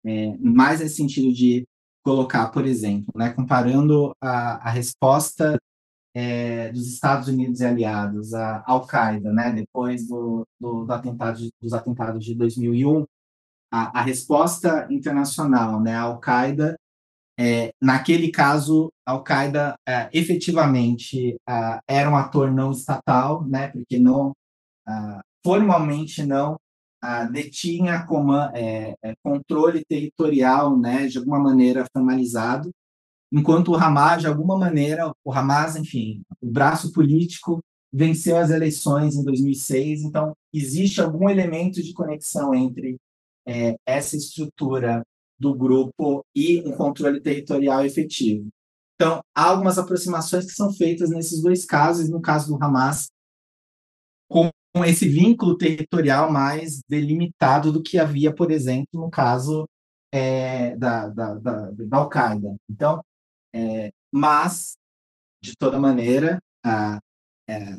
é, 0.08 0.38
mais 0.40 0.80
nesse 0.80 0.96
sentido 0.96 1.34
de 1.34 1.68
colocar, 2.04 2.48
por 2.48 2.66
exemplo, 2.66 3.12
né, 3.14 3.32
comparando 3.32 4.16
a, 4.22 4.70
a 4.70 4.70
resposta 4.70 5.58
é, 6.16 6.72
dos 6.72 6.88
Estados 6.88 7.28
Unidos 7.28 7.60
e 7.60 7.66
aliados 7.66 8.34
à 8.34 8.64
Al-Qaeda, 8.66 9.34
né, 9.34 9.52
depois 9.52 10.08
do, 10.08 10.48
do, 10.58 10.86
do, 10.86 10.94
atentado 10.94 11.38
de, 11.38 11.50
dos 11.62 11.74
atentados 11.74 12.24
de 12.24 12.34
2001, 12.34 13.06
a, 13.70 14.00
a 14.00 14.02
resposta 14.02 14.88
internacional 14.90 15.82
né, 15.82 15.94
à 15.94 16.04
Al-Qaeda, 16.04 16.78
é, 17.38 17.72
naquele 17.82 18.32
caso, 18.32 18.90
a 19.06 19.12
Al-Qaeda 19.12 19.76
é, 19.86 20.10
efetivamente 20.14 21.38
era 21.88 22.10
um 22.10 22.16
ator 22.16 22.52
não 22.52 22.72
estatal, 22.72 23.46
né, 23.46 23.68
porque 23.68 24.00
não 24.00 24.32
formalmente 25.44 26.26
não 26.26 26.58
detinha 27.32 28.06
é, 28.54 28.96
é, 29.04 29.16
controle 29.24 29.86
territorial, 29.86 30.78
né, 30.78 31.08
de 31.08 31.18
alguma 31.18 31.40
maneira 31.40 31.86
formalizado, 31.94 32.72
enquanto 33.32 33.72
o 33.72 33.76
Hamas, 33.76 34.22
de 34.22 34.28
alguma 34.28 34.58
maneira, 34.58 35.12
o 35.24 35.34
Hamas, 35.34 35.76
enfim, 35.76 36.22
o 36.42 36.50
braço 36.50 36.92
político 36.92 37.62
venceu 37.92 38.38
as 38.38 38.50
eleições 38.50 39.16
em 39.16 39.24
2006, 39.24 40.02
então 40.02 40.34
existe 40.54 41.02
algum 41.02 41.30
elemento 41.30 41.82
de 41.82 41.94
conexão 41.94 42.54
entre 42.54 42.98
é, 43.46 43.76
essa 43.86 44.18
estrutura 44.18 45.04
do 45.40 45.54
grupo 45.54 46.26
e 46.36 46.62
um 46.62 46.72
controle 46.72 47.22
territorial 47.22 47.86
efetivo. 47.86 48.48
Então, 48.96 49.22
há 49.36 49.46
algumas 49.46 49.78
aproximações 49.78 50.46
que 50.46 50.54
são 50.54 50.74
feitas 50.74 51.10
nesses 51.12 51.42
dois 51.42 51.64
casos, 51.66 52.10
no 52.10 52.20
caso 52.20 52.48
do 52.48 52.64
Hamas, 52.64 53.10
com 54.28 54.52
esse 54.86 55.08
vínculo 55.08 55.58
territorial 55.58 56.32
mais 56.32 56.82
delimitado 56.88 57.72
do 57.72 57.82
que 57.82 57.98
havia, 57.98 58.34
por 58.34 58.52
exemplo, 58.52 58.88
no 58.94 59.10
caso 59.10 59.68
é, 60.12 60.76
da, 60.76 61.08
da, 61.10 61.34
da, 61.36 61.72
da 61.72 61.98
Al-Qaeda. 61.98 62.56
Então, 62.70 63.04
é, 63.54 63.92
mas, 64.12 64.78
de 65.42 65.56
toda 65.58 65.80
maneira, 65.80 66.40
a, 66.64 67.00
é, 67.50 67.78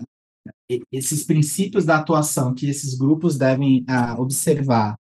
esses 0.90 1.24
princípios 1.24 1.84
da 1.84 1.98
atuação 1.98 2.54
que 2.54 2.68
esses 2.68 2.94
grupos 2.94 3.38
devem 3.38 3.84
a, 3.88 4.20
observar, 4.20 4.96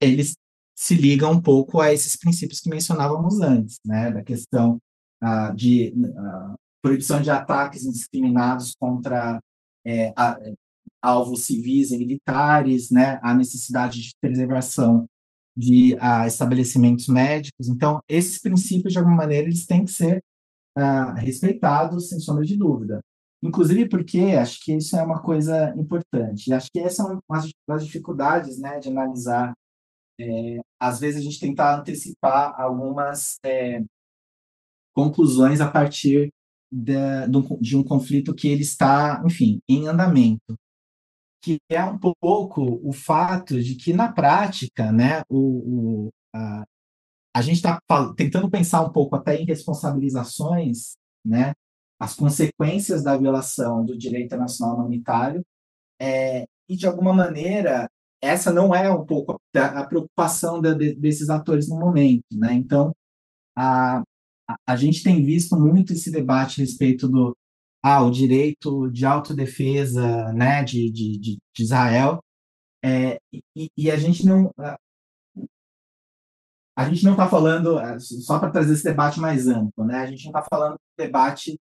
eles 0.00 0.34
se 0.76 0.94
ligam 0.94 1.32
um 1.32 1.40
pouco 1.40 1.80
a 1.80 1.92
esses 1.92 2.16
princípios 2.16 2.60
que 2.60 2.68
mencionávamos 2.68 3.40
antes, 3.40 3.78
né, 3.84 4.10
da 4.10 4.22
questão 4.22 4.78
a, 5.20 5.52
de 5.52 5.94
proibição 6.82 7.22
de 7.22 7.30
ataques 7.30 7.84
indiscriminados 7.84 8.74
contra 8.74 9.40
é, 9.86 10.12
a, 10.16 10.38
alvos 11.04 11.44
civis 11.44 11.90
e 11.90 11.98
militares, 11.98 12.90
né, 12.90 13.20
a 13.22 13.34
necessidade 13.34 14.00
de 14.00 14.14
preservação 14.18 15.06
de 15.54 15.94
uh, 15.96 16.26
estabelecimentos 16.26 17.06
médicos. 17.08 17.68
Então, 17.68 18.00
esses 18.08 18.40
princípios, 18.40 18.92
de 18.92 18.98
alguma 18.98 19.18
maneira, 19.18 19.46
eles 19.46 19.66
têm 19.66 19.84
que 19.84 19.92
ser 19.92 20.24
uh, 20.76 21.12
respeitados, 21.16 22.08
sem 22.08 22.18
sombra 22.18 22.44
de 22.44 22.56
dúvida. 22.56 23.00
Inclusive 23.42 23.86
porque 23.86 24.18
acho 24.18 24.64
que 24.64 24.74
isso 24.74 24.96
é 24.96 25.02
uma 25.02 25.20
coisa 25.20 25.74
importante. 25.76 26.52
Acho 26.52 26.70
que 26.72 26.80
essa 26.80 27.02
é 27.02 27.06
uma 27.06 27.44
das 27.68 27.84
dificuldades 27.84 28.58
né, 28.58 28.80
de 28.80 28.88
analisar. 28.88 29.52
É, 30.18 30.60
às 30.80 31.00
vezes, 31.00 31.20
a 31.20 31.22
gente 31.22 31.38
tentar 31.38 31.78
antecipar 31.80 32.58
algumas 32.58 33.36
é, 33.44 33.84
conclusões 34.94 35.60
a 35.60 35.70
partir 35.70 36.30
de, 36.72 36.94
de 37.60 37.76
um 37.76 37.84
conflito 37.84 38.34
que 38.34 38.48
ele 38.48 38.62
está, 38.62 39.22
enfim, 39.26 39.60
em 39.68 39.86
andamento 39.86 40.56
que 41.44 41.58
é 41.68 41.84
um 41.84 41.98
pouco 41.98 42.80
o 42.82 42.90
fato 42.90 43.60
de 43.62 43.74
que, 43.74 43.92
na 43.92 44.10
prática, 44.10 44.90
né, 44.90 45.22
o, 45.28 46.06
o 46.06 46.10
a, 46.34 46.64
a 47.36 47.42
gente 47.42 47.56
está 47.56 47.78
tentando 48.16 48.50
pensar 48.50 48.80
um 48.80 48.90
pouco 48.90 49.14
até 49.14 49.36
em 49.36 49.44
responsabilizações, 49.44 50.94
né, 51.22 51.52
as 52.00 52.14
consequências 52.14 53.04
da 53.04 53.16
violação 53.16 53.84
do 53.84 53.96
direito 53.96 54.26
internacional 54.26 54.76
humanitário, 54.76 55.44
é, 56.00 56.46
e, 56.66 56.76
de 56.76 56.86
alguma 56.86 57.12
maneira, 57.12 57.90
essa 58.22 58.50
não 58.50 58.74
é 58.74 58.90
um 58.90 59.04
pouco 59.04 59.38
a, 59.54 59.80
a 59.80 59.86
preocupação 59.86 60.62
de, 60.62 60.94
desses 60.94 61.28
atores 61.28 61.68
no 61.68 61.78
momento. 61.78 62.24
Né? 62.32 62.54
Então, 62.54 62.90
a, 63.54 64.02
a 64.66 64.76
gente 64.76 65.02
tem 65.02 65.22
visto 65.22 65.60
muito 65.60 65.92
esse 65.92 66.10
debate 66.10 66.60
a 66.60 66.64
respeito 66.64 67.06
do 67.06 67.36
ah, 67.86 68.02
o 68.02 68.10
direito 68.10 68.90
de 68.90 69.04
autodefesa 69.04 70.32
né, 70.32 70.64
de, 70.64 70.90
de, 70.90 71.18
de 71.18 71.38
Israel, 71.62 72.18
é, 72.82 73.18
e, 73.54 73.68
e, 73.76 73.90
a 73.90 73.96
gente 73.96 74.24
não 74.24 74.50
a 76.74 76.88
gente 76.88 77.04
não 77.04 77.12
está 77.12 77.28
falando 77.28 77.78
é, 77.78 77.98
só 78.00 78.38
para 78.38 78.50
trazer 78.50 78.72
esse 78.72 78.84
debate 78.84 79.20
mais 79.20 79.46
amplo, 79.46 79.84
né? 79.84 79.98
A 79.98 80.06
gente 80.06 80.24
não 80.24 80.30
está 80.30 80.42
falando 80.50 80.74
de 80.74 81.04
debate 81.04 81.60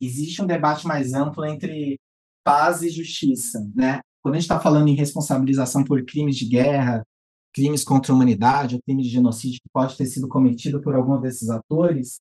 existe 0.00 0.42
um 0.42 0.46
debate 0.46 0.86
mais 0.86 1.12
amplo 1.12 1.44
entre 1.44 1.98
paz 2.44 2.82
e 2.82 2.90
justiça, 2.90 3.68
né? 3.74 4.00
Quando 4.22 4.34
a 4.34 4.38
gente 4.38 4.44
está 4.44 4.60
falando 4.60 4.88
em 4.88 4.94
responsabilização 4.94 5.84
por 5.84 6.04
crimes 6.04 6.36
de 6.36 6.46
guerra, 6.46 7.04
crimes 7.52 7.82
contra 7.84 8.12
a 8.12 8.14
humanidade, 8.14 8.76
ou 8.76 8.82
crimes 8.82 9.06
de 9.06 9.12
genocídio 9.12 9.60
que 9.60 9.68
pode 9.72 9.96
ter 9.96 10.06
sido 10.06 10.28
cometido 10.28 10.80
por 10.80 10.94
algum 10.94 11.20
desses 11.20 11.50
atores, 11.50 12.20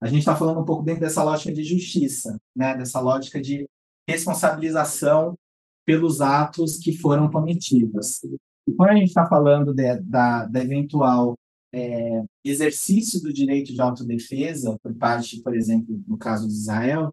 a 0.00 0.06
gente 0.06 0.20
está 0.20 0.36
falando 0.36 0.60
um 0.60 0.64
pouco 0.64 0.82
dentro 0.82 1.00
dessa 1.00 1.22
lógica 1.22 1.52
de 1.52 1.64
justiça, 1.64 2.38
né? 2.54 2.76
dessa 2.76 3.00
lógica 3.00 3.40
de 3.40 3.66
responsabilização 4.08 5.36
pelos 5.84 6.20
atos 6.20 6.78
que 6.78 6.96
foram 6.96 7.30
cometidos. 7.30 8.22
E 8.68 8.72
quando 8.72 8.90
a 8.90 8.96
gente 8.96 9.08
está 9.08 9.26
falando 9.26 9.72
de, 9.72 10.00
da, 10.00 10.44
da 10.46 10.60
eventual 10.60 11.34
é, 11.72 12.24
exercício 12.44 13.20
do 13.22 13.32
direito 13.32 13.72
de 13.72 13.80
autodefesa 13.80 14.78
por 14.82 14.94
parte, 14.94 15.42
por 15.42 15.54
exemplo, 15.54 16.02
no 16.06 16.18
caso 16.18 16.46
de 16.46 16.54
Israel, 16.54 17.12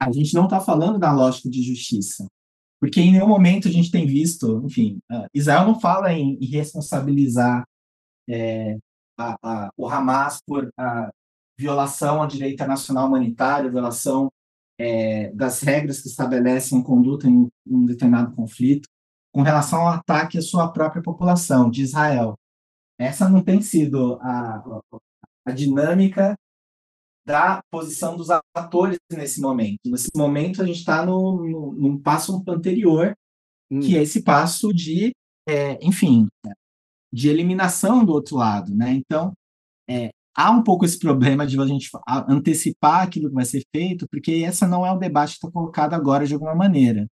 a 0.00 0.10
gente 0.12 0.34
não 0.34 0.44
está 0.44 0.60
falando 0.60 0.98
da 0.98 1.12
lógica 1.12 1.48
de 1.48 1.62
justiça, 1.62 2.26
porque 2.80 3.00
em 3.00 3.12
nenhum 3.12 3.26
momento 3.26 3.68
a 3.68 3.70
gente 3.70 3.90
tem 3.90 4.06
visto, 4.06 4.62
enfim, 4.64 4.98
Israel 5.34 5.66
não 5.66 5.80
fala 5.80 6.12
em, 6.12 6.38
responsabilizar 6.46 7.64
é, 8.28 8.78
a, 9.18 9.36
a, 9.42 9.70
o 9.76 9.88
Hamas 9.88 10.40
por 10.46 10.70
a, 10.78 11.10
violação 11.58 12.22
ao 12.22 12.28
direito 12.28 12.54
internacional 12.54 13.08
humanitário, 13.08 13.70
violação 13.70 14.28
é, 14.78 15.30
das 15.32 15.60
regras 15.60 16.00
que 16.00 16.08
estabelecem 16.08 16.82
conduta 16.82 17.28
em 17.28 17.48
um 17.66 17.84
determinado 17.84 18.34
conflito, 18.34 18.88
com 19.32 19.42
relação 19.42 19.80
ao 19.80 19.88
ataque 19.88 20.38
à 20.38 20.42
sua 20.42 20.72
própria 20.72 21.02
população, 21.02 21.68
de 21.68 21.82
Israel. 21.82 22.34
Essa 22.98 23.28
não 23.28 23.42
tem 23.42 23.60
sido 23.60 24.18
a, 24.20 24.62
a 25.46 25.52
dinâmica 25.52 26.34
da 27.26 27.60
posição 27.70 28.16
dos 28.16 28.28
atores 28.56 28.98
nesse 29.12 29.40
momento. 29.40 29.80
Nesse 29.84 30.10
momento, 30.16 30.62
a 30.62 30.66
gente 30.66 30.78
está 30.78 31.04
no, 31.04 31.44
no, 31.44 31.72
num 31.72 31.98
passo 32.00 32.42
anterior, 32.48 33.12
hum. 33.70 33.80
que 33.80 33.96
é 33.96 34.02
esse 34.02 34.22
passo 34.22 34.72
de, 34.72 35.12
é, 35.46 35.78
enfim, 35.84 36.26
de 37.12 37.28
eliminação 37.28 38.04
do 38.04 38.12
outro 38.12 38.36
lado. 38.36 38.74
Né? 38.74 38.92
Então, 38.92 39.32
é, 39.88 40.10
há 40.38 40.52
um 40.52 40.62
pouco 40.62 40.84
esse 40.84 40.96
problema 40.96 41.44
de 41.44 41.60
a 41.60 41.66
gente 41.66 41.90
antecipar 42.28 43.02
aquilo 43.02 43.28
que 43.28 43.34
vai 43.34 43.44
ser 43.44 43.64
feito, 43.74 44.06
porque 44.08 44.44
essa 44.46 44.68
não 44.68 44.86
é 44.86 44.92
o 44.92 44.98
debate 44.98 45.30
que 45.30 45.38
está 45.38 45.50
colocado 45.50 45.94
agora 45.94 46.24
de 46.24 46.32
alguma 46.32 46.54
maneira. 46.54 47.08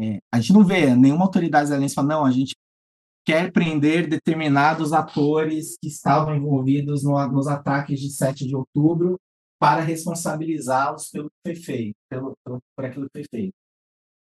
É, 0.00 0.18
a 0.32 0.40
gente 0.40 0.52
não 0.52 0.64
vê 0.64 0.94
nenhuma 0.96 1.24
autoridade 1.24 1.66
israelense 1.66 1.94
falando, 1.94 2.10
não, 2.10 2.24
a 2.26 2.32
gente 2.32 2.56
quer 3.24 3.52
prender 3.52 4.08
determinados 4.08 4.92
atores 4.92 5.76
que 5.80 5.86
estavam 5.86 6.34
envolvidos 6.34 7.04
no, 7.04 7.24
nos 7.28 7.46
ataques 7.46 8.00
de 8.00 8.10
7 8.10 8.44
de 8.44 8.56
outubro 8.56 9.16
para 9.60 9.80
responsabilizá-los 9.80 11.10
pelo 11.10 11.28
que 11.28 11.52
foi 11.52 11.62
feito, 11.62 11.96
pelo, 12.10 12.34
pelo, 12.44 12.58
por 12.76 12.84
aquilo 12.84 13.06
que 13.06 13.20
foi 13.20 13.24
feito. 13.30 13.54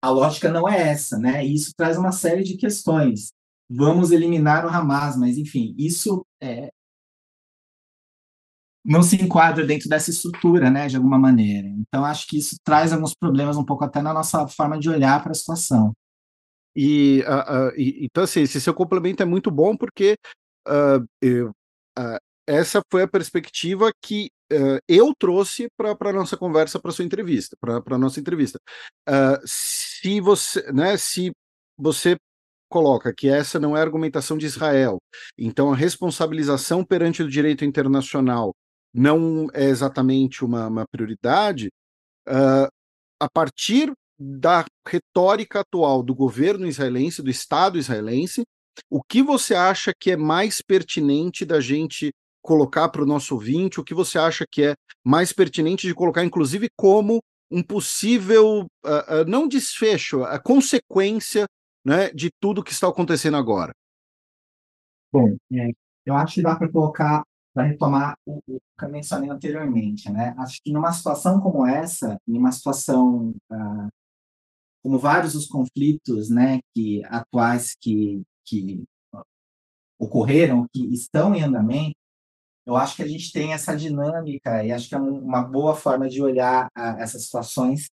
A 0.03 0.11
lógica 0.11 0.51
não 0.51 0.68
é 0.68 0.89
essa, 0.89 1.18
né? 1.18 1.45
Isso 1.45 1.73
traz 1.75 1.97
uma 1.97 2.12
série 2.12 2.43
de 2.43 2.57
questões. 2.57 3.31
Vamos 3.71 4.11
eliminar 4.11 4.66
o 4.66 4.68
Hamas, 4.68 5.16
mas 5.16 5.39
enfim, 5.39 5.75
isso 5.79 6.25
é, 6.43 6.71
não 8.85 9.03
se 9.03 9.16
enquadra 9.16 9.66
dentro 9.66 9.89
dessa 9.89 10.11
estrutura, 10.11 10.70
né, 10.70 10.87
de 10.89 10.97
alguma 10.97 11.18
maneira. 11.18 11.68
Então, 11.68 12.05
acho 12.05 12.26
que 12.26 12.39
isso 12.39 12.57
traz 12.64 12.93
alguns 12.93 13.14
problemas 13.14 13.57
um 13.57 13.64
pouco 13.64 13.85
até 13.85 14.01
na 14.01 14.12
nossa 14.12 14.47
forma 14.49 14.78
de 14.78 14.89
olhar 14.89 15.22
para 15.22 15.33
a 15.33 15.35
situação. 15.35 15.93
E, 16.74 17.22
uh, 17.26 17.68
uh, 17.68 17.72
e, 17.76 18.05
então, 18.05 18.24
assim, 18.24 18.43
esse 18.43 18.61
seu 18.61 18.72
complemento 18.72 19.22
é 19.22 19.26
muito 19.26 19.51
bom 19.51 19.76
porque 19.76 20.16
uh, 20.68 21.53
essa 22.47 22.81
foi 22.91 23.03
a 23.03 23.09
perspectiva 23.09 23.91
que 24.03 24.31
eu 24.89 25.14
trouxe 25.16 25.68
para 25.76 26.11
a 26.11 26.12
nossa 26.12 26.37
conversa, 26.37 26.81
para 26.81 26.91
sua 26.91 27.05
entrevista, 27.05 27.57
para 27.61 27.81
a 27.95 27.99
nossa 27.99 28.18
entrevista. 28.18 28.59
se 29.45 30.20
você, 30.20 30.72
né, 30.72 30.97
se 30.97 31.31
você 31.78 32.16
coloca 32.68 33.14
que 33.14 33.28
essa 33.28 33.61
não 33.61 33.76
é 33.76 33.81
argumentação 33.81 34.37
de 34.37 34.47
Israel, 34.47 34.99
então 35.39 35.72
a 35.72 35.76
responsabilização 35.76 36.85
perante 36.85 37.22
o 37.22 37.28
direito 37.28 37.64
internacional 37.64 38.53
não 38.93 39.49
é 39.53 39.64
exatamente 39.64 40.45
uma, 40.45 40.66
uma 40.66 40.86
prioridade, 40.86 41.68
uh, 42.28 42.68
a 43.20 43.28
partir 43.32 43.93
da 44.18 44.64
retórica 44.86 45.61
atual 45.61 46.03
do 46.03 46.14
governo 46.14 46.66
israelense, 46.66 47.22
do 47.22 47.30
Estado 47.30 47.78
israelense, 47.78 48.45
o 48.88 49.03
que 49.03 49.22
você 49.22 49.55
acha 49.55 49.93
que 49.99 50.11
é 50.11 50.16
mais 50.16 50.61
pertinente 50.61 51.45
da 51.45 51.61
gente 51.61 52.12
colocar 52.43 52.88
para 52.88 53.03
o 53.03 53.07
nosso 53.07 53.34
ouvinte? 53.34 53.80
O 53.80 53.84
que 53.84 53.95
você 53.95 54.18
acha 54.18 54.45
que 54.51 54.62
é 54.62 54.74
mais 55.05 55.32
pertinente 55.32 55.86
de 55.86 55.95
colocar, 55.95 56.24
inclusive, 56.24 56.68
como 56.76 57.20
um 57.51 57.62
possível, 57.62 58.66
uh, 58.84 59.22
uh, 59.22 59.24
não 59.26 59.49
desfecho, 59.49 60.22
a 60.24 60.38
consequência 60.38 61.47
né, 61.84 62.11
de 62.11 62.30
tudo 62.41 62.62
que 62.62 62.72
está 62.72 62.88
acontecendo 62.88 63.36
agora? 63.36 63.72
Bom, 65.12 65.36
é, 65.53 65.70
eu 66.07 66.14
acho 66.14 66.34
que 66.34 66.43
dá 66.43 66.55
para 66.55 66.70
colocar, 66.70 67.22
para 67.55 67.64
retomar 67.64 68.16
o, 68.26 68.38
o, 68.48 68.61
que 68.78 68.84
eu 68.84 68.88
mencionei 68.88 69.30
anteriormente, 69.30 70.11
né? 70.11 70.34
Acho 70.38 70.61
que 70.62 70.72
numa 70.72 70.92
situação 70.92 71.40
como 71.40 71.66
essa, 71.66 72.16
em 72.26 72.38
uma 72.38 72.53
situação 72.53 73.34
uh, 73.51 73.88
como 74.82 74.98
vários 74.98 75.34
dos 75.34 75.46
conflitos, 75.46 76.30
né, 76.30 76.61
que 76.74 77.05
atuais 77.07 77.74
que 77.80 78.22
que 78.46 78.82
ocorreram, 79.98 80.66
que 80.72 80.82
estão 80.92 81.34
em 81.34 81.42
andamento, 81.42 81.94
eu 82.66 82.76
acho 82.76 82.96
que 82.96 83.03
a 83.03 83.07
gente 83.07 83.32
tem 83.32 83.53
essa 83.53 83.76
dinâmica 83.76 84.64
e 84.64 84.72
acho 84.72 84.88
que 84.88 84.94
é 84.94 84.98
uma 84.98 85.42
boa 85.42 85.74
forma 85.76 86.09
de 86.09 86.22
olhar 86.22 86.68
a, 86.74 87.01
essas 87.01 87.24
situações, 87.24 87.88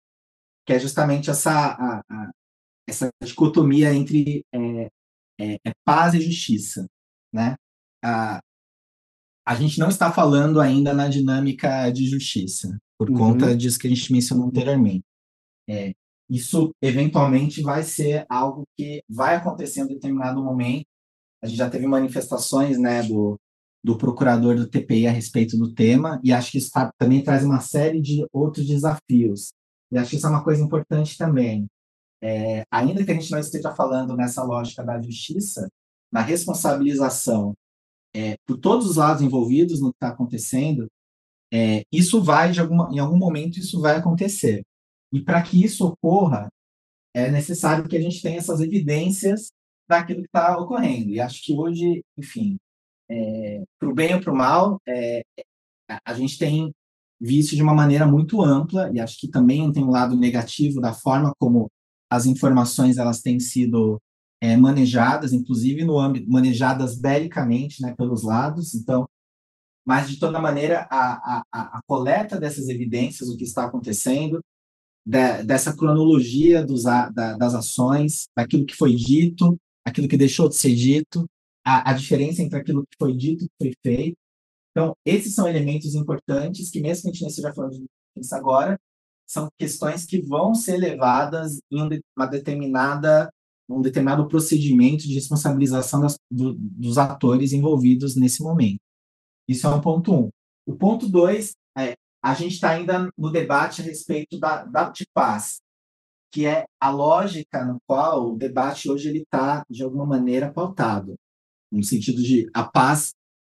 que 0.65 0.73
é 0.73 0.79
justamente 0.79 1.29
essa, 1.29 1.51
a, 1.51 1.99
a, 2.09 2.31
essa 2.87 3.09
dicotomia 3.23 3.93
entre 3.93 4.45
é, 4.53 4.85
é, 5.39 5.53
é 5.65 5.71
paz 5.83 6.13
e 6.13 6.21
justiça, 6.21 6.85
né? 7.33 7.55
A, 9.45 9.55
gente 9.55 9.79
não 9.79 9.89
está 9.89 10.11
falando 10.11 10.59
ainda 10.59 10.93
na 10.93 11.07
dinâmica 11.07 11.89
de 11.91 12.07
justiça, 12.07 12.77
por 12.97 13.09
uhum. 13.09 13.17
conta 13.17 13.55
disso 13.55 13.77
que 13.79 13.87
a 13.87 13.89
gente 13.89 14.11
mencionou 14.11 14.47
anteriormente. 14.47 15.03
É, 15.69 15.93
isso 16.29 16.71
eventualmente 16.81 17.61
vai 17.61 17.83
ser 17.83 18.25
algo 18.29 18.63
que 18.75 19.01
vai 19.09 19.35
acontecer 19.35 19.81
em 19.81 19.87
determinado 19.87 20.43
momento. 20.43 20.85
A 21.43 21.47
gente 21.47 21.57
já 21.57 21.69
teve 21.69 21.85
manifestações 21.85 22.79
né, 22.79 23.03
do, 23.03 23.39
do 23.83 23.97
procurador 23.97 24.55
do 24.55 24.67
TPI 24.67 25.07
a 25.07 25.11
respeito 25.11 25.55
do 25.57 25.73
tema, 25.73 26.19
e 26.23 26.33
acho 26.33 26.51
que 26.51 26.57
isso 26.57 26.71
tá, 26.71 26.91
também 26.97 27.23
traz 27.23 27.43
uma 27.43 27.59
série 27.59 28.01
de 28.01 28.25
outros 28.33 28.65
desafios. 28.65 29.53
E 29.91 29.97
acho 29.97 30.09
que 30.09 30.15
isso 30.15 30.25
é 30.25 30.29
uma 30.29 30.43
coisa 30.43 30.63
importante 30.63 31.17
também. 31.17 31.67
É, 32.23 32.63
ainda 32.71 33.05
que 33.05 33.11
a 33.11 33.13
gente 33.13 33.31
não 33.31 33.39
esteja 33.39 33.75
falando 33.75 34.15
nessa 34.15 34.43
lógica 34.43 34.83
da 34.83 34.99
justiça, 34.99 35.69
na 36.11 36.21
responsabilização 36.21 37.53
é, 38.15 38.37
por 38.47 38.57
todos 38.57 38.89
os 38.89 38.95
lados 38.95 39.21
envolvidos 39.21 39.81
no 39.81 39.89
que 39.89 39.97
está 39.97 40.07
acontecendo, 40.07 40.87
é, 41.53 41.83
isso 41.91 42.23
vai, 42.23 42.49
de 42.51 42.61
alguma, 42.61 42.89
em 42.93 42.99
algum 42.99 43.17
momento, 43.17 43.59
isso 43.59 43.81
vai 43.81 43.97
acontecer. 43.97 44.63
E 45.11 45.21
para 45.21 45.41
que 45.41 45.61
isso 45.61 45.85
ocorra, 45.85 46.47
é 47.13 47.29
necessário 47.29 47.87
que 47.87 47.97
a 47.97 48.01
gente 48.01 48.21
tenha 48.21 48.37
essas 48.37 48.61
evidências 48.61 49.49
daquilo 49.87 50.21
que 50.21 50.27
está 50.27 50.57
ocorrendo. 50.57 51.09
E 51.11 51.19
acho 51.19 51.43
que 51.43 51.53
hoje, 51.53 52.01
enfim, 52.17 52.55
é, 53.09 53.63
para 53.77 53.89
o 53.89 53.93
bem 53.93 54.15
ou 54.15 54.21
para 54.21 54.33
o 54.33 54.35
mal, 54.35 54.79
é, 54.87 55.21
a 56.05 56.13
gente 56.13 56.37
tem 56.37 56.71
visto 57.19 57.55
de 57.55 57.61
uma 57.61 57.73
maneira 57.73 58.05
muito 58.05 58.41
ampla, 58.41 58.91
e 58.93 58.99
acho 58.99 59.19
que 59.19 59.27
também 59.27 59.69
tem 59.71 59.83
um 59.83 59.91
lado 59.91 60.15
negativo 60.15 60.79
da 60.79 60.93
forma 60.93 61.33
como 61.37 61.67
as 62.09 62.25
informações 62.25 62.97
elas 62.97 63.21
têm 63.21 63.39
sido 63.39 63.99
é, 64.41 64.55
manejadas, 64.57 65.33
inclusive 65.33 65.83
no 65.83 65.99
âmbito 65.99 66.29
manejadas 66.29 66.97
belicamente, 66.97 67.81
né, 67.81 67.93
pelos 67.95 68.23
lados. 68.23 68.73
Então, 68.75 69.07
mas 69.85 70.09
de 70.09 70.19
toda 70.19 70.41
maneira 70.41 70.87
a, 70.89 71.43
a, 71.51 71.77
a 71.77 71.81
coleta 71.87 72.39
dessas 72.39 72.67
evidências, 72.69 73.29
o 73.29 73.37
que 73.37 73.43
está 73.43 73.65
acontecendo, 73.65 74.39
de, 75.05 75.43
dessa 75.43 75.75
cronologia 75.75 76.65
dos, 76.65 76.83
da, 76.83 77.09
das 77.09 77.53
ações, 77.53 78.27
daquilo 78.35 78.65
que 78.65 78.75
foi 78.75 78.95
dito, 78.95 79.57
aquilo 79.85 80.07
que 80.07 80.17
deixou 80.17 80.49
de 80.49 80.55
ser 80.55 80.73
dito, 80.73 81.25
a, 81.63 81.91
a 81.91 81.93
diferença 81.93 82.41
entre 82.41 82.59
aquilo 82.59 82.81
que 82.81 82.95
foi 82.99 83.15
dito 83.15 83.45
e 83.45 83.47
que 83.47 83.55
foi 83.61 83.73
feito. 83.83 84.17
Então, 84.71 84.93
esses 85.05 85.33
são 85.33 85.47
elementos 85.47 85.95
importantes 85.95 86.69
que, 86.69 86.81
mesmo 86.81 87.03
que 87.03 87.09
a 87.09 87.11
gente 87.11 87.21
não 87.21 87.29
esteja 87.29 87.53
falando 87.53 87.85
disso 88.17 88.35
agora, 88.35 88.77
são 89.27 89.47
questões 89.57 90.05
que 90.05 90.21
vão 90.21 90.53
ser 90.53 90.77
levadas 90.77 91.59
em 91.71 92.01
uma 92.15 92.25
determinada 92.25 93.29
um 93.69 93.81
determinado 93.81 94.27
procedimento 94.27 95.07
de 95.07 95.13
responsabilização 95.13 96.01
das, 96.01 96.17
do, 96.29 96.53
dos 96.53 96.97
atores 96.97 97.53
envolvidos 97.53 98.15
nesse 98.15 98.43
momento. 98.43 98.79
Isso 99.47 99.67
é 99.67 99.69
um 99.69 99.81
ponto 99.81 100.13
um. 100.13 100.29
O 100.65 100.75
ponto 100.75 101.07
dois 101.07 101.53
é 101.77 101.93
a 102.23 102.33
gente 102.33 102.53
está 102.53 102.71
ainda 102.71 103.09
no 103.17 103.31
debate 103.31 103.81
a 103.81 103.85
respeito 103.85 104.39
da, 104.39 104.63
da 104.65 104.89
de 104.89 105.05
paz, 105.13 105.61
que 106.31 106.45
é 106.45 106.65
a 106.79 106.89
lógica 106.89 107.63
no 107.63 107.77
qual 107.87 108.31
o 108.31 108.37
debate 108.37 108.89
hoje 108.89 109.09
ele 109.09 109.19
está 109.19 109.63
de 109.69 109.83
alguma 109.83 110.05
maneira 110.05 110.51
pautado, 110.51 111.15
no 111.71 111.83
sentido 111.83 112.21
de 112.21 112.49
a 112.53 112.63
paz 112.63 113.13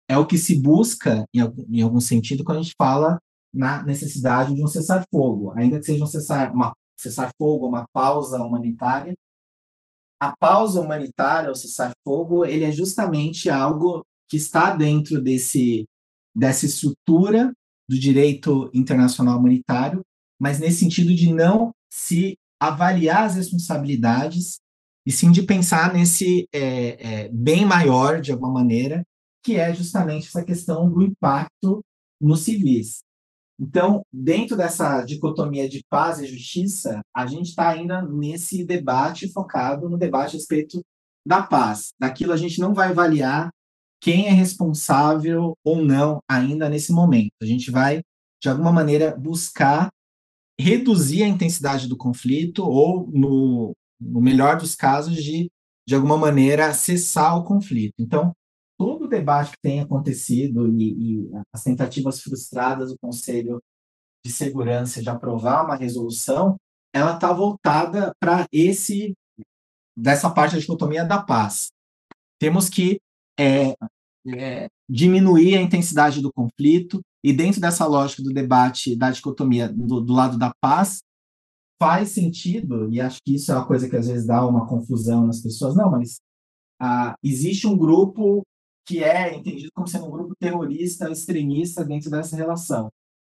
é 0.09 0.17
o 0.17 0.27
que 0.27 0.39
se 0.39 0.61
busca 0.61 1.25
em, 1.35 1.41
em 1.69 1.83
algum 1.83 2.01
sentido 2.01 2.45
quando 2.45 2.59
a 2.59 2.63
gente 2.63 2.75
fala 2.77 3.19
na 3.53 3.83
necessidade 3.83 4.55
de 4.55 4.63
um 4.63 4.67
cessar-fogo, 4.67 5.53
ainda 5.57 5.79
que 5.79 5.87
seja 5.87 6.05
um 6.05 6.07
cessar 6.07 6.53
uma 6.53 6.73
cessar-fogo, 7.01 7.67
uma 7.67 7.87
pausa 7.93 8.43
humanitária. 8.43 9.15
A 10.21 10.37
pausa 10.37 10.81
humanitária, 10.81 11.51
o 11.51 11.55
cessar-fogo, 11.55 12.45
ele 12.45 12.65
é 12.65 12.73
justamente 12.73 13.49
algo 13.49 14.05
que 14.29 14.37
está 14.37 14.75
dentro 14.75 15.21
desse 15.21 15.87
dessa 16.35 16.65
estrutura 16.65 17.53
do 17.89 17.99
direito 17.99 18.71
internacional 18.73 19.39
humanitário, 19.39 20.01
mas 20.41 20.61
nesse 20.61 20.79
sentido 20.79 21.13
de 21.13 21.33
não 21.33 21.73
se 21.93 22.37
avaliar 22.61 23.25
as 23.25 23.35
responsabilidades 23.35 24.61
e 25.05 25.11
sim 25.11 25.33
de 25.33 25.43
pensar 25.43 25.93
nesse 25.93 26.47
é, 26.53 27.25
é, 27.25 27.29
bem 27.31 27.65
maior, 27.65 28.21
de 28.21 28.31
alguma 28.31 28.53
maneira, 28.53 29.03
que 29.43 29.57
é 29.57 29.75
justamente 29.75 30.29
essa 30.29 30.45
questão 30.45 30.89
do 30.89 31.03
impacto 31.03 31.81
nos 32.21 32.41
civis. 32.41 33.01
Então, 33.61 34.03
dentro 34.11 34.57
dessa 34.57 35.03
dicotomia 35.03 35.69
de 35.69 35.85
paz 35.91 36.19
e 36.19 36.27
justiça, 36.27 37.03
a 37.15 37.27
gente 37.27 37.51
está 37.51 37.69
ainda 37.69 38.01
nesse 38.01 38.65
debate 38.65 39.31
focado 39.31 39.87
no 39.87 39.99
debate 39.99 40.31
a 40.31 40.39
respeito 40.39 40.81
da 41.27 41.43
paz. 41.43 41.93
Daquilo 42.01 42.33
a 42.33 42.39
gente 42.39 42.59
não 42.59 42.73
vai 42.73 42.89
avaliar 42.89 43.51
quem 44.01 44.29
é 44.29 44.31
responsável 44.31 45.53
ou 45.63 45.85
não 45.85 46.21
ainda 46.27 46.71
nesse 46.71 46.91
momento. 46.91 47.33
A 47.43 47.45
gente 47.45 47.71
vai, 47.71 48.01
de 48.43 48.49
alguma 48.49 48.73
maneira, 48.73 49.15
buscar 49.15 49.91
reduzir 50.59 51.23
a 51.23 51.29
intensidade 51.29 51.87
do 51.87 51.99
conflito 51.99 52.65
ou, 52.65 53.07
no, 53.13 53.77
no 54.01 54.23
melhor 54.23 54.57
dos 54.57 54.75
casos, 54.75 55.23
de, 55.23 55.51
de 55.87 55.95
alguma 55.95 56.17
maneira, 56.17 56.73
cessar 56.73 57.37
o 57.37 57.45
conflito. 57.45 57.95
Então, 57.99 58.33
todo 58.81 59.05
o 59.05 59.09
debate 59.09 59.51
que 59.51 59.61
tem 59.63 59.81
acontecido 59.81 60.67
e, 60.67 61.19
e 61.19 61.31
as 61.53 61.63
tentativas 61.63 62.23
frustradas 62.23 62.91
do 62.91 62.99
Conselho 62.99 63.63
de 64.25 64.33
Segurança 64.33 65.03
de 65.03 65.11
aprovar 65.11 65.67
uma 65.67 65.77
resolução, 65.77 66.57
ela 66.91 67.15
está 67.15 67.31
voltada 67.31 68.11
para 68.19 68.47
esse 68.51 69.13
dessa 69.95 70.31
parte 70.31 70.55
da 70.55 70.61
dicotomia 70.61 71.05
da 71.05 71.23
paz. 71.23 71.69
Temos 72.41 72.71
que 72.71 72.99
é, 73.39 73.75
é, 74.35 74.69
diminuir 74.89 75.57
a 75.59 75.61
intensidade 75.61 76.23
do 76.23 76.33
conflito, 76.33 77.03
e 77.23 77.35
dentro 77.35 77.61
dessa 77.61 77.87
lógica 77.87 78.23
do 78.23 78.33
debate 78.33 78.97
da 78.97 79.11
dicotomia 79.11 79.69
do, 79.69 80.01
do 80.01 80.13
lado 80.15 80.39
da 80.39 80.55
paz, 80.59 81.01
faz 81.79 82.13
sentido, 82.13 82.91
e 82.91 82.99
acho 82.99 83.19
que 83.23 83.35
isso 83.35 83.53
é 83.53 83.57
uma 83.57 83.67
coisa 83.67 83.91
que 83.91 83.97
às 83.97 84.09
vezes 84.09 84.27
dá 84.27 84.47
uma 84.47 84.67
confusão 84.67 85.27
nas 85.27 85.43
pessoas, 85.43 85.77
não, 85.77 85.91
mas 85.91 86.19
ah, 86.81 87.15
existe 87.23 87.67
um 87.67 87.77
grupo 87.77 88.43
que 88.91 89.05
é 89.05 89.37
entendido 89.37 89.71
como 89.73 89.87
sendo 89.87 90.07
um 90.07 90.11
grupo 90.11 90.35
terrorista, 90.35 91.09
extremista 91.09 91.85
dentro 91.85 92.11
dessa 92.11 92.35
relação. 92.35 92.91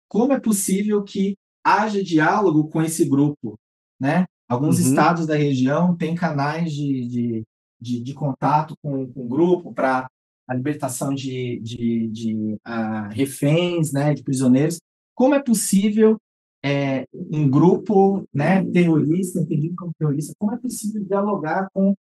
Como 0.09 0.32
é 0.32 0.40
possível 0.40 1.05
que 1.05 1.36
haja 1.62 2.03
diálogo 2.03 2.70
com 2.70 2.80
esse 2.80 3.07
grupo? 3.07 3.59
Né? 4.00 4.24
Alguns 4.48 4.78
uhum. 4.78 4.88
estados 4.88 5.26
da 5.26 5.36
região 5.36 5.94
têm 5.94 6.14
canais 6.14 6.72
de, 6.72 7.07
de, 7.07 7.42
de, 7.78 8.03
de 8.03 8.14
contato 8.14 8.74
com, 8.82 9.07
com 9.12 9.26
o 9.26 9.28
grupo 9.28 9.74
para 9.74 10.09
a 10.48 10.55
libertação 10.55 11.14
de, 11.14 11.61
de, 11.61 12.09
de 12.09 12.34
uh, 12.34 13.11
reféns, 13.11 13.92
né, 13.92 14.14
de 14.14 14.22
prisioneiros. 14.22 14.78
Como 15.14 15.34
é 15.34 15.42
possível 15.42 16.16
é, 16.64 17.07
um 17.12 17.46
grupo 17.48 18.26
né, 18.32 18.64
terrorista, 18.72 19.38
entendido 19.38 19.74
como 19.76 19.92
terrorista, 19.98 20.32
como 20.38 20.55
é 20.55 20.57
possível 20.57 21.05
dialogar 21.05 21.68
com 21.74 21.94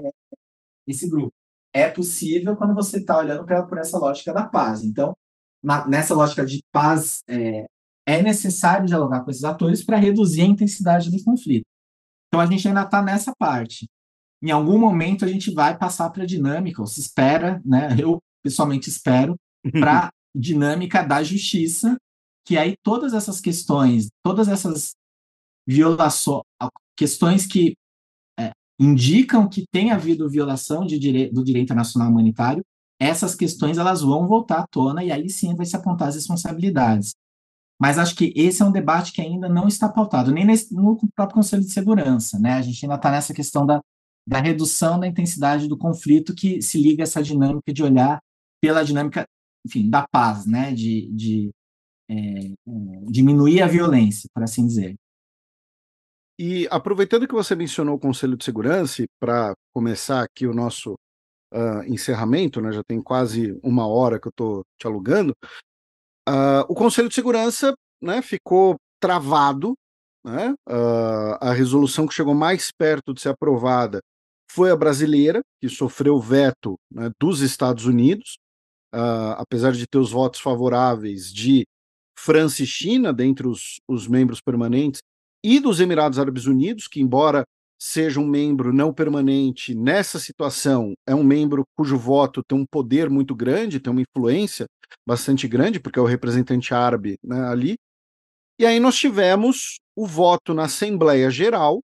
é, 0.00 0.10
esse 0.86 1.10
grupo? 1.10 1.32
É 1.74 1.88
possível 1.88 2.56
quando 2.56 2.74
você 2.74 2.98
está 2.98 3.18
olhando 3.18 3.44
pra, 3.44 3.62
por 3.62 3.78
essa 3.78 3.98
lógica 3.98 4.32
da 4.32 4.46
paz. 4.46 4.84
Então, 4.84 5.14
na, 5.62 5.86
nessa 5.86 6.14
lógica 6.14 6.44
de 6.44 6.60
paz, 6.72 7.22
é, 7.28 7.66
é 8.06 8.22
necessário 8.22 8.86
dialogar 8.86 9.24
com 9.24 9.30
esses 9.30 9.44
atores 9.44 9.84
para 9.84 9.96
reduzir 9.96 10.42
a 10.42 10.46
intensidade 10.46 11.10
do 11.10 11.22
conflito. 11.24 11.64
Então, 12.28 12.40
a 12.40 12.46
gente 12.46 12.66
ainda 12.66 12.82
está 12.82 13.02
nessa 13.02 13.32
parte 13.38 13.86
em 14.42 14.50
algum 14.50 14.76
momento 14.76 15.24
a 15.24 15.28
gente 15.28 15.52
vai 15.52 15.78
passar 15.78 16.10
para 16.10 16.24
a 16.24 16.26
dinâmica, 16.26 16.80
ou 16.80 16.86
se 16.86 17.00
espera, 17.00 17.62
né? 17.64 17.96
Eu 17.98 18.18
pessoalmente 18.42 18.90
espero, 18.90 19.36
para 19.80 20.10
dinâmica 20.34 21.02
da 21.02 21.22
justiça, 21.22 21.96
que 22.44 22.58
aí 22.58 22.74
todas 22.82 23.14
essas 23.14 23.40
questões, 23.40 24.08
todas 24.24 24.48
essas 24.48 24.94
violações, 25.66 26.42
questões 26.96 27.46
que 27.46 27.74
indicam 28.82 29.48
que 29.48 29.64
tem 29.70 29.92
havido 29.92 30.28
violação 30.28 30.84
direito, 30.84 31.32
do 31.32 31.44
direito 31.44 31.64
internacional 31.64 32.10
humanitário, 32.10 32.64
essas 33.00 33.34
questões 33.34 33.78
elas 33.78 34.02
vão 34.02 34.26
voltar 34.26 34.60
à 34.60 34.66
tona 34.66 35.04
e 35.04 35.10
aí 35.12 35.28
sim 35.30 35.54
vai 35.54 35.66
se 35.66 35.76
apontar 35.76 36.08
as 36.08 36.16
responsabilidades. 36.16 37.14
Mas 37.80 37.98
acho 37.98 38.14
que 38.14 38.32
esse 38.36 38.62
é 38.62 38.64
um 38.64 38.72
debate 38.72 39.12
que 39.12 39.20
ainda 39.20 39.48
não 39.48 39.66
está 39.66 39.88
pautado, 39.88 40.32
nem 40.32 40.44
nesse, 40.44 40.74
no 40.74 40.96
próprio 41.14 41.36
Conselho 41.36 41.62
de 41.62 41.72
Segurança. 41.72 42.38
Né? 42.38 42.52
A 42.52 42.62
gente 42.62 42.84
ainda 42.84 42.96
está 42.96 43.10
nessa 43.10 43.34
questão 43.34 43.66
da, 43.66 43.80
da 44.26 44.40
redução 44.40 44.98
da 45.00 45.06
intensidade 45.06 45.68
do 45.68 45.76
conflito 45.76 46.34
que 46.34 46.62
se 46.62 46.80
liga 46.80 47.02
a 47.02 47.04
essa 47.04 47.22
dinâmica 47.22 47.72
de 47.72 47.82
olhar 47.82 48.20
pela 48.60 48.84
dinâmica, 48.84 49.24
enfim, 49.66 49.88
da 49.90 50.06
paz, 50.06 50.46
né? 50.46 50.72
de, 50.72 51.10
de 51.12 51.50
é, 52.08 52.16
é 52.16 52.54
diminuir 53.10 53.62
a 53.62 53.66
violência, 53.66 54.28
por 54.32 54.42
assim 54.44 54.66
dizer. 54.66 54.94
E 56.38 56.66
aproveitando 56.70 57.28
que 57.28 57.34
você 57.34 57.54
mencionou 57.54 57.96
o 57.96 58.00
Conselho 58.00 58.36
de 58.36 58.44
Segurança, 58.44 59.04
para 59.20 59.54
começar 59.72 60.22
aqui 60.22 60.46
o 60.46 60.54
nosso 60.54 60.94
uh, 61.52 61.84
encerramento, 61.86 62.60
né, 62.60 62.72
já 62.72 62.82
tem 62.82 63.02
quase 63.02 63.58
uma 63.62 63.86
hora 63.86 64.18
que 64.18 64.26
eu 64.26 64.30
estou 64.30 64.62
te 64.78 64.86
alugando, 64.86 65.34
uh, 66.28 66.64
o 66.68 66.74
Conselho 66.74 67.08
de 67.08 67.14
Segurança 67.14 67.74
né, 68.00 68.22
ficou 68.22 68.76
travado, 68.98 69.74
né, 70.24 70.54
uh, 70.68 71.36
a 71.40 71.52
resolução 71.52 72.06
que 72.06 72.14
chegou 72.14 72.34
mais 72.34 72.70
perto 72.76 73.12
de 73.12 73.20
ser 73.20 73.30
aprovada 73.30 74.00
foi 74.50 74.70
a 74.70 74.76
brasileira, 74.76 75.40
que 75.60 75.68
sofreu 75.68 76.18
veto 76.18 76.76
né, 76.90 77.10
dos 77.20 77.40
Estados 77.40 77.86
Unidos, 77.86 78.36
apesar 79.38 79.72
de 79.72 79.86
ter 79.86 79.96
os 79.96 80.10
votos 80.10 80.38
favoráveis 80.38 81.32
de 81.32 81.64
França 82.18 82.62
e 82.62 82.66
China, 82.66 83.10
dentre 83.10 83.48
os, 83.48 83.80
os 83.88 84.06
membros 84.06 84.42
permanentes, 84.42 85.00
e 85.42 85.58
dos 85.58 85.80
Emirados 85.80 86.18
Árabes 86.18 86.46
Unidos, 86.46 86.86
que, 86.86 87.00
embora 87.00 87.44
seja 87.78 88.20
um 88.20 88.26
membro 88.26 88.72
não 88.72 88.94
permanente 88.94 89.74
nessa 89.74 90.20
situação, 90.20 90.94
é 91.04 91.14
um 91.14 91.24
membro 91.24 91.64
cujo 91.76 91.98
voto 91.98 92.40
tem 92.44 92.56
um 92.56 92.64
poder 92.64 93.10
muito 93.10 93.34
grande, 93.34 93.80
tem 93.80 93.90
uma 93.90 94.02
influência 94.02 94.66
bastante 95.04 95.48
grande, 95.48 95.80
porque 95.80 95.98
é 95.98 96.02
o 96.02 96.06
representante 96.06 96.72
árabe 96.72 97.18
né, 97.24 97.44
ali. 97.48 97.76
E 98.56 98.64
aí 98.64 98.78
nós 98.78 98.96
tivemos 98.96 99.80
o 99.96 100.06
voto 100.06 100.54
na 100.54 100.66
Assembleia 100.66 101.28
Geral, 101.28 101.80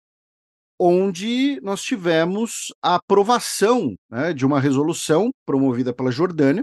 onde 0.78 1.60
nós 1.62 1.82
tivemos 1.82 2.72
a 2.80 2.94
aprovação 2.94 3.96
né, 4.08 4.32
de 4.32 4.46
uma 4.46 4.60
resolução 4.60 5.30
promovida 5.44 5.92
pela 5.92 6.12
Jordânia 6.12 6.62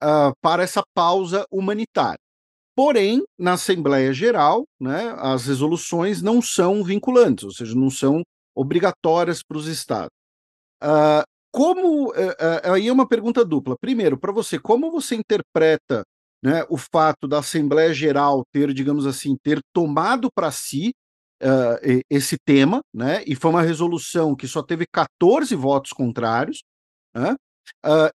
uh, 0.00 0.32
para 0.40 0.62
essa 0.62 0.82
pausa 0.94 1.44
humanitária. 1.50 2.20
Porém, 2.80 3.22
na 3.38 3.52
Assembleia 3.52 4.10
Geral, 4.10 4.64
né, 4.80 5.14
as 5.18 5.44
resoluções 5.44 6.22
não 6.22 6.40
são 6.40 6.82
vinculantes, 6.82 7.44
ou 7.44 7.50
seja, 7.50 7.74
não 7.74 7.90
são 7.90 8.22
obrigatórias 8.54 9.42
para 9.42 9.58
os 9.58 9.66
estados. 9.66 10.08
Uh, 10.82 11.22
como 11.52 12.08
uh, 12.08 12.12
uh, 12.12 12.72
aí 12.72 12.88
é 12.88 12.92
uma 12.92 13.06
pergunta 13.06 13.44
dupla. 13.44 13.76
Primeiro, 13.78 14.18
para 14.18 14.32
você, 14.32 14.58
como 14.58 14.90
você 14.90 15.14
interpreta 15.14 16.04
né, 16.42 16.64
o 16.70 16.78
fato 16.78 17.28
da 17.28 17.40
Assembleia 17.40 17.92
Geral 17.92 18.44
ter, 18.50 18.72
digamos 18.72 19.04
assim, 19.04 19.36
ter 19.44 19.60
tomado 19.74 20.30
para 20.34 20.50
si 20.50 20.94
uh, 21.42 22.02
esse 22.08 22.38
tema, 22.46 22.80
né, 22.94 23.22
e 23.26 23.36
foi 23.36 23.50
uma 23.50 23.60
resolução 23.60 24.34
que 24.34 24.48
só 24.48 24.62
teve 24.62 24.86
14 24.90 25.54
votos 25.54 25.92
contrários, 25.92 26.62
né, 27.14 27.36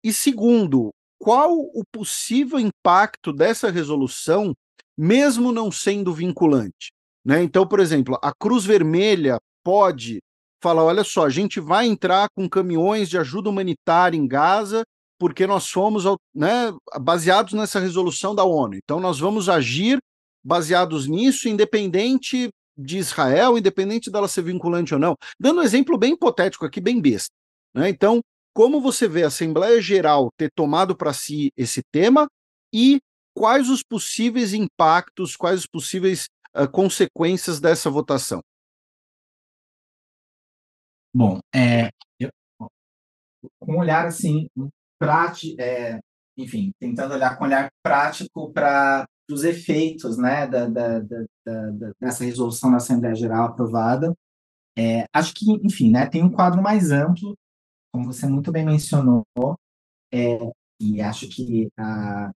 e 0.03 0.11
segundo, 0.11 0.91
qual 1.25 1.59
o 1.59 1.83
possível 1.91 2.59
impacto 2.59 3.33
dessa 3.33 3.71
resolução, 3.71 4.55
mesmo 4.95 5.53
não 5.53 5.73
sendo 5.73 6.13
vinculante. 6.13 6.93
Né? 7.25 7.43
Então, 7.43 7.67
por 7.67 7.81
exemplo, 7.81 8.19
a 8.23 8.31
Cruz 8.31 8.67
Vermelha 8.67 9.39
pode 9.65 10.21
falar: 10.63 10.85
olha 10.85 11.03
só, 11.03 11.25
a 11.25 11.31
gente 11.31 11.61
vai 11.61 11.87
entrar 11.87 12.29
com 12.37 12.47
caminhões 12.47 13.09
de 13.09 13.17
ajuda 13.17 13.49
humanitária 13.49 14.19
em 14.19 14.29
Gaza, 14.29 14.85
porque 15.19 15.47
nós 15.47 15.65
somos 15.65 16.05
né, 16.35 16.71
baseados 17.01 17.55
nessa 17.55 17.81
resolução 17.81 18.35
da 18.35 18.45
ONU. 18.45 18.75
Então, 18.75 19.01
nós 19.01 19.19
vamos 19.19 19.49
agir 19.49 19.97
baseados 20.45 21.07
nisso, 21.07 21.49
independente 21.49 22.51
de 22.77 22.99
Israel, 22.99 23.57
independente 23.57 24.11
dela 24.11 24.29
ser 24.29 24.43
vinculante 24.43 24.93
ou 24.93 25.01
não. 25.01 25.17
Dando 25.41 25.61
um 25.61 25.65
exemplo 25.65 25.97
bem 25.97 26.13
hipotético 26.13 26.67
aqui, 26.67 26.83
bem 26.83 27.01
besta. 27.01 27.33
Né? 27.75 27.89
Então, 27.89 28.21
como 28.55 28.81
você 28.81 29.09
vê 29.09 29.25
a 29.25 29.27
Assembleia 29.27 29.83
Geral 29.83 30.31
ter 30.37 30.51
tomado 30.55 30.97
para 30.97 31.13
si 31.13 31.51
esse 31.57 31.83
tema 31.93 32.29
e 32.73 33.01
quais 33.37 33.69
os 33.69 33.83
possíveis 33.83 34.55
impactos, 34.55 35.37
quais 35.37 35.61
as 35.61 35.67
possíveis 35.67 36.29
uh, 36.57 36.71
consequências 36.71 37.61
dessa 37.61 37.91
votação? 37.91 38.41
Bom, 41.13 41.41
é, 41.55 41.91
eu, 42.19 42.31
com 43.61 43.75
um 43.75 43.79
olhar 43.79 44.07
assim, 44.07 44.49
prático, 44.99 45.61
é, 45.61 46.01
enfim, 46.37 46.73
tentando 46.81 47.15
olhar 47.15 47.37
com 47.37 47.45
olhar 47.45 47.69
prático 47.83 48.53
para 48.53 49.05
os 49.31 49.43
efeitos 49.45 50.17
né, 50.17 50.47
da, 50.47 50.67
da, 50.67 51.01
da, 51.01 51.25
da, 51.45 51.93
dessa 52.01 52.25
resolução 52.25 52.71
da 52.71 52.77
Assembleia 52.77 53.15
Geral 53.15 53.47
aprovada, 53.47 54.13
é, 54.77 55.07
acho 55.13 55.35
que, 55.35 55.51
enfim, 55.65 55.91
né, 55.91 56.07
tem 56.07 56.23
um 56.23 56.31
quadro 56.31 56.61
mais 56.61 56.91
amplo 56.91 57.37
como 57.95 58.13
você 58.13 58.27
muito 58.27 58.51
bem 58.51 58.67
mencionou, 58.67 59.25
é, 60.13 60.51
e 60.81 61.01
acho 61.01 61.29
que 61.29 61.69
a, 61.79 62.33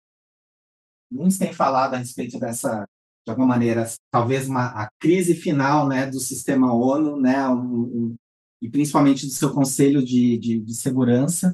muitos 1.11 1.37
têm 1.37 1.53
falado 1.53 1.95
a 1.95 1.97
respeito 1.97 2.39
dessa, 2.39 2.87
de 3.27 3.31
alguma 3.31 3.49
maneira, 3.49 3.85
talvez 4.09 4.49
uma, 4.49 4.67
a 4.67 4.89
crise 5.01 5.35
final 5.35 5.89
né, 5.89 6.07
do 6.07 6.21
sistema 6.21 6.73
ONU, 6.73 7.21
né, 7.21 7.49
um, 7.49 7.81
um, 7.81 8.17
e 8.63 8.71
principalmente 8.71 9.27
do 9.27 9.33
seu 9.33 9.53
Conselho 9.53 10.01
de, 10.01 10.39
de, 10.39 10.61
de, 10.61 10.75
Segurança, 10.77 11.51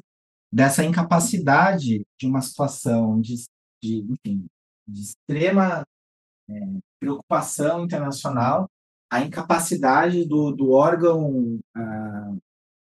dessa 0.53 0.85
incapacidade 0.85 2.05
de 2.19 2.27
uma 2.27 2.43
situação 2.43 3.19
de, 3.19 3.43
de, 3.83 4.05
enfim, 4.07 4.45
de 4.87 5.01
extrema 5.01 5.83
é, 6.47 6.53
preocupação 6.99 7.83
internacional, 7.83 8.69
a 9.11 9.21
incapacidade 9.21 10.25
do, 10.25 10.51
do 10.51 10.73
órgão 10.73 11.59
ah, 11.75 12.35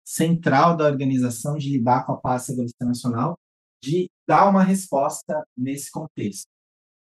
central 0.07 0.77
da 0.77 0.85
organização 0.85 1.59
de 1.59 1.69
lidar 1.69 2.07
com 2.07 2.21
a 2.23 2.39
segurança 2.39 2.73
internacional, 2.77 3.37
de 3.83 4.09
dar 4.27 4.49
uma 4.49 4.63
resposta 4.63 5.45
nesse 5.57 5.91
contexto. 5.91 6.47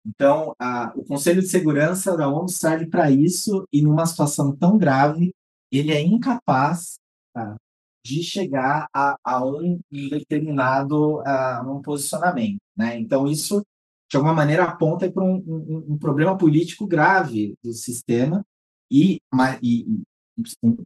Então, 0.07 0.55
a, 0.57 0.93
o 0.97 1.05
Conselho 1.05 1.43
de 1.43 1.49
Segurança 1.49 2.17
da 2.17 2.29
ONU 2.29 2.49
serve 2.49 2.87
para 2.87 3.11
isso 3.11 3.67
e 3.73 3.83
numa 3.83 4.07
situação 4.07 4.55
tão 4.55 4.79
grave, 4.79 5.35
ele 5.71 5.91
é 5.91 6.01
incapaz 6.01 6.95
tá, 7.35 7.57
de 8.05 8.23
chegar 8.23 8.89
a, 8.95 9.17
a 9.25 9.45
um 9.45 9.81
determinado 9.91 11.21
a, 11.27 11.65
um 11.69 11.83
posicionamento. 11.83 12.59
Né? 12.77 13.01
Então, 13.01 13.27
isso, 13.27 13.65
de 14.09 14.17
alguma 14.17 14.33
maneira, 14.33 14.63
aponta 14.63 15.11
para 15.11 15.25
um, 15.25 15.39
um, 15.39 15.95
um, 15.95 15.99
problema 15.99 16.39
político 16.39 16.87
grave 16.87 17.57
do 17.65 17.73
sistema 17.73 18.45
e, 18.89 19.19
e 19.61 19.85
um, 20.63 20.77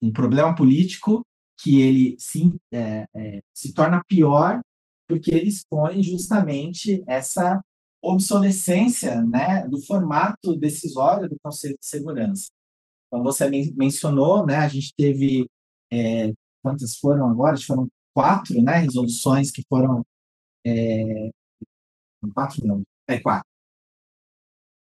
um 0.00 0.10
problema 0.10 0.54
político 0.54 1.22
que 1.58 1.80
ele 1.80 2.16
se, 2.18 2.54
é, 2.72 3.06
é, 3.14 3.42
se 3.54 3.72
torna 3.72 4.02
pior 4.06 4.60
porque 5.06 5.30
ele 5.30 5.48
expõe 5.48 6.02
justamente 6.02 7.04
essa 7.06 7.62
obsolescência 8.02 9.22
né, 9.22 9.66
do 9.68 9.80
formato 9.82 10.56
decisório 10.56 11.28
do 11.28 11.36
Conselho 11.42 11.76
de 11.78 11.86
Segurança. 11.86 12.48
Então, 13.06 13.22
você 13.22 13.48
mencionou, 13.76 14.46
né, 14.46 14.56
a 14.56 14.68
gente 14.68 14.92
teve, 14.96 15.48
é, 15.92 16.32
quantas 16.62 16.96
foram 16.96 17.28
agora? 17.28 17.56
Foram 17.56 17.88
quatro 18.14 18.60
né, 18.62 18.76
resoluções 18.78 19.50
que 19.50 19.62
foram. 19.68 20.04
É, 20.66 21.30
quatro 22.34 22.66
não, 22.66 22.82
é 23.08 23.20
quatro. 23.20 23.48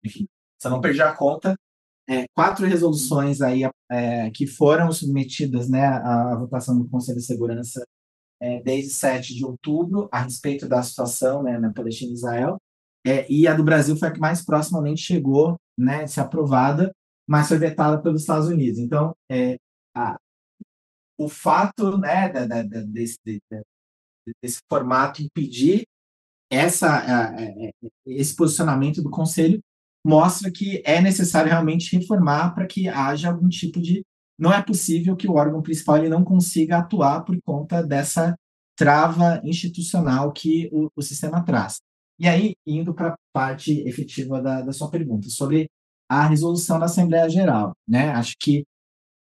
Enfim, 0.03 0.27
eu 0.63 0.71
não 0.71 0.81
perdi 0.81 1.01
a 1.01 1.15
conta, 1.15 1.55
é, 2.09 2.25
quatro 2.35 2.65
resoluções 2.65 3.41
aí 3.41 3.61
é, 3.89 4.29
que 4.31 4.47
foram 4.47 4.91
submetidas 4.91 5.69
né, 5.69 5.85
à, 5.85 6.35
votação 6.35 6.77
do 6.77 6.87
Conselho 6.89 7.19
de 7.19 7.25
Segurança 7.25 7.85
é, 8.39 8.61
desde 8.61 8.91
7 8.91 9.35
de 9.35 9.45
outubro 9.45 10.09
a 10.11 10.23
respeito 10.23 10.67
da 10.67 10.81
situação 10.81 11.43
né, 11.43 11.59
na 11.59 11.71
Palestina 11.71 12.11
e 12.11 12.15
Israel, 12.15 12.57
é, 13.05 13.31
e 13.31 13.47
a 13.47 13.53
do 13.53 13.63
Brasil 13.63 13.95
foi 13.95 14.07
a 14.07 14.11
que 14.11 14.19
mais 14.19 14.43
proximamente 14.43 15.01
chegou 15.01 15.55
né, 15.77 16.03
de 16.03 16.11
ser 16.11 16.21
aprovada, 16.21 16.91
mas 17.27 17.47
foi 17.47 17.57
vetada 17.57 18.01
pelos 18.01 18.21
Estados 18.21 18.47
Unidos. 18.47 18.79
Então, 18.79 19.15
é, 19.29 19.57
a, 19.95 20.17
o 21.17 21.29
fato 21.29 21.97
né, 21.97 22.29
da, 22.29 22.45
da, 22.45 22.63
da, 22.63 22.81
desse, 22.81 23.17
desse 24.41 24.59
formato 24.69 25.21
impedir 25.21 25.83
essa, 26.51 27.33
esse 28.05 28.35
posicionamento 28.35 29.01
do 29.01 29.09
Conselho 29.09 29.61
mostra 30.05 30.51
que 30.51 30.81
é 30.85 31.01
necessário 31.01 31.49
realmente 31.49 31.95
reformar 31.95 32.53
para 32.53 32.65
que 32.67 32.87
haja 32.87 33.29
algum 33.29 33.47
tipo 33.47 33.81
de. 33.81 34.03
Não 34.39 34.51
é 34.51 34.61
possível 34.61 35.15
que 35.15 35.27
o 35.27 35.35
órgão 35.35 35.61
principal 35.61 35.97
ele 35.97 36.09
não 36.09 36.23
consiga 36.23 36.79
atuar 36.79 37.23
por 37.23 37.37
conta 37.43 37.83
dessa 37.83 38.35
trava 38.75 39.39
institucional 39.43 40.31
que 40.31 40.69
o, 40.71 40.89
o 40.95 41.01
sistema 41.01 41.43
traz. 41.43 41.79
E 42.19 42.27
aí, 42.27 42.53
indo 42.65 42.93
para 42.93 43.09
a 43.09 43.15
parte 43.33 43.81
efetiva 43.87 44.41
da, 44.41 44.61
da 44.61 44.73
sua 44.73 44.89
pergunta, 44.89 45.29
sobre 45.29 45.69
a 46.09 46.27
resolução 46.27 46.77
da 46.77 46.85
Assembleia 46.85 47.29
Geral. 47.29 47.73
Né? 47.87 48.09
Acho 48.09 48.35
que 48.39 48.65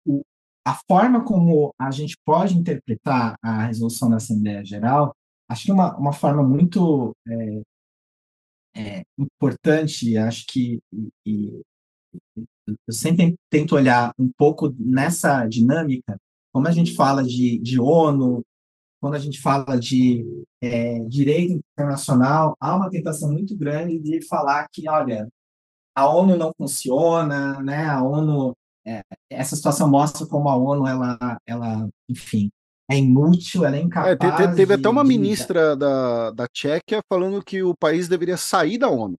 o, 0.06 0.22
a 0.66 0.74
forma 0.88 1.24
como 1.24 1.74
a 1.80 1.92
gente 1.92 2.18
pode 2.26 2.58
interpretar 2.58 3.36
a 3.44 3.66
resolução 3.66 4.10
da 4.10 4.18
Assembleia 4.18 4.66
Geral, 4.66 5.14
acho 5.50 5.66
que 5.66 5.72
uma, 5.72 5.96
uma 5.98 6.14
forma 6.14 6.42
muito 6.42 7.16
é, 7.28 7.62
é, 8.76 9.04
importante, 9.18 10.18
acho 10.18 10.46
que 10.48 10.80
e, 10.94 11.12
e, 11.26 11.62
eu 12.88 12.94
sempre 12.94 13.36
tento 13.50 13.76
olhar 13.76 14.14
um 14.18 14.30
pouco 14.38 14.74
nessa 14.78 15.46
dinâmica, 15.48 16.18
como 16.54 16.68
a 16.68 16.72
gente 16.72 16.96
fala 16.96 17.24
de, 17.24 17.60
de 17.60 17.80
ONU, 17.80 18.44
quando 19.02 19.16
a 19.16 19.20
gente 19.20 19.40
fala 19.40 19.80
de 19.80 20.26
é, 20.62 21.00
direito 21.06 21.62
internacional, 21.74 22.56
há 22.60 22.76
uma 22.76 22.90
tentação 22.90 23.32
muito 23.32 23.56
grande 23.56 24.00
de 24.00 24.26
falar 24.28 24.68
que, 24.72 24.90
olha, 24.90 25.28
a 25.96 26.08
ONU 26.10 26.36
não 26.38 26.52
funciona, 26.58 27.62
né? 27.62 27.86
A 27.86 28.04
ONU, 28.04 28.56
é, 28.86 29.02
essa 29.30 29.56
situação 29.56 29.90
mostra 29.90 30.26
como 30.28 30.50
a 30.50 30.56
ONU, 30.58 30.86
ela, 30.88 31.40
ela, 31.46 31.90
enfim, 32.10 32.50
é 32.90 32.98
inútil, 32.98 33.66
ela 33.66 33.78
é 33.78 33.82
incapaz. 33.82 34.14
É, 34.14 34.16
teve, 34.16 34.56
teve 34.56 34.76
de, 34.76 34.82
até 34.82 34.90
uma 34.90 35.04
de... 35.04 35.10
ministra 35.10 35.76
da, 35.76 36.32
da 36.32 36.48
Tchequia 36.48 37.02
falando 37.08 37.44
que 37.44 37.62
o 37.62 37.76
país 37.76 38.08
deveria 38.08 38.38
sair 38.38 38.78
da 38.78 38.90
ONU. 38.90 39.16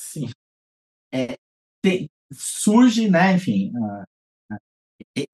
Sim. 0.00 0.30
É, 1.12 1.36
tem, 1.82 2.08
surge, 2.32 3.10
né, 3.10 3.34
enfim, 3.34 3.72
uh, 3.76 4.04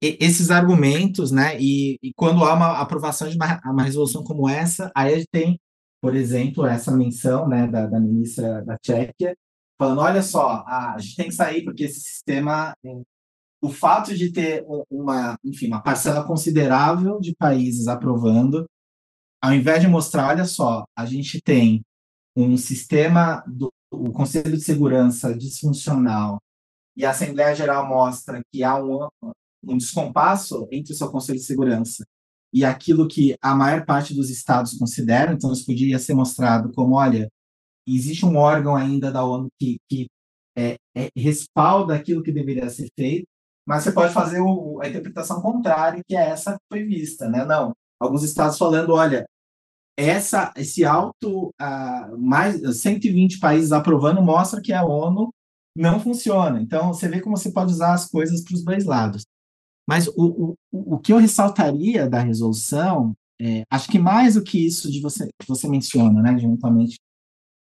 esses 0.01 0.51
argumentos, 0.51 1.31
né? 1.31 1.59
E, 1.59 1.97
e, 2.01 2.13
quando 2.13 2.43
há 2.43 2.53
uma 2.53 2.79
aprovação 2.79 3.27
de 3.27 3.35
uma, 3.35 3.59
uma, 3.65 3.83
resolução 3.83 4.23
como 4.23 4.49
essa, 4.49 4.91
aí 4.95 5.13
a 5.13 5.17
gente 5.17 5.29
tem, 5.31 5.59
por 6.01 6.15
exemplo, 6.15 6.65
essa 6.65 6.91
menção, 6.91 7.47
né, 7.47 7.67
da, 7.67 7.87
da 7.87 7.99
ministra 7.99 8.63
da 8.63 8.77
Tchequia, 8.77 9.35
falando, 9.77 10.01
olha 10.01 10.21
só, 10.21 10.63
a, 10.67 10.97
gente 10.99 11.15
tem 11.15 11.27
que 11.27 11.35
sair 11.35 11.63
porque 11.63 11.83
esse 11.85 11.99
sistema, 11.99 12.75
o 13.61 13.69
fato 13.69 14.15
de 14.15 14.31
ter 14.31 14.65
uma, 14.89 15.37
enfim, 15.43 15.67
uma 15.67 15.81
parcela 15.81 16.25
considerável 16.25 17.19
de 17.19 17.35
países 17.35 17.87
aprovando, 17.87 18.65
ao 19.41 19.53
invés 19.53 19.81
de 19.81 19.87
mostrar, 19.87 20.29
olha 20.29 20.45
só, 20.45 20.85
a 20.97 21.05
gente 21.05 21.41
tem 21.41 21.83
um 22.35 22.57
sistema 22.57 23.43
do 23.47 23.71
o 23.91 24.11
Conselho 24.11 24.51
de 24.51 24.61
Segurança 24.61 25.33
disfuncional 25.33 26.39
e 26.97 27.05
a 27.05 27.11
Assembleia 27.11 27.55
Geral 27.55 27.87
mostra 27.87 28.41
que 28.51 28.63
há 28.63 28.75
um, 28.75 29.07
um 29.63 29.77
descompasso 29.77 30.67
entre 30.71 30.93
o 30.93 30.95
seu 30.95 31.09
Conselho 31.09 31.39
de 31.39 31.45
Segurança 31.45 32.05
e 32.53 32.63
aquilo 32.63 33.07
que 33.07 33.35
a 33.41 33.55
maior 33.55 33.85
parte 33.85 34.13
dos 34.13 34.29
estados 34.29 34.77
consideram, 34.77 35.33
então 35.33 35.51
isso 35.51 35.65
poderia 35.65 35.99
ser 35.99 36.13
mostrado 36.13 36.71
como, 36.73 36.95
olha, 36.95 37.29
existe 37.87 38.25
um 38.25 38.37
órgão 38.37 38.75
ainda 38.75 39.11
da 39.11 39.25
ONU 39.25 39.49
que, 39.59 39.77
que 39.89 40.07
é, 40.57 40.75
é, 40.95 41.09
respalda 41.15 41.93
aquilo 41.93 42.23
que 42.23 42.31
deveria 42.31 42.69
ser 42.69 42.87
feito, 42.97 43.27
mas 43.65 43.83
você 43.83 43.91
pode 43.91 44.13
fazer 44.13 44.39
o, 44.41 44.79
a 44.81 44.87
interpretação 44.87 45.41
contrária, 45.41 46.03
que 46.07 46.15
é 46.15 46.29
essa 46.29 46.53
que 46.53 46.65
foi 46.69 46.83
vista, 46.83 47.27
né? 47.27 47.43
Não, 47.45 47.73
alguns 47.99 48.23
estados 48.23 48.57
falando, 48.57 48.93
olha, 48.93 49.25
essa, 49.97 50.53
esse 50.55 50.83
alto, 50.83 51.53
uh, 51.61 52.17
mais 52.17 52.81
120 52.81 53.39
países 53.39 53.71
aprovando 53.71 54.21
mostra 54.21 54.61
que 54.61 54.73
a 54.73 54.83
ONU 54.83 55.33
não 55.75 55.99
funciona. 55.99 56.61
Então, 56.61 56.93
você 56.93 57.07
vê 57.07 57.21
como 57.21 57.37
você 57.37 57.51
pode 57.51 57.71
usar 57.71 57.93
as 57.93 58.09
coisas 58.09 58.43
para 58.43 58.55
os 58.55 58.63
dois 58.63 58.85
lados. 58.85 59.25
Mas 59.87 60.07
o, 60.07 60.55
o, 60.71 60.95
o 60.95 60.99
que 60.99 61.13
eu 61.13 61.17
ressaltaria 61.17 62.09
da 62.09 62.19
resolução, 62.19 63.13
é, 63.39 63.63
acho 63.69 63.89
que 63.89 63.99
mais 63.99 64.33
do 64.35 64.43
que 64.43 64.65
isso 64.65 64.91
de 64.91 64.99
você, 64.99 65.29
que 65.39 65.47
você 65.47 65.67
menciona, 65.67 66.21
né, 66.21 66.33
de 66.33 66.45
eventualmente 66.45 66.97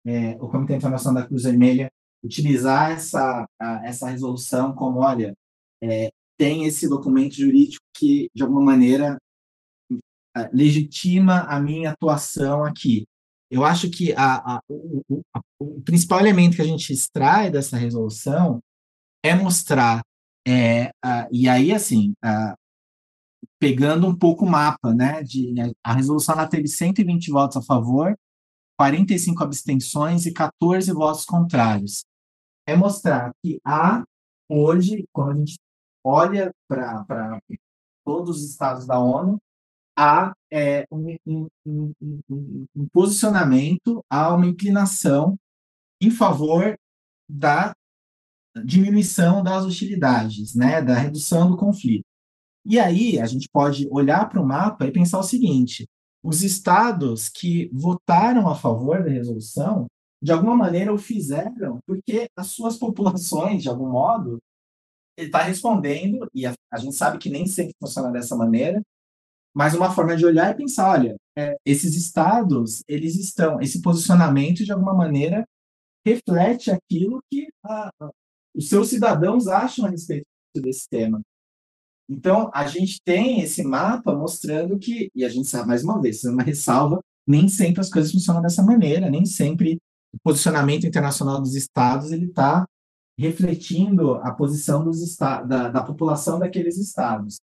é, 0.06 0.36
o 0.40 0.48
Comitê 0.48 0.76
Internacional 0.76 1.22
da 1.22 1.28
Cruz 1.28 1.44
Vermelha 1.44 1.90
utilizar 2.22 2.90
essa, 2.92 3.46
a, 3.58 3.86
essa 3.86 4.08
resolução 4.08 4.74
como, 4.74 5.00
olha, 5.00 5.34
é, 5.82 6.10
tem 6.38 6.64
esse 6.64 6.88
documento 6.88 7.34
jurídico 7.34 7.84
que, 7.94 8.28
de 8.34 8.42
alguma 8.42 8.62
maneira, 8.62 9.18
legitima 10.52 11.40
a 11.42 11.60
minha 11.60 11.90
atuação 11.90 12.64
aqui. 12.64 13.04
Eu 13.50 13.64
acho 13.64 13.90
que 13.90 14.12
a, 14.12 14.56
a, 14.56 14.60
o, 14.68 15.22
o, 15.58 15.80
principal 15.82 16.20
elemento 16.20 16.56
que 16.56 16.62
a 16.62 16.66
gente 16.66 16.92
extrai 16.92 17.50
dessa 17.50 17.76
resolução 17.76 18.60
é 19.24 19.34
mostrar, 19.34 20.02
é, 20.46 20.90
e 21.32 21.48
aí, 21.48 21.72
assim, 21.72 22.14
pegando 23.58 24.06
um 24.06 24.16
pouco 24.16 24.44
o 24.44 24.48
mapa, 24.48 24.94
né, 24.94 25.22
de, 25.22 25.52
a 25.84 25.92
resolução 25.92 26.34
ela 26.34 26.48
teve 26.48 26.68
120 26.68 27.30
votos 27.30 27.56
a 27.56 27.62
favor, 27.62 28.16
45 28.78 29.44
abstenções 29.44 30.24
e 30.24 30.32
14 30.32 30.90
votos 30.92 31.26
contrários. 31.26 32.04
É 32.66 32.74
mostrar 32.74 33.32
que 33.42 33.60
há, 33.64 34.04
hoje, 34.48 35.04
quando 35.12 35.32
a 35.32 35.34
gente 35.44 35.58
olha 36.04 36.52
para 36.68 37.40
todos 38.04 38.38
os 38.38 38.50
estados 38.50 38.86
da 38.86 38.98
ONU, 38.98 39.38
há 39.96 40.32
é, 40.50 40.86
um, 40.90 41.16
um, 41.26 41.48
um, 41.66 42.66
um, 42.74 42.88
posicionamento, 42.92 44.02
há 44.08 44.34
uma 44.34 44.46
inclinação 44.46 45.38
em 46.00 46.10
favor 46.10 46.76
da 47.28 47.74
diminuição 48.64 49.42
das 49.42 49.64
hostilidades, 49.64 50.54
né, 50.54 50.82
da 50.82 50.94
redução 50.94 51.50
do 51.50 51.56
conflito. 51.56 52.04
E 52.64 52.78
aí 52.78 53.18
a 53.20 53.26
gente 53.26 53.48
pode 53.48 53.86
olhar 53.90 54.28
para 54.28 54.40
o 54.40 54.46
mapa 54.46 54.86
e 54.86 54.92
pensar 54.92 55.18
o 55.18 55.24
seguinte: 55.24 55.86
os 56.22 56.42
estados 56.42 57.28
que 57.28 57.70
votaram 57.72 58.48
a 58.48 58.54
favor 58.54 59.02
da 59.02 59.10
resolução, 59.10 59.86
de 60.22 60.32
alguma 60.32 60.56
maneira 60.56 60.92
o 60.92 60.98
fizeram 60.98 61.78
porque 61.86 62.28
as 62.36 62.48
suas 62.48 62.76
populações, 62.76 63.62
de 63.62 63.68
algum 63.68 63.90
modo, 63.90 64.38
ele 65.20 65.28
está 65.28 65.42
respondendo, 65.42 66.28
e 66.34 66.46
a, 66.46 66.54
a, 66.72 66.78
gente 66.78 66.94
sabe 66.94 67.18
que 67.18 67.28
nem 67.28 67.46
sempre 67.46 67.74
funciona 67.78 68.10
dessa 68.10 68.34
maneira, 68.34 68.80
mas 69.54 69.74
uma 69.74 69.92
forma 69.92 70.16
de 70.16 70.24
olhar 70.24 70.50
é 70.50 70.54
pensar, 70.54 70.90
olha, 70.90 71.16
é, 71.36 71.56
esses 71.64 71.94
estados, 71.94 72.82
eles 72.88 73.16
estão, 73.16 73.60
esse 73.60 73.82
posicionamento, 73.82 74.64
de 74.64 74.72
alguma 74.72 74.94
maneira, 74.94 75.44
reflete 76.06 76.70
aquilo 76.70 77.20
que 77.30 77.48
a, 77.62 77.90
a, 78.00 78.10
os 78.54 78.68
seus 78.68 78.88
cidadãos 78.88 79.46
acham 79.46 79.84
a 79.84 79.90
respeito 79.90 80.24
desse 80.56 80.88
tema. 80.88 81.20
Então, 82.08 82.50
a 82.54 82.66
gente 82.66 83.00
tem 83.04 83.40
esse 83.40 83.62
mapa 83.62 84.14
mostrando 84.14 84.78
que, 84.78 85.10
e 85.14 85.24
a 85.24 85.28
gente 85.28 85.48
sabe, 85.48 85.68
mais 85.68 85.84
uma 85.84 86.00
vez, 86.00 86.24
é 86.24 86.30
uma 86.30 86.42
ressalva, 86.42 87.00
nem 87.26 87.48
sempre 87.48 87.80
as 87.80 87.90
coisas 87.90 88.10
funcionam 88.10 88.42
dessa 88.42 88.62
maneira, 88.62 89.10
nem 89.10 89.24
sempre 89.24 89.78
o 90.12 90.18
posicionamento 90.24 90.86
internacional 90.86 91.40
dos 91.40 91.54
estados 91.54 92.10
ele 92.10 92.26
está 92.26 92.66
refletindo 93.20 94.14
a 94.14 94.32
posição 94.32 94.82
dos 94.82 95.16
da, 95.16 95.68
da 95.68 95.82
população 95.82 96.38
daqueles 96.38 96.78
estados. 96.78 97.38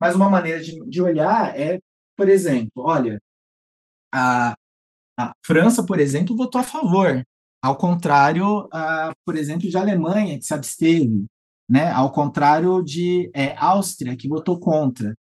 Mas 0.00 0.14
uma 0.16 0.30
maneira 0.30 0.62
de, 0.62 0.80
de 0.88 1.02
olhar 1.02 1.54
é, 1.58 1.78
por 2.16 2.26
exemplo, 2.28 2.70
olha, 2.76 3.20
a, 4.12 4.54
a 5.18 5.32
França, 5.44 5.84
por 5.84 6.00
exemplo, 6.00 6.34
votou 6.34 6.58
a 6.58 6.64
favor, 6.64 7.22
ao 7.62 7.76
contrário, 7.76 8.66
a, 8.72 9.12
por 9.26 9.36
exemplo, 9.36 9.68
de 9.68 9.76
Alemanha, 9.76 10.38
que 10.38 10.44
se 10.44 10.54
absteve, 10.54 11.26
né? 11.68 11.90
ao 11.90 12.10
contrário 12.10 12.82
de 12.82 13.30
é, 13.34 13.54
Áustria, 13.58 14.16
que 14.16 14.28
votou 14.28 14.58
contra. 14.58 15.14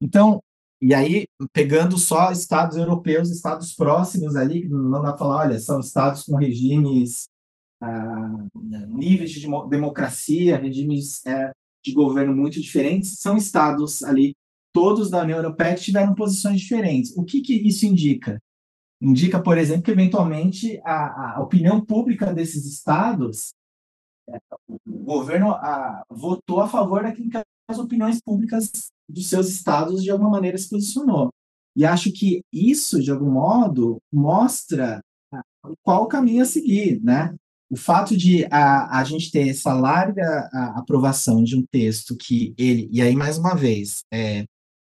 Então, 0.00 0.40
e 0.80 0.94
aí, 0.94 1.26
pegando 1.52 1.98
só 1.98 2.32
estados 2.32 2.78
europeus, 2.78 3.30
estados 3.30 3.74
próximos 3.74 4.34
ali, 4.34 4.66
não 4.66 4.90
dá 4.90 5.00
para 5.00 5.18
falar, 5.18 5.36
olha, 5.42 5.60
são 5.60 5.78
estados 5.78 6.24
com 6.24 6.36
regimes, 6.36 7.28
níveis 8.88 9.30
de 9.30 9.46
democracia, 9.68 10.58
regimes 10.58 11.24
é, 11.26 11.52
de 11.84 11.92
governo 11.92 12.34
muito 12.34 12.60
diferentes, 12.60 13.18
são 13.18 13.36
estados 13.36 14.02
ali, 14.02 14.34
todos 14.72 15.10
da 15.10 15.22
União 15.22 15.38
Europeia, 15.38 15.74
que 15.74 15.82
tiveram 15.82 16.14
posições 16.14 16.60
diferentes. 16.60 17.16
O 17.16 17.24
que, 17.24 17.40
que 17.40 17.54
isso 17.54 17.84
indica? 17.84 18.40
Indica, 19.00 19.42
por 19.42 19.58
exemplo, 19.58 19.82
que 19.82 19.90
eventualmente 19.90 20.80
a, 20.84 21.36
a 21.36 21.40
opinião 21.40 21.84
pública 21.84 22.32
desses 22.32 22.64
estados, 22.66 23.52
é, 24.28 24.38
o 24.68 25.04
governo 25.04 25.50
a, 25.50 26.04
votou 26.08 26.60
a 26.60 26.68
favor 26.68 27.02
daquilo 27.02 27.30
que 27.30 27.42
as 27.68 27.78
opiniões 27.78 28.20
públicas 28.20 28.70
dos 29.08 29.28
seus 29.28 29.48
estados 29.48 30.02
de 30.02 30.10
alguma 30.10 30.30
maneira 30.30 30.56
se 30.56 30.70
posicionou. 30.70 31.30
E 31.74 31.84
acho 31.84 32.12
que 32.12 32.42
isso, 32.52 33.02
de 33.02 33.10
algum 33.10 33.30
modo, 33.30 33.98
mostra 34.12 35.00
qual 35.82 36.04
o 36.04 36.08
caminho 36.08 36.42
a 36.42 36.46
seguir, 36.46 37.02
né? 37.02 37.34
O 37.72 37.76
fato 37.76 38.14
de 38.14 38.44
a, 38.50 39.00
a 39.00 39.02
gente 39.02 39.32
ter 39.32 39.48
essa 39.48 39.72
larga 39.72 40.50
aprovação 40.76 41.42
de 41.42 41.56
um 41.56 41.64
texto 41.72 42.14
que 42.14 42.54
ele, 42.58 42.86
e 42.92 43.00
aí 43.00 43.16
mais 43.16 43.38
uma 43.38 43.54
vez, 43.54 44.02
é, 44.12 44.44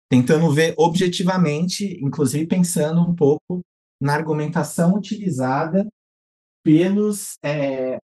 tentando 0.09 0.51
ver 0.51 0.73
objetivamente, 0.75 1.99
inclusive 2.03 2.47
pensando 2.47 2.99
um 2.99 3.13
pouco 3.13 3.61
na 4.01 4.15
argumentação 4.15 4.95
utilizada 4.95 5.87
pelos 6.63 7.37
é, 7.45 7.99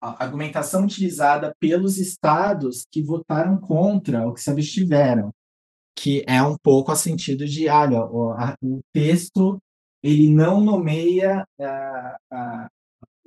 argumentação 0.00 0.84
utilizada 0.84 1.54
pelos 1.60 1.98
estados 1.98 2.86
que 2.90 3.02
votaram 3.02 3.58
contra 3.58 4.26
ou 4.26 4.32
que 4.32 4.40
se 4.40 4.50
abstiveram, 4.50 5.30
que 5.94 6.24
é 6.26 6.42
um 6.42 6.56
pouco 6.56 6.90
a 6.90 6.96
sentido 6.96 7.44
de, 7.44 7.68
olha, 7.68 8.02
o, 8.02 8.30
a, 8.30 8.54
o 8.62 8.80
texto 8.94 9.58
ele 10.02 10.30
não 10.30 10.58
nomeia 10.58 11.44
a, 11.60 12.68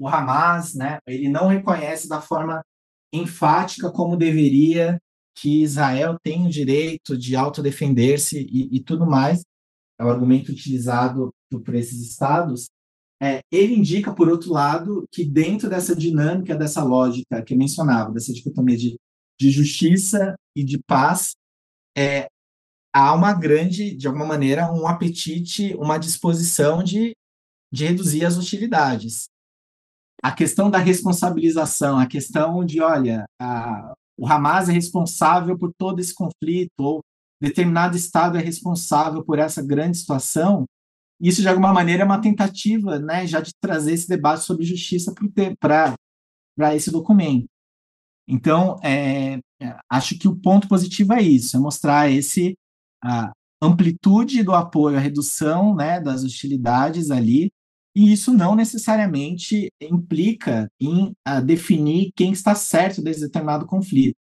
o 0.01 0.07
Hamas, 0.07 0.73
né, 0.73 0.97
ele 1.05 1.29
não 1.29 1.47
reconhece 1.47 2.09
da 2.09 2.19
forma 2.19 2.63
enfática 3.13 3.91
como 3.91 4.17
deveria 4.17 4.99
que 5.35 5.61
Israel 5.61 6.17
tem 6.23 6.47
o 6.47 6.49
direito 6.49 7.15
de 7.15 7.35
autodefender-se 7.35 8.39
e, 8.39 8.77
e 8.77 8.79
tudo 8.83 9.05
mais, 9.05 9.43
é 9.99 10.03
o 10.03 10.09
argumento 10.09 10.51
utilizado 10.51 11.31
por 11.51 11.75
esses 11.75 12.01
estados, 12.01 12.67
é, 13.21 13.41
ele 13.51 13.75
indica, 13.75 14.11
por 14.11 14.27
outro 14.27 14.51
lado, 14.51 15.07
que 15.11 15.23
dentro 15.23 15.69
dessa 15.69 15.95
dinâmica, 15.95 16.55
dessa 16.55 16.83
lógica 16.83 17.43
que 17.43 17.53
eu 17.53 17.57
mencionava, 17.57 18.11
dessa 18.11 18.33
dicotomia 18.33 18.75
de, 18.75 18.97
de 19.39 19.51
justiça 19.51 20.33
e 20.55 20.63
de 20.63 20.81
paz, 20.81 21.35
é, 21.95 22.27
há 22.91 23.13
uma 23.13 23.33
grande, 23.33 23.95
de 23.95 24.07
alguma 24.07 24.25
maneira, 24.25 24.73
um 24.73 24.87
apetite, 24.87 25.75
uma 25.75 25.99
disposição 25.99 26.83
de, 26.83 27.15
de 27.71 27.85
reduzir 27.85 28.25
as 28.25 28.39
hostilidades. 28.39 29.29
A 30.21 30.31
questão 30.31 30.69
da 30.69 30.77
responsabilização, 30.77 31.97
a 31.97 32.05
questão 32.05 32.63
de, 32.63 32.81
olha, 32.81 33.25
a, 33.41 33.93
o 34.17 34.27
Hamas 34.27 34.69
é 34.69 34.71
responsável 34.71 35.57
por 35.57 35.71
todo 35.77 35.99
esse 35.99 36.13
conflito, 36.13 36.71
ou 36.79 37.01
determinado 37.41 37.97
Estado 37.97 38.37
é 38.37 38.41
responsável 38.41 39.23
por 39.23 39.39
essa 39.39 39.61
grande 39.61 39.97
situação, 39.97 40.65
isso, 41.21 41.41
de 41.41 41.47
alguma 41.47 41.71
maneira, 41.71 42.01
é 42.01 42.05
uma 42.05 42.19
tentativa 42.19 42.97
né, 42.97 43.27
já 43.27 43.39
de 43.39 43.51
trazer 43.61 43.93
esse 43.93 44.09
debate 44.09 44.43
sobre 44.43 44.65
justiça 44.65 45.13
para 45.59 46.75
esse 46.75 46.89
documento. 46.89 47.45
Então, 48.27 48.79
é, 48.83 49.39
acho 49.87 50.17
que 50.17 50.27
o 50.27 50.35
ponto 50.35 50.67
positivo 50.67 51.13
é 51.13 51.21
isso, 51.21 51.55
é 51.55 51.59
mostrar 51.59 52.09
esse 52.09 52.55
a 53.03 53.31
amplitude 53.61 54.43
do 54.43 54.53
apoio 54.53 54.97
à 54.97 54.99
redução 54.99 55.75
né, 55.75 55.99
das 55.99 56.23
hostilidades 56.23 57.11
ali, 57.11 57.51
e 57.95 58.11
isso 58.11 58.33
não 58.33 58.55
necessariamente 58.55 59.69
implica 59.81 60.69
em 60.79 61.13
uh, 61.27 61.41
definir 61.43 62.11
quem 62.15 62.31
está 62.31 62.55
certo 62.55 63.01
desse 63.01 63.19
determinado 63.21 63.65
conflito, 63.65 64.15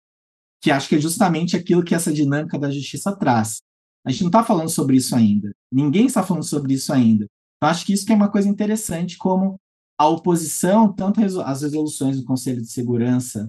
que 0.60 0.70
acho 0.70 0.88
que 0.88 0.96
é 0.96 1.00
justamente 1.00 1.56
aquilo 1.56 1.84
que 1.84 1.94
essa 1.94 2.12
dinâmica 2.12 2.58
da 2.58 2.70
justiça 2.70 3.14
traz. 3.16 3.60
A 4.04 4.10
gente 4.10 4.22
não 4.22 4.28
está 4.28 4.42
falando 4.42 4.68
sobre 4.68 4.96
isso 4.96 5.14
ainda. 5.14 5.52
Ninguém 5.70 6.06
está 6.06 6.22
falando 6.22 6.44
sobre 6.44 6.74
isso 6.74 6.92
ainda. 6.92 7.26
Eu 7.62 7.68
acho 7.68 7.84
que 7.84 7.92
isso 7.92 8.06
que 8.06 8.12
é 8.12 8.16
uma 8.16 8.30
coisa 8.30 8.48
interessante, 8.48 9.18
como 9.18 9.56
a 9.98 10.08
oposição, 10.08 10.92
tanto 10.92 11.20
às 11.42 11.62
resoluções 11.62 12.16
do 12.16 12.24
Conselho 12.24 12.62
de 12.62 12.70
Segurança, 12.70 13.48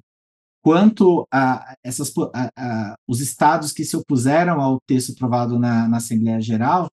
quanto 0.62 1.26
a 1.34 1.76
essas, 1.84 2.12
a, 2.34 2.50
a, 2.56 2.96
os 3.08 3.20
estados 3.22 3.72
que 3.72 3.84
se 3.84 3.96
opuseram 3.96 4.62
ao 4.62 4.80
texto 4.86 5.14
aprovado 5.14 5.58
na, 5.58 5.88
na 5.88 5.98
Assembleia 5.98 6.42
Geral, 6.42 6.90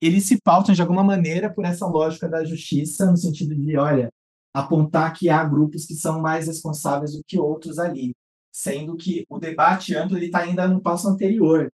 eles 0.00 0.24
se 0.24 0.40
pautam 0.40 0.74
de 0.74 0.82
alguma 0.82 1.02
maneira 1.02 1.52
por 1.52 1.64
essa 1.64 1.86
lógica 1.86 2.28
da 2.28 2.44
justiça, 2.44 3.10
no 3.10 3.16
sentido 3.16 3.54
de, 3.54 3.76
olha, 3.76 4.10
apontar 4.54 5.12
que 5.12 5.28
há 5.28 5.42
grupos 5.44 5.86
que 5.86 5.94
são 5.94 6.20
mais 6.20 6.46
responsáveis 6.46 7.12
do 7.12 7.22
que 7.26 7.38
outros 7.38 7.78
ali, 7.78 8.14
sendo 8.52 8.96
que 8.96 9.24
o 9.28 9.38
debate 9.38 9.94
amplo 9.94 10.18
está 10.18 10.40
ainda 10.40 10.66
no 10.66 10.80
passo 10.80 11.08
anterior, 11.08 11.70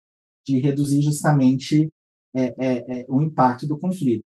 de 0.46 0.60
reduzir 0.60 1.02
justamente 1.02 1.90
é, 2.34 2.44
é, 2.58 3.00
é, 3.02 3.06
o 3.10 3.22
impacto 3.22 3.68
do 3.68 3.78
conflito. 3.78 4.24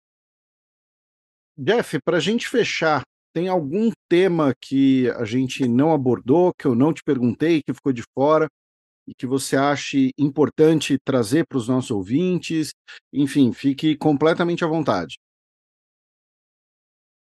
Jeff, 1.57 1.99
para 2.03 2.17
a 2.17 2.19
gente 2.19 2.47
fechar, 2.47 3.03
tem 3.33 3.47
algum 3.47 3.91
tema 4.09 4.53
que 4.59 5.09
a 5.11 5.25
gente 5.25 5.67
não 5.67 5.91
abordou, 5.91 6.53
que 6.53 6.65
eu 6.65 6.75
não 6.75 6.93
te 6.93 7.03
perguntei, 7.03 7.61
que 7.63 7.73
ficou 7.73 7.91
de 7.91 8.03
fora 8.13 8.47
e 9.07 9.13
que 9.13 9.27
você 9.27 9.55
ache 9.55 10.11
importante 10.17 10.97
trazer 11.03 11.45
para 11.45 11.57
os 11.57 11.67
nossos 11.67 11.91
ouvintes? 11.91 12.73
Enfim, 13.11 13.51
fique 13.51 13.95
completamente 13.97 14.63
à 14.63 14.67
vontade. 14.67 15.17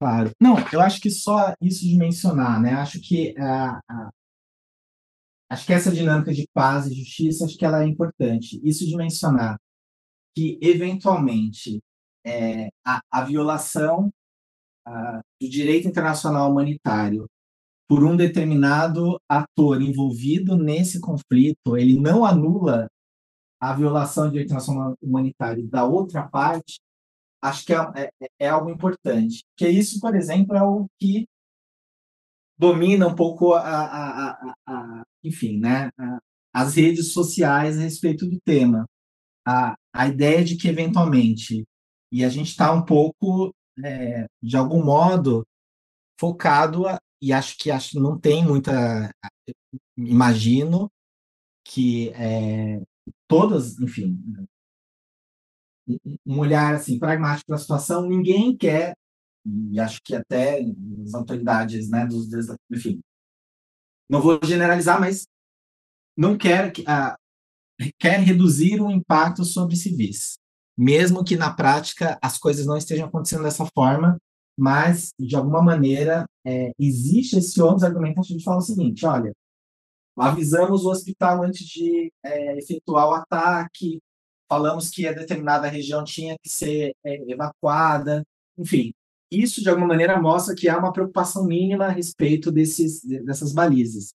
Claro. 0.00 0.30
Não, 0.40 0.56
eu 0.72 0.80
acho 0.80 1.00
que 1.00 1.10
só 1.10 1.54
isso 1.60 1.82
de 1.82 1.96
mencionar, 1.96 2.60
né? 2.60 2.72
Acho 2.72 2.98
que 3.00 3.34
uh, 3.38 3.78
uh, 3.92 4.10
Acho 5.50 5.66
que 5.66 5.72
essa 5.72 5.90
dinâmica 5.90 6.32
de 6.32 6.48
paz 6.54 6.86
e 6.86 6.94
justiça, 6.94 7.44
acho 7.44 7.58
que 7.58 7.64
ela 7.64 7.82
é 7.82 7.86
importante. 7.86 8.60
Isso 8.62 8.86
de 8.86 8.96
mencionar 8.96 9.58
que, 10.32 10.56
eventualmente, 10.62 11.82
é, 12.24 12.68
a, 12.86 13.00
a, 13.10 13.24
violação 13.24 14.12
a, 14.86 15.20
do 15.40 15.48
direito 15.48 15.88
internacional 15.88 16.52
humanitário 16.52 17.26
por 17.90 18.04
um 18.04 18.16
determinado 18.16 19.20
ator 19.28 19.82
envolvido 19.82 20.56
nesse 20.56 21.00
conflito, 21.00 21.76
ele 21.76 21.98
não 21.98 22.24
anula 22.24 22.88
a 23.60 23.74
violação 23.74 24.26
do 24.26 24.30
direito 24.30 24.50
internacional 24.50 24.94
humanitário 25.02 25.66
da 25.66 25.84
outra 25.84 26.22
parte, 26.22 26.78
acho 27.42 27.66
que 27.66 27.74
é, 27.74 27.78
é, 27.96 28.28
é 28.38 28.48
algo 28.48 28.70
importante. 28.70 29.42
Que 29.56 29.68
isso, 29.68 29.98
por 29.98 30.14
exemplo, 30.14 30.54
é 30.54 30.62
o 30.62 30.86
que 31.00 31.26
domina 32.56 33.08
um 33.08 33.14
pouco 33.16 33.54
a, 33.54 33.60
a, 33.60 34.30
a, 34.30 34.54
a 34.68 35.02
enfim, 35.24 35.58
né, 35.58 35.90
as 36.54 36.76
redes 36.76 37.12
sociais 37.12 37.76
a 37.76 37.82
respeito 37.82 38.24
do 38.24 38.38
tema. 38.44 38.86
A, 39.44 39.74
a 39.92 40.06
ideia 40.06 40.44
de 40.44 40.56
que 40.56 40.68
eventualmente, 40.68 41.64
e 42.12 42.24
a 42.24 42.28
gente 42.28 42.50
está 42.50 42.72
um 42.72 42.84
pouco, 42.84 43.52
é, 43.82 44.26
de 44.40 44.56
algum 44.56 44.84
modo, 44.84 45.44
focado, 46.20 46.86
a, 46.86 46.96
e 47.20 47.32
acho 47.32 47.56
que 47.58 47.70
acho 47.70 48.00
não 48.00 48.18
tem 48.18 48.44
muita, 48.44 49.12
imagino 49.96 50.90
que 51.64 52.10
é, 52.10 52.82
todas, 53.28 53.78
enfim, 53.78 54.18
um 56.24 56.38
olhar 56.38 56.74
assim 56.74 56.98
pragmático 56.98 57.48
para 57.48 57.56
a 57.56 57.58
situação, 57.58 58.08
ninguém 58.08 58.56
quer 58.56 58.94
e 59.44 59.80
acho 59.80 60.00
que 60.02 60.14
até 60.14 60.60
as 61.04 61.14
autoridades, 61.14 61.88
né, 61.88 62.06
dos, 62.06 62.28
enfim, 62.70 63.00
não 64.08 64.20
vou 64.20 64.38
generalizar, 64.44 65.00
mas 65.00 65.26
não 66.16 66.36
quer 66.36 66.72
que 66.72 66.84
a 66.86 67.16
quer 67.98 68.20
reduzir 68.20 68.80
o 68.80 68.90
impacto 68.90 69.42
sobre 69.42 69.74
civis, 69.74 70.38
mesmo 70.76 71.24
que 71.24 71.36
na 71.36 71.52
prática 71.52 72.18
as 72.22 72.36
coisas 72.36 72.66
não 72.66 72.76
estejam 72.76 73.06
acontecendo 73.06 73.42
dessa 73.42 73.66
forma, 73.74 74.18
mas 74.60 75.14
de 75.18 75.34
alguma 75.34 75.62
maneira 75.62 76.26
é, 76.46 76.70
existe 76.78 77.38
esse 77.38 77.62
outro 77.62 77.86
argumento 77.86 78.20
a 78.20 78.22
gente 78.22 78.44
fala 78.44 78.58
o 78.58 78.62
seguinte, 78.62 79.06
olha, 79.06 79.32
avisamos 80.14 80.84
o 80.84 80.90
hospital 80.90 81.42
antes 81.42 81.66
de 81.66 82.12
é, 82.22 82.58
efetuar 82.58 83.08
o 83.08 83.14
ataque, 83.14 83.98
falamos 84.46 84.90
que 84.90 85.08
a 85.08 85.12
determinada 85.12 85.66
região 85.66 86.04
tinha 86.04 86.36
que 86.42 86.50
ser 86.50 86.92
é, 87.02 87.32
evacuada, 87.32 88.22
enfim, 88.58 88.92
isso, 89.30 89.62
de 89.62 89.70
alguma 89.70 89.86
maneira, 89.86 90.20
mostra 90.20 90.54
que 90.54 90.68
há 90.68 90.76
uma 90.76 90.92
preocupação 90.92 91.46
mínima 91.46 91.86
a 91.86 91.90
respeito 91.90 92.52
desses, 92.52 93.00
dessas 93.02 93.52
balizas. 93.54 94.12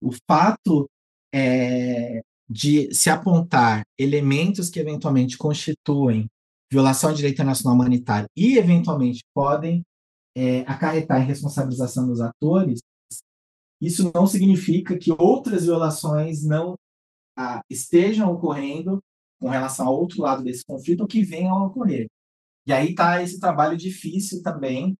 O 0.00 0.10
fato 0.28 0.88
é, 1.34 2.20
de 2.48 2.94
se 2.94 3.10
apontar 3.10 3.82
elementos 3.98 4.68
que 4.70 4.78
eventualmente 4.78 5.36
constituem 5.36 6.28
violação 6.72 7.10
de 7.10 7.16
direito 7.16 7.34
internacional 7.34 7.74
humanitário 7.74 8.26
e, 8.34 8.56
eventualmente, 8.56 9.22
podem 9.34 9.82
é, 10.34 10.60
acarretar 10.60 11.20
em 11.20 11.26
responsabilização 11.26 12.06
dos 12.06 12.22
atores, 12.22 12.80
isso 13.78 14.10
não 14.14 14.26
significa 14.26 14.96
que 14.96 15.12
outras 15.12 15.64
violações 15.64 16.42
não 16.42 16.74
ah, 17.36 17.60
estejam 17.68 18.32
ocorrendo 18.32 19.02
com 19.38 19.50
relação 19.50 19.86
ao 19.86 19.98
outro 19.98 20.22
lado 20.22 20.42
desse 20.42 20.64
conflito 20.64 21.02
ou 21.02 21.06
que 21.06 21.22
venham 21.22 21.54
a 21.54 21.66
ocorrer. 21.66 22.06
E 22.66 22.72
aí 22.72 22.90
está 22.90 23.22
esse 23.22 23.38
trabalho 23.38 23.76
difícil 23.76 24.42
também 24.42 24.96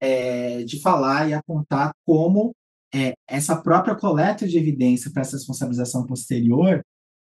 é, 0.00 0.62
de 0.62 0.80
falar 0.80 1.28
e 1.28 1.34
apontar 1.34 1.92
como 2.04 2.54
é, 2.94 3.14
essa 3.26 3.60
própria 3.60 3.96
coleta 3.96 4.46
de 4.46 4.58
evidência 4.58 5.10
para 5.10 5.22
essa 5.22 5.36
responsabilização 5.36 6.06
posterior 6.06 6.82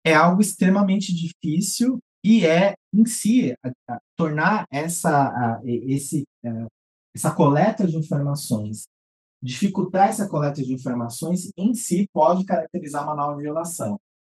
é 0.05 0.15
algo 0.15 0.41
extremamente 0.41 1.13
difícil 1.15 1.99
e 2.25 2.47
é 2.47 2.75
em 2.95 3.05
si 3.05 3.55
a, 3.65 3.95
a, 3.95 3.99
tornar 4.17 4.65
essa 4.71 5.61
esse 5.65 6.25
é, 6.45 6.67
essa 7.15 7.35
coleta 7.35 7.87
de 7.87 7.97
informações 7.97 8.85
dificultar 9.43 10.09
essa 10.09 10.29
coleta 10.29 10.63
de 10.63 10.73
informações 10.73 11.51
em 11.57 11.75
si 11.75 12.09
pode 12.13 12.45
caracterizar 12.45 13.03
uma 13.05 13.15
nova 13.15 13.37
violação 13.37 13.99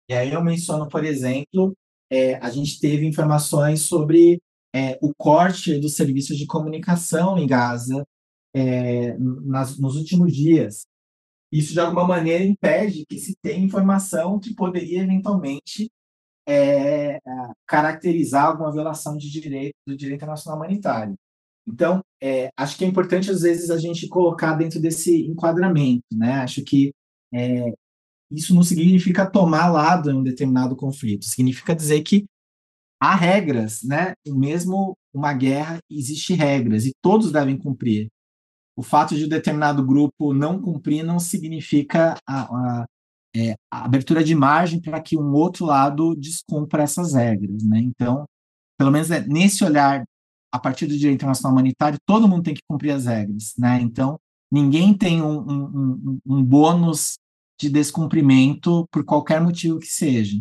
e 0.10 0.14
aí 0.14 0.32
eu 0.32 0.44
menciono 0.44 0.88
por 0.88 1.04
exemplo 1.04 1.74
é, 2.12 2.36
a 2.36 2.50
gente 2.50 2.80
teve 2.80 3.06
informações 3.06 3.82
sobre 3.82 4.40
é, 4.74 4.98
o 5.02 5.14
corte 5.16 5.80
dos 5.80 5.96
serviços 5.96 6.38
de 6.38 6.48
comunicação 6.48 7.38
em 7.38 7.48
Gaza 7.48 8.04
é, 8.56 9.18
nas, 9.18 9.78
nos 9.78 9.96
últimos 9.96 10.36
dias. 10.36 10.86
Isso, 11.52 11.74
de 11.74 11.80
alguma 11.80 12.08
maneira, 12.08 12.44
impede 12.44 13.06
que 13.08 13.20
se 13.20 13.36
tenha 13.42 13.64
informação 13.64 14.40
que 14.40 14.56
poderia, 14.56 15.02
eventualmente, 15.02 15.90
é, 16.48 17.20
caracterizar 17.68 18.46
alguma 18.46 18.72
violação 18.72 19.18
de 19.18 19.30
direito 19.30 19.76
do 19.88 19.96
direito 19.96 20.18
internacional 20.18 20.58
humanitário. 20.58 21.16
Então, 21.68 22.02
é, 22.22 22.50
acho 22.58 22.78
que 22.78 22.84
é 22.84 22.88
importante, 22.88 23.32
às 23.32 23.42
vezes, 23.42 23.70
a 23.70 23.78
gente 23.78 24.08
colocar 24.08 24.54
dentro 24.56 24.82
desse 24.82 25.26
enquadramento. 25.26 26.04
Né? 26.12 26.34
Acho 26.34 26.64
que 26.64 26.92
é, 27.34 27.74
isso 28.32 28.54
não 28.54 28.64
significa 28.64 29.30
tomar 29.30 29.70
lado 29.70 30.10
em 30.10 30.16
um 30.16 30.24
determinado 30.24 30.76
conflito, 30.76 31.26
significa 31.26 31.76
dizer 31.76 32.02
que 32.02 32.26
há 33.00 33.16
regras, 33.16 33.84
né? 33.84 34.14
Mesmo 34.28 34.98
uma 35.14 35.34
guerra 35.34 35.80
existe 35.90 36.34
regras 36.34 36.86
e 36.86 36.94
todos 37.02 37.32
devem 37.32 37.58
cumprir. 37.58 38.08
o 38.76 38.84
fato 38.84 39.16
de 39.16 39.26
um 39.26 39.30
determinado 39.30 39.86
grupo 39.86 40.34
não 40.34 40.60
cumprir 40.62 41.04
não 41.04 41.20
significa 41.20 42.16
a, 42.28 42.82
a, 42.82 42.86
é, 43.36 43.56
abertura 43.70 44.24
de 44.24 44.36
margem 44.36 44.80
para 44.80 45.02
que 45.02 45.18
um 45.18 45.34
outro 45.34 45.66
lado 45.66 46.16
descumpra 46.16 46.84
essas 46.84 47.14
regras, 47.14 47.64
né? 47.64 47.80
Então, 47.80 48.26
pelo 48.78 48.92
menos 48.92 49.10
é, 49.12 49.26
nesse 49.26 49.64
olhar, 49.64 50.04
a 50.52 50.60
partir 50.60 50.86
do 50.86 50.98
direito 50.98 51.16
internacional 51.16 51.54
humanitário, 51.54 51.98
todo 52.06 52.28
mundo 52.28 52.44
tem 52.44 52.54
que 52.54 52.62
cumprir 52.68 52.92
as 52.92 53.06
regras, 53.06 53.54
né? 53.58 53.80
Então, 53.82 54.20
ninguém 54.52 54.96
tem 54.96 55.22
um, 55.22 55.40
um, 55.40 55.64
um, 55.64 56.20
um 56.26 56.44
bônus 56.44 57.18
de 57.60 57.70
descumprimento 57.70 58.86
por 58.92 59.04
qualquer 59.04 59.42
motivo 59.42 59.80
que 59.80 59.88
seja. 59.88 60.40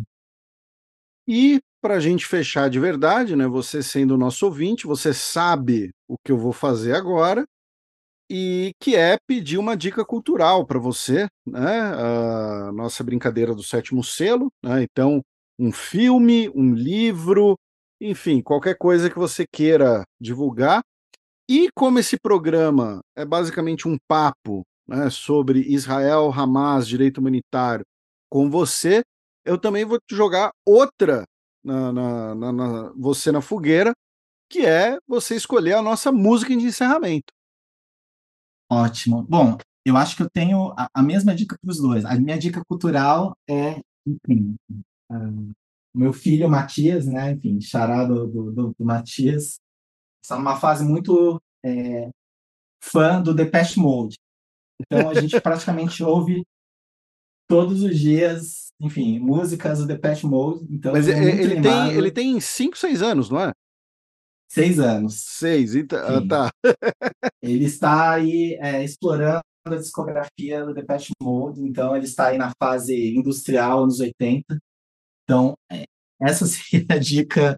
E 1.27 1.59
para 1.81 1.95
a 1.95 1.99
gente 1.99 2.25
fechar 2.25 2.69
de 2.69 2.79
verdade, 2.79 3.35
né? 3.35 3.47
Você 3.47 3.81
sendo 3.81 4.17
nosso 4.17 4.45
ouvinte, 4.45 4.85
você 4.85 5.13
sabe 5.13 5.91
o 6.07 6.15
que 6.23 6.31
eu 6.31 6.37
vou 6.37 6.53
fazer 6.53 6.95
agora 6.95 7.43
e 8.29 8.71
que 8.79 8.95
é 8.95 9.17
pedir 9.27 9.57
uma 9.57 9.75
dica 9.75 10.05
cultural 10.05 10.65
para 10.65 10.79
você, 10.79 11.27
né? 11.45 11.79
A 11.81 12.71
nossa 12.73 13.03
brincadeira 13.03 13.53
do 13.53 13.63
sétimo 13.63 14.03
selo, 14.03 14.51
né? 14.63 14.83
Então, 14.83 15.21
um 15.59 15.71
filme, 15.71 16.49
um 16.55 16.73
livro, 16.73 17.57
enfim, 18.01 18.41
qualquer 18.41 18.77
coisa 18.77 19.09
que 19.09 19.17
você 19.17 19.45
queira 19.51 20.03
divulgar. 20.19 20.81
E 21.49 21.69
como 21.75 21.99
esse 21.99 22.17
programa 22.17 23.01
é 23.15 23.25
basicamente 23.25 23.87
um 23.87 23.97
papo 24.07 24.63
né, 24.87 25.09
sobre 25.09 25.59
Israel, 25.59 26.31
Hamas, 26.31 26.87
direito 26.87 27.19
humanitário 27.19 27.85
com 28.29 28.49
você, 28.49 29.03
eu 29.45 29.57
também 29.57 29.85
vou 29.85 29.99
te 29.99 30.15
jogar 30.15 30.51
outra 30.65 31.25
na, 31.63 31.91
na, 31.91 32.35
na, 32.35 32.51
na, 32.51 32.93
você 32.95 33.31
na 33.31 33.41
fogueira, 33.41 33.93
que 34.49 34.65
é 34.65 34.97
você 35.07 35.35
escolher 35.35 35.73
a 35.73 35.81
nossa 35.81 36.11
música 36.11 36.55
de 36.55 36.65
encerramento. 36.65 37.33
Ótimo. 38.73 39.23
Bom, 39.23 39.57
eu 39.85 39.95
acho 39.95 40.15
que 40.15 40.23
eu 40.23 40.29
tenho 40.29 40.73
a, 40.77 40.87
a 40.93 41.03
mesma 41.03 41.35
dica 41.35 41.55
para 41.61 41.71
os 41.71 41.77
dois. 41.77 42.05
A 42.05 42.15
minha 42.15 42.37
dica 42.37 42.63
cultural 42.67 43.35
é, 43.47 43.81
enfim, 44.05 44.55
uh, 45.11 45.51
meu 45.93 46.11
filho 46.11 46.49
Matias, 46.49 47.05
né, 47.05 47.31
enfim, 47.31 47.61
charado 47.61 48.27
do, 48.27 48.51
do, 48.51 48.75
do 48.77 48.85
Matias, 48.85 49.59
está 50.23 50.37
numa 50.37 50.55
fase 50.55 50.83
muito 50.83 51.39
é, 51.63 52.09
fã 52.83 53.21
do 53.21 53.33
Depeche 53.33 53.79
Mode. 53.79 54.15
Então 54.81 55.09
a 55.09 55.13
gente 55.13 55.39
praticamente 55.41 56.03
ouve 56.03 56.43
todos 57.47 57.83
os 57.83 57.99
dias, 57.99 58.71
enfim, 58.81 59.19
músicas 59.19 59.79
do 59.79 59.85
Depeche 59.85 60.25
Mode. 60.25 60.65
Então 60.71 60.93
Mas 60.93 61.07
é 61.07 61.41
ele, 61.41 61.61
tem, 61.61 61.91
ele 61.91 62.11
tem 62.11 62.39
5, 62.39 62.77
6 62.77 63.01
anos, 63.01 63.29
não 63.29 63.39
é? 63.39 63.51
Seis 64.53 64.79
anos. 64.79 65.15
Seis, 65.15 65.73
então, 65.73 65.99
ah, 65.99 66.27
tá. 66.27 66.51
ele 67.41 67.65
está 67.65 68.11
aí 68.13 68.53
é, 68.61 68.83
explorando 68.83 69.41
a 69.65 69.75
discografia 69.75 70.63
do 70.63 70.75
Depeche 70.75 71.11
Mode, 71.19 71.59
então 71.63 71.95
ele 71.95 72.05
está 72.05 72.27
aí 72.27 72.37
na 72.37 72.53
fase 72.61 73.15
industrial, 73.15 73.81
anos 73.81 73.99
80. 73.99 74.59
Então, 75.23 75.55
é, 75.71 75.85
essa 76.21 76.45
seria 76.45 76.85
a 76.87 76.99
dica, 76.99 77.57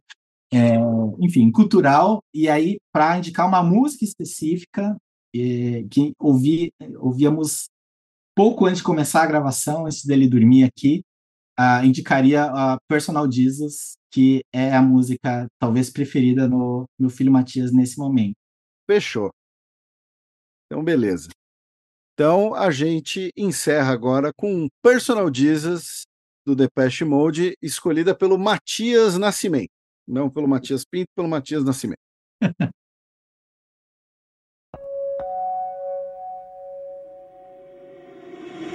é, 0.53 0.75
enfim, 1.19 1.51
cultural. 1.51 2.23
E 2.33 2.47
aí, 2.47 2.77
para 2.93 3.17
indicar 3.17 3.45
uma 3.45 3.61
música 3.61 4.05
específica, 4.05 4.95
é, 5.35 5.83
que 5.91 6.13
ouvi, 6.17 6.71
ouvíamos 6.97 7.65
pouco 8.33 8.67
antes 8.67 8.77
de 8.77 8.85
começar 8.85 9.23
a 9.23 9.27
gravação, 9.27 9.85
antes 9.85 10.05
dele 10.05 10.29
dormir 10.29 10.63
aqui, 10.63 11.03
uh, 11.59 11.85
indicaria 11.85 12.45
a 12.45 12.77
Personal 12.87 13.29
Jesus, 13.29 13.97
que 14.15 14.45
é 14.53 14.73
a 14.73 14.81
música 14.81 15.45
talvez 15.59 15.89
preferida 15.89 16.47
no 16.47 16.85
meu 16.97 17.09
filho 17.09 17.33
Matias 17.33 17.73
nesse 17.73 17.97
momento. 17.97 18.37
Fechou. 18.89 19.29
Então, 20.65 20.81
beleza. 20.81 21.27
Então, 22.13 22.55
a 22.55 22.71
gente 22.71 23.29
encerra 23.35 23.91
agora 23.91 24.31
com 24.33 24.69
Personal 24.81 25.29
Jesus 25.33 26.03
do 26.45 26.55
Depeche 26.55 27.03
Mode, 27.03 27.57
escolhida 27.61 28.15
pelo 28.15 28.37
Matias 28.37 29.17
Nascimento. 29.17 29.71
Não 30.07 30.29
pelo 30.29 30.47
Matias 30.47 30.85
Pinto, 30.85 31.09
pelo 31.13 31.27
Matias 31.27 31.65
Nascimento. 31.65 31.99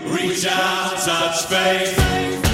Reach 0.04 0.46
out, 0.46 1.02
touch 1.02 1.46
faith. 1.46 2.49